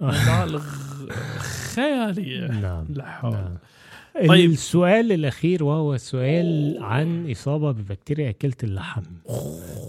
آه. 0.00 0.04
مبالغ 0.06 0.62
خيالية. 1.74 2.46
نعم. 2.62 2.84
لا 2.88 3.10
حول. 3.10 3.32
نعم. 3.32 3.56
طيب. 4.28 4.50
السؤال 4.50 5.12
الأخير 5.12 5.64
وهو 5.64 5.96
سؤال 5.96 6.78
عن 6.80 7.30
إصابة 7.30 7.72
ببكتيريا 7.72 8.30
أكلة 8.30 8.52
اللحم 8.64 9.02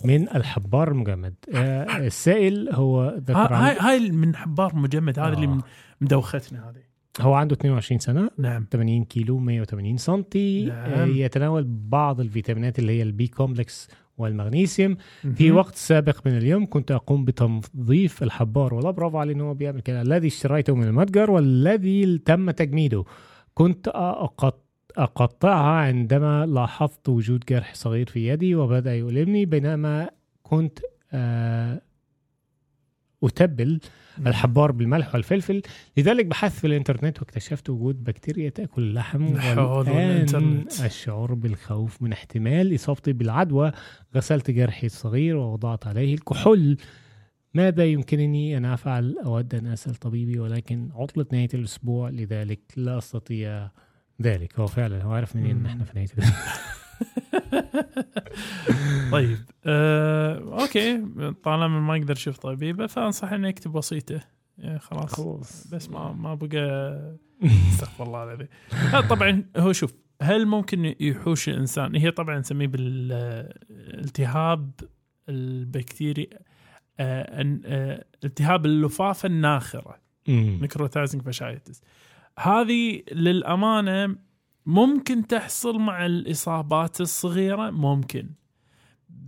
من 0.06 0.30
الحبار 0.36 0.92
المجمد 0.92 1.34
آه، 1.56 1.98
السائل 1.98 2.70
هو 2.72 3.16
ذكر 3.18 3.34
ها- 3.54 3.70
هاي 3.70 4.00
هاي 4.00 4.12
من 4.12 4.36
حبار 4.36 4.76
مجمد 4.76 5.20
هذا 5.20 5.34
اللي 5.34 5.46
آه. 5.46 5.50
من- 5.50 5.62
مدوختنا 6.02 6.70
هذه 6.70 6.90
هو 7.22 7.34
عنده 7.34 7.56
22 7.56 8.00
سنة 8.00 8.30
نعم 8.38 8.66
80 8.72 9.04
كيلو 9.04 9.38
180 9.40 9.98
سنتي 9.98 10.66
نعم. 10.66 10.92
آه، 10.92 11.06
يتناول 11.06 11.64
بعض 11.90 12.20
الفيتامينات 12.20 12.80
اللي 12.80 12.98
هي 12.98 13.02
ال 13.02 13.15
B 13.15 13.28
complex 13.28 13.88
والمغنيسيوم 14.18 14.98
في 15.36 15.48
مهم. 15.50 15.58
وقت 15.58 15.76
سابق 15.76 16.28
من 16.28 16.38
اليوم 16.38 16.66
كنت 16.66 16.92
أقوم 16.92 17.26
بتنظيف 17.26 18.24
الحبار 18.24 18.74
والله 18.74 18.92
برافو 18.92 19.18
عليه 19.18 19.34
إن 19.34 19.42
هو 19.42 19.54
بيعمل 19.54 19.82
كده 19.82 20.02
الذي 20.02 20.28
اشتريته 20.28 20.76
من 20.76 20.84
المتجر 20.84 21.32
والذي 21.32 22.18
تم 22.18 22.52
تجميده 22.52 23.04
كنت 23.60 23.88
أقط 23.88 24.66
أقطعها 24.98 25.86
عندما 25.88 26.46
لاحظت 26.46 27.10
وجود 27.10 27.44
جرح 27.50 27.76
صغير 27.76 28.10
في 28.10 28.28
يدي 28.28 28.56
وبدأ 28.56 28.96
يؤلمني 28.96 29.46
بينما 29.46 30.10
كنت 30.44 30.80
آه، 31.14 31.82
أتبل 33.24 33.80
الحبار 34.28 34.72
بالملح 34.72 35.16
والفلفل. 35.16 35.62
لذلك 35.98 36.26
بحثت 36.26 36.60
في 36.60 36.68
الإنترنت 36.68 37.20
واكتشفت 37.20 37.70
وجود 37.70 38.04
بكتيريا 38.04 38.50
تأكل 38.50 38.82
اللحم 38.82 39.26
والآن. 39.60 40.66
الشعور 40.86 41.34
بالخوف 41.34 42.02
من 42.02 42.12
احتمال 42.12 42.76
إصابتي 42.76 43.14
بالعدوى. 43.14 43.72
غسلت 44.16 44.52
جرحي 44.52 44.88
الصغير 44.88 45.38
ووضعت 45.38 45.88
عليه 45.88 46.14
الكحول. 46.14 46.78
ماذا 47.54 47.86
يمكنني 47.86 48.58
أن 48.58 48.66
أفعل؟ 48.66 49.16
أود 49.26 49.56
أن 49.56 49.68
أسأل 49.68 49.96
طبيبي 49.96 50.40
ولكن 50.40 50.90
عطلة 50.94 51.26
نهاية 51.32 51.50
الأسبوع 51.54 52.10
لذلك 52.10 52.60
لا 52.76 52.98
أستطيع 52.98 53.70
ذلك. 54.22 54.60
هو 54.60 54.68
فعلا 54.68 55.04
هو 55.04 55.12
عارف 55.12 55.36
منين 55.36 55.58
إن 55.58 55.66
إحنا 55.66 55.84
في 55.84 55.92
نهاية 55.96 56.10
الأسبوع. 56.18 56.40
طيب 59.12 59.38
آه، 59.66 60.62
أوكي. 60.62 61.06
طالما 61.44 61.80
ما 61.80 61.98
يقدر 61.98 62.14
يشوف 62.14 62.38
طبيبه 62.38 62.88
فأنصح 62.88 63.32
إنه 63.32 63.48
يكتب 63.48 63.76
وصيته. 63.76 64.20
يعني 64.58 64.80
خلاص. 64.80 65.14
خلاص. 65.14 65.68
بس 65.68 65.90
ما 65.90 66.14
ما 66.14 66.36
بقى 66.36 67.18
استغفر 67.74 68.04
الله 68.04 68.24
العظيم. 68.24 68.48
طبعا 69.10 69.44
هو 69.58 69.74
شوف 69.74 69.94
هل 70.22 70.46
ممكن 70.46 70.96
يحوش 71.00 71.50
الإنسان؟ 71.50 71.96
هي 71.96 72.12
طبعا 72.12 72.40
نسميه 72.40 72.68
بالالتهاب 72.68 74.72
البكتيري 75.30 76.30
التهاب 77.00 78.66
اللفافة 78.66 79.28
الناخرة 79.28 80.00
أمم. 80.30 80.58
necrotizing 80.62 81.22
fasciitis 81.22 81.82
هذه 82.40 83.02
للأمانة 83.12 84.16
ممكن 84.66 85.28
تحصل 85.28 85.80
مع 85.80 86.06
الإصابات 86.06 87.02
الصغيرة 87.02 87.70
ممكن 87.70 88.30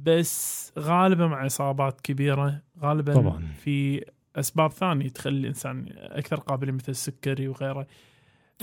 بس 0.04 0.72
غالبا 0.80 1.28
مع 1.28 1.46
إصابات 1.46 2.02
كبيرة 2.02 2.62
غالبا 2.80 3.14
طبعاً. 3.14 3.48
في 3.64 4.06
أسباب 4.36 4.72
ثانية 4.72 5.10
تخلي 5.10 5.40
الإنسان 5.40 5.86
أكثر 5.98 6.36
قابلية 6.36 6.72
مثل 6.72 6.90
السكري 6.92 7.48
وغيره 7.48 7.88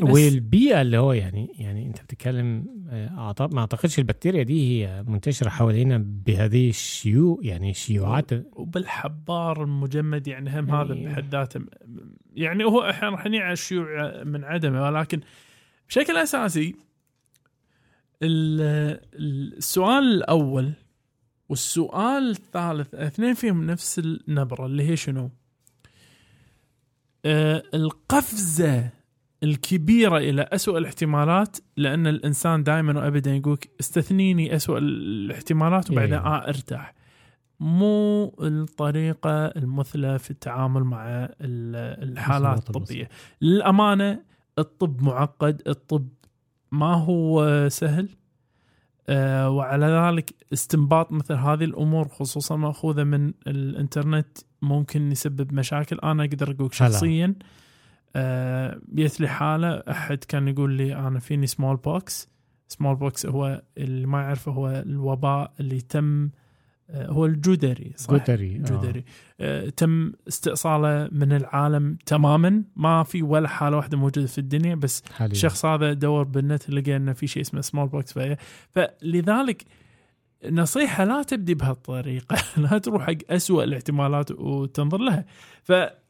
والبيئة 0.02 0.82
اللي 0.82 0.98
هو 0.98 1.12
يعني 1.12 1.54
يعني 1.58 1.86
انت 1.86 2.02
بتتكلم 2.02 2.64
آه، 2.90 3.48
ما 3.52 3.60
أعتقدش 3.60 3.98
البكتيريا 3.98 4.42
دي 4.42 4.84
هي 4.86 5.04
منتشرة 5.06 5.48
حوالينا 5.48 5.98
بهذه 6.26 6.68
الشيوع 6.68 7.38
يعني 7.42 7.74
شيوعات 7.74 8.30
وبالحبار 8.56 9.62
المجمد 9.64 10.28
يعني 10.28 10.60
هم 10.60 10.70
هذا 10.70 10.94
يعني- 10.94 11.06
بحد 11.12 11.30
ذاته 11.34 11.60
يعني 12.34 12.64
هو 12.64 12.90
إحنا 12.90 13.08
راح 13.10 13.26
نعي 13.26 13.40
على 13.42 13.52
الشيوع 13.52 14.22
من 14.24 14.44
عدمه 14.44 14.82
ولكن 14.82 15.20
بشكل 15.88 16.16
أساسي 16.16 16.74
ال- 18.22 19.00
السؤال 19.58 20.02
الأول 20.04 20.72
والسؤال 21.48 22.30
الثالث 22.30 22.94
اثنين 22.94 23.34
فيهم 23.34 23.66
نفس 23.66 23.98
النبرة 23.98 24.66
اللي 24.66 24.82
هي 24.90 24.96
شنو؟ 24.96 25.30
آه 27.24 27.62
القفزة 27.74 28.90
الكبيرة 29.42 30.18
إلى 30.18 30.42
أسوأ 30.52 30.78
الاحتمالات 30.78 31.56
لأن 31.76 32.06
الإنسان 32.06 32.62
دائما 32.62 32.98
وابدا 33.00 33.34
يقول 33.36 33.58
استثنيني 33.80 34.56
أسوأ 34.56 34.78
الاحتمالات 34.78 35.90
وبعدين 35.90 36.14
أيوة. 36.14 36.26
آه 36.26 36.48
ارتاح 36.48 36.94
مو 37.60 38.24
الطريقة 38.40 39.46
المثلى 39.46 40.18
في 40.18 40.30
التعامل 40.30 40.84
مع 40.84 41.06
ال- 41.08 42.08
الحالات 42.10 42.58
الطبية 42.58 43.08
للأمانة 43.42 44.20
الطب 44.58 45.02
معقد 45.02 45.62
الطب 45.66 46.08
ما 46.72 46.94
هو 46.94 47.68
سهل 47.68 48.08
آه، 49.10 49.50
وعلى 49.50 49.86
ذلك 49.86 50.34
استنباط 50.52 51.12
مثل 51.12 51.34
هذه 51.34 51.64
الأمور 51.64 52.08
خصوصا 52.08 52.56
مأخوذة 52.56 53.04
من 53.04 53.32
الإنترنت 53.46 54.38
ممكن 54.62 55.12
يسبب 55.12 55.52
مشاكل 55.54 55.98
أنا 55.98 56.24
أقدر 56.24 56.46
أقول 56.50 56.58
هلا. 56.80 56.90
شخصيا 56.90 57.26
آه، 57.26 57.44
جت 58.88 59.20
لي 59.20 59.28
حالة. 59.28 59.82
أحد 59.90 60.18
كان 60.18 60.48
يقول 60.48 60.72
لي 60.72 60.94
أنا 60.96 61.18
فيني 61.18 61.46
smallpox 61.46 62.28
smallpox 62.68 63.26
هو 63.26 63.62
اللي 63.78 64.06
ما 64.06 64.20
يعرفه 64.22 64.52
هو 64.52 64.68
الوباء 64.68 65.52
اللي 65.60 65.80
تم 65.80 66.30
آه، 66.90 67.06
هو 67.06 67.26
الجدري 67.26 67.92
صح؟ 67.96 68.14
جدري 68.14 68.56
آه. 68.56 68.58
جدري. 68.58 69.04
آه، 69.40 69.68
تم 69.68 70.12
استئصاله 70.28 71.08
من 71.12 71.32
العالم 71.32 71.98
تماما. 72.06 72.64
ما 72.76 73.02
في 73.02 73.22
ولا 73.22 73.48
حالة 73.48 73.76
واحدة 73.76 73.96
موجودة 73.96 74.26
في 74.26 74.38
الدنيا 74.38 74.74
بس 74.74 75.02
حاليا. 75.12 75.32
الشخص 75.32 75.64
هذا 75.64 75.92
دور 75.92 76.24
بالنت 76.24 76.70
لقى 76.70 76.96
إنه 76.96 77.12
في 77.12 77.26
شيء 77.26 77.42
اسمه 77.42 77.60
smallpox 77.60 78.18
فلذلك 78.70 79.64
نصيحة 80.50 81.04
لا 81.04 81.22
تبدي 81.22 81.54
بهالطريقة. 81.54 82.36
لا 82.70 82.78
تروح 82.78 83.06
حق 83.06 83.16
أسوأ 83.30 83.64
الاحتمالات 83.64 84.30
وتنظر 84.30 84.98
لها. 84.98 85.24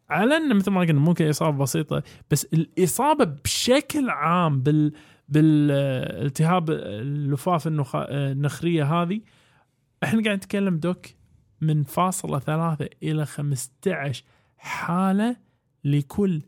فعلى 0.08 0.36
أن 0.36 0.56
مثل 0.56 0.70
ما 0.70 0.80
قلنا 0.80 1.00
ممكن 1.00 1.28
إصابة 1.28 1.58
بسيطة 1.58 2.02
بس 2.30 2.44
الإصابة 2.44 3.24
بشكل 3.24 4.10
عام 4.10 4.60
بال 4.62 4.92
بالالتهاب 5.28 6.70
اللفاف 6.70 7.66
النخ- 7.66 8.06
النخرية 8.10 8.84
هذه. 9.02 9.20
إحنا 10.04 10.22
قاعد 10.24 10.36
نتكلم 10.36 10.76
دوك 10.78 11.06
من 11.60 11.84
فاصلة 11.84 12.38
ثلاثة 12.38 12.88
إلى 13.02 13.26
15 13.26 14.24
حالة 14.56 15.36
لكل 15.84 16.42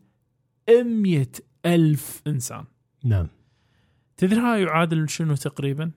100 0.83 1.27
ألف 1.65 2.21
إنسان. 2.27 2.63
نعم. 3.03 3.27
تدري 4.17 4.39
هاي 4.39 4.61
يعادل 4.63 5.09
شنو 5.09 5.35
تقريبا؟ 5.35 5.91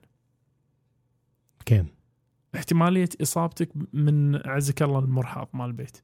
كم؟ 1.65 1.85
احتمالية 2.55 3.09
إصابتك 3.21 3.69
من 3.93 4.35
عزك 4.47 4.81
الله 4.83 4.99
المرحاض 4.99 5.49
مال 5.53 5.65
البيت. 5.65 5.97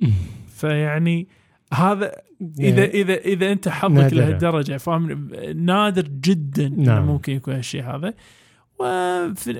فيعني 0.56 1.28
هذا 1.74 2.12
إذا 2.60 2.84
إذا 2.84 3.14
إذا 3.14 3.52
أنت 3.52 3.68
حظك. 3.68 4.12
لهالدرجة 4.12 4.76
فاهم 4.76 5.30
نادر 5.56 6.08
جدا 6.08 6.68
نعم. 6.68 7.06
ممكن 7.06 7.32
يكون 7.32 7.54
هالشيء 7.54 7.82
هذا. 7.82 8.14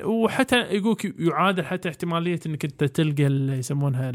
وحتى 0.04 0.56
يقولك 0.56 1.14
يعادل 1.18 1.64
حتى 1.64 1.88
احتمالية 1.88 2.40
إنك 2.46 2.64
أنت 2.64 2.84
تلقى 2.84 3.26
اللي 3.26 3.58
يسمونها 3.58 4.12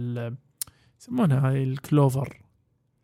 يسمونها 1.01 1.49
هاي 1.49 1.63
الكلوفر 1.63 2.37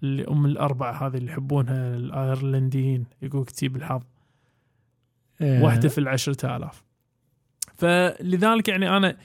اللي 0.03 0.28
أم 0.28 0.45
الأربعة 0.45 1.07
هذه 1.07 1.17
اللي 1.17 1.32
يحبونها 1.32 1.95
الأيرلنديين 1.95 3.05
يقولك 3.21 3.51
تجيب 3.51 3.75
الحظ. 3.75 4.01
آه، 5.41 5.63
واحدة 5.63 5.89
في 5.89 5.97
العشرة 5.97 6.57
آلاف. 6.57 6.84
فلذلك 7.75 8.67
يعني 8.67 8.97
أنا 8.97 9.17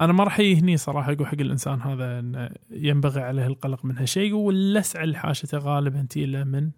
أنا 0.00 0.12
ما 0.12 0.24
راح 0.24 0.40
يهني 0.40 0.76
صراحة 0.76 1.12
أقول 1.12 1.26
حق 1.26 1.40
الإنسان 1.40 1.80
هذا 1.80 2.18
انه 2.18 2.50
ينبغي 2.70 3.20
عليه 3.20 3.46
القلق 3.46 3.84
من 3.84 3.98
هالشيء 3.98 4.34
واللسعه 4.34 5.02
اللي 5.04 5.18
حاشته 5.18 5.58
غالبا 5.58 6.06
تيله 6.10 6.44
من 6.44 6.70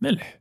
ملح 0.00 0.40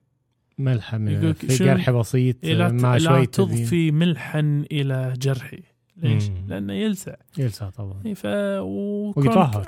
ملحه 0.58 0.98
من 0.98 1.34
في 1.34 1.48
جرح 1.64 1.90
بسيط 1.90 2.46
لا, 2.46 2.72
مع 2.72 2.94
لا 2.94 3.00
شوية 3.00 3.26
تبين. 3.26 3.48
تضفي 3.58 3.92
ملحا 3.92 4.64
إلى 4.72 5.14
جرحي 5.18 5.64
ليش؟ 5.98 6.30
مم. 6.30 6.46
لأنه 6.48 6.74
يلسع 6.74 7.16
يلسع 7.38 7.70
طبعا 7.70 8.02
إيه، 8.06 8.14
ف 8.14 8.26
وكونك, 8.26 9.18
ويطهر 9.18 9.68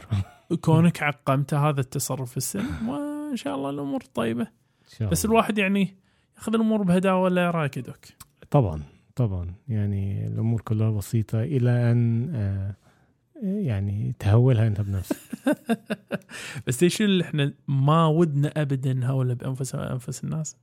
كونك 0.62 1.04
عقمته 1.04 1.70
هذا 1.70 1.80
التصرف 1.82 2.32
في 2.32 2.38
السن 2.38 2.66
وإن 2.88 3.36
شاء 3.36 3.56
الله 3.56 3.70
الأمور 3.70 4.02
طيبة 4.14 4.42
إن 4.42 4.98
شاء 4.98 5.10
بس 5.10 5.26
الله. 5.26 5.34
الواحد 5.34 5.58
يعني 5.58 5.98
ياخذ 6.38 6.56
الأمور 6.56 6.84
بهداوة 6.84 7.22
ولا 7.22 7.52
رايك 7.52 7.80
دوك؟ 7.80 8.06
طبعا 8.52 8.84
طبعا 9.16 9.54
يعني 9.68 10.28
الأمور 10.28 10.62
كلها 10.62 10.92
بسيطة 10.92 11.44
إلى 11.44 11.92
أن 11.92 12.30
آه، 12.36 12.76
يعني 13.44 14.16
تهولها 14.20 14.68
أنت 14.68 14.82
بنفسك. 14.82 15.16
بس 16.68 16.84
إيش 16.84 17.02
اللي 17.02 17.24
إحنا 17.24 17.54
ما 17.68 18.08
ودنا 18.08 18.48
ابدا 18.58 18.94
نهول 18.94 19.36
بانفس 19.36 19.76
انفس 19.76 20.24
الناس؟ 20.24 20.58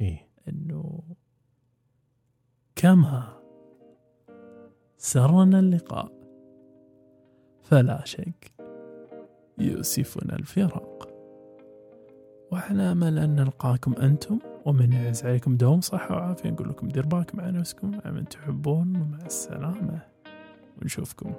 إيه. 0.00 0.28
إنه 0.48 1.02
كما 2.76 3.40
سرنا 4.96 5.58
اللقاء 5.58 6.12
فلا 7.62 8.04
شك 8.04 8.52
يؤسفنا 9.58 10.36
الفراق. 10.36 11.09
وإحنا 12.50 12.92
امل 12.92 13.18
أن 13.18 13.36
نلقاكم 13.36 13.94
أنتم 13.94 14.38
ومن 14.64 14.92
يعز 14.92 15.24
عليكم 15.24 15.56
دوم 15.56 15.80
صحة 15.80 16.14
وعافية 16.14 16.50
نقول 16.50 16.68
لكم 16.68 16.88
دير 16.88 17.06
بالكم 17.06 17.40
على 17.40 17.58
نفسكم 17.58 18.00
على 18.04 18.14
من 18.14 18.28
تحبون 18.28 18.96
ومع 18.96 19.26
السلامة. 19.26 19.98
ونشوفكم. 20.82 21.32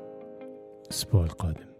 الأسبوع 0.86 1.24
القادم. 1.24 1.70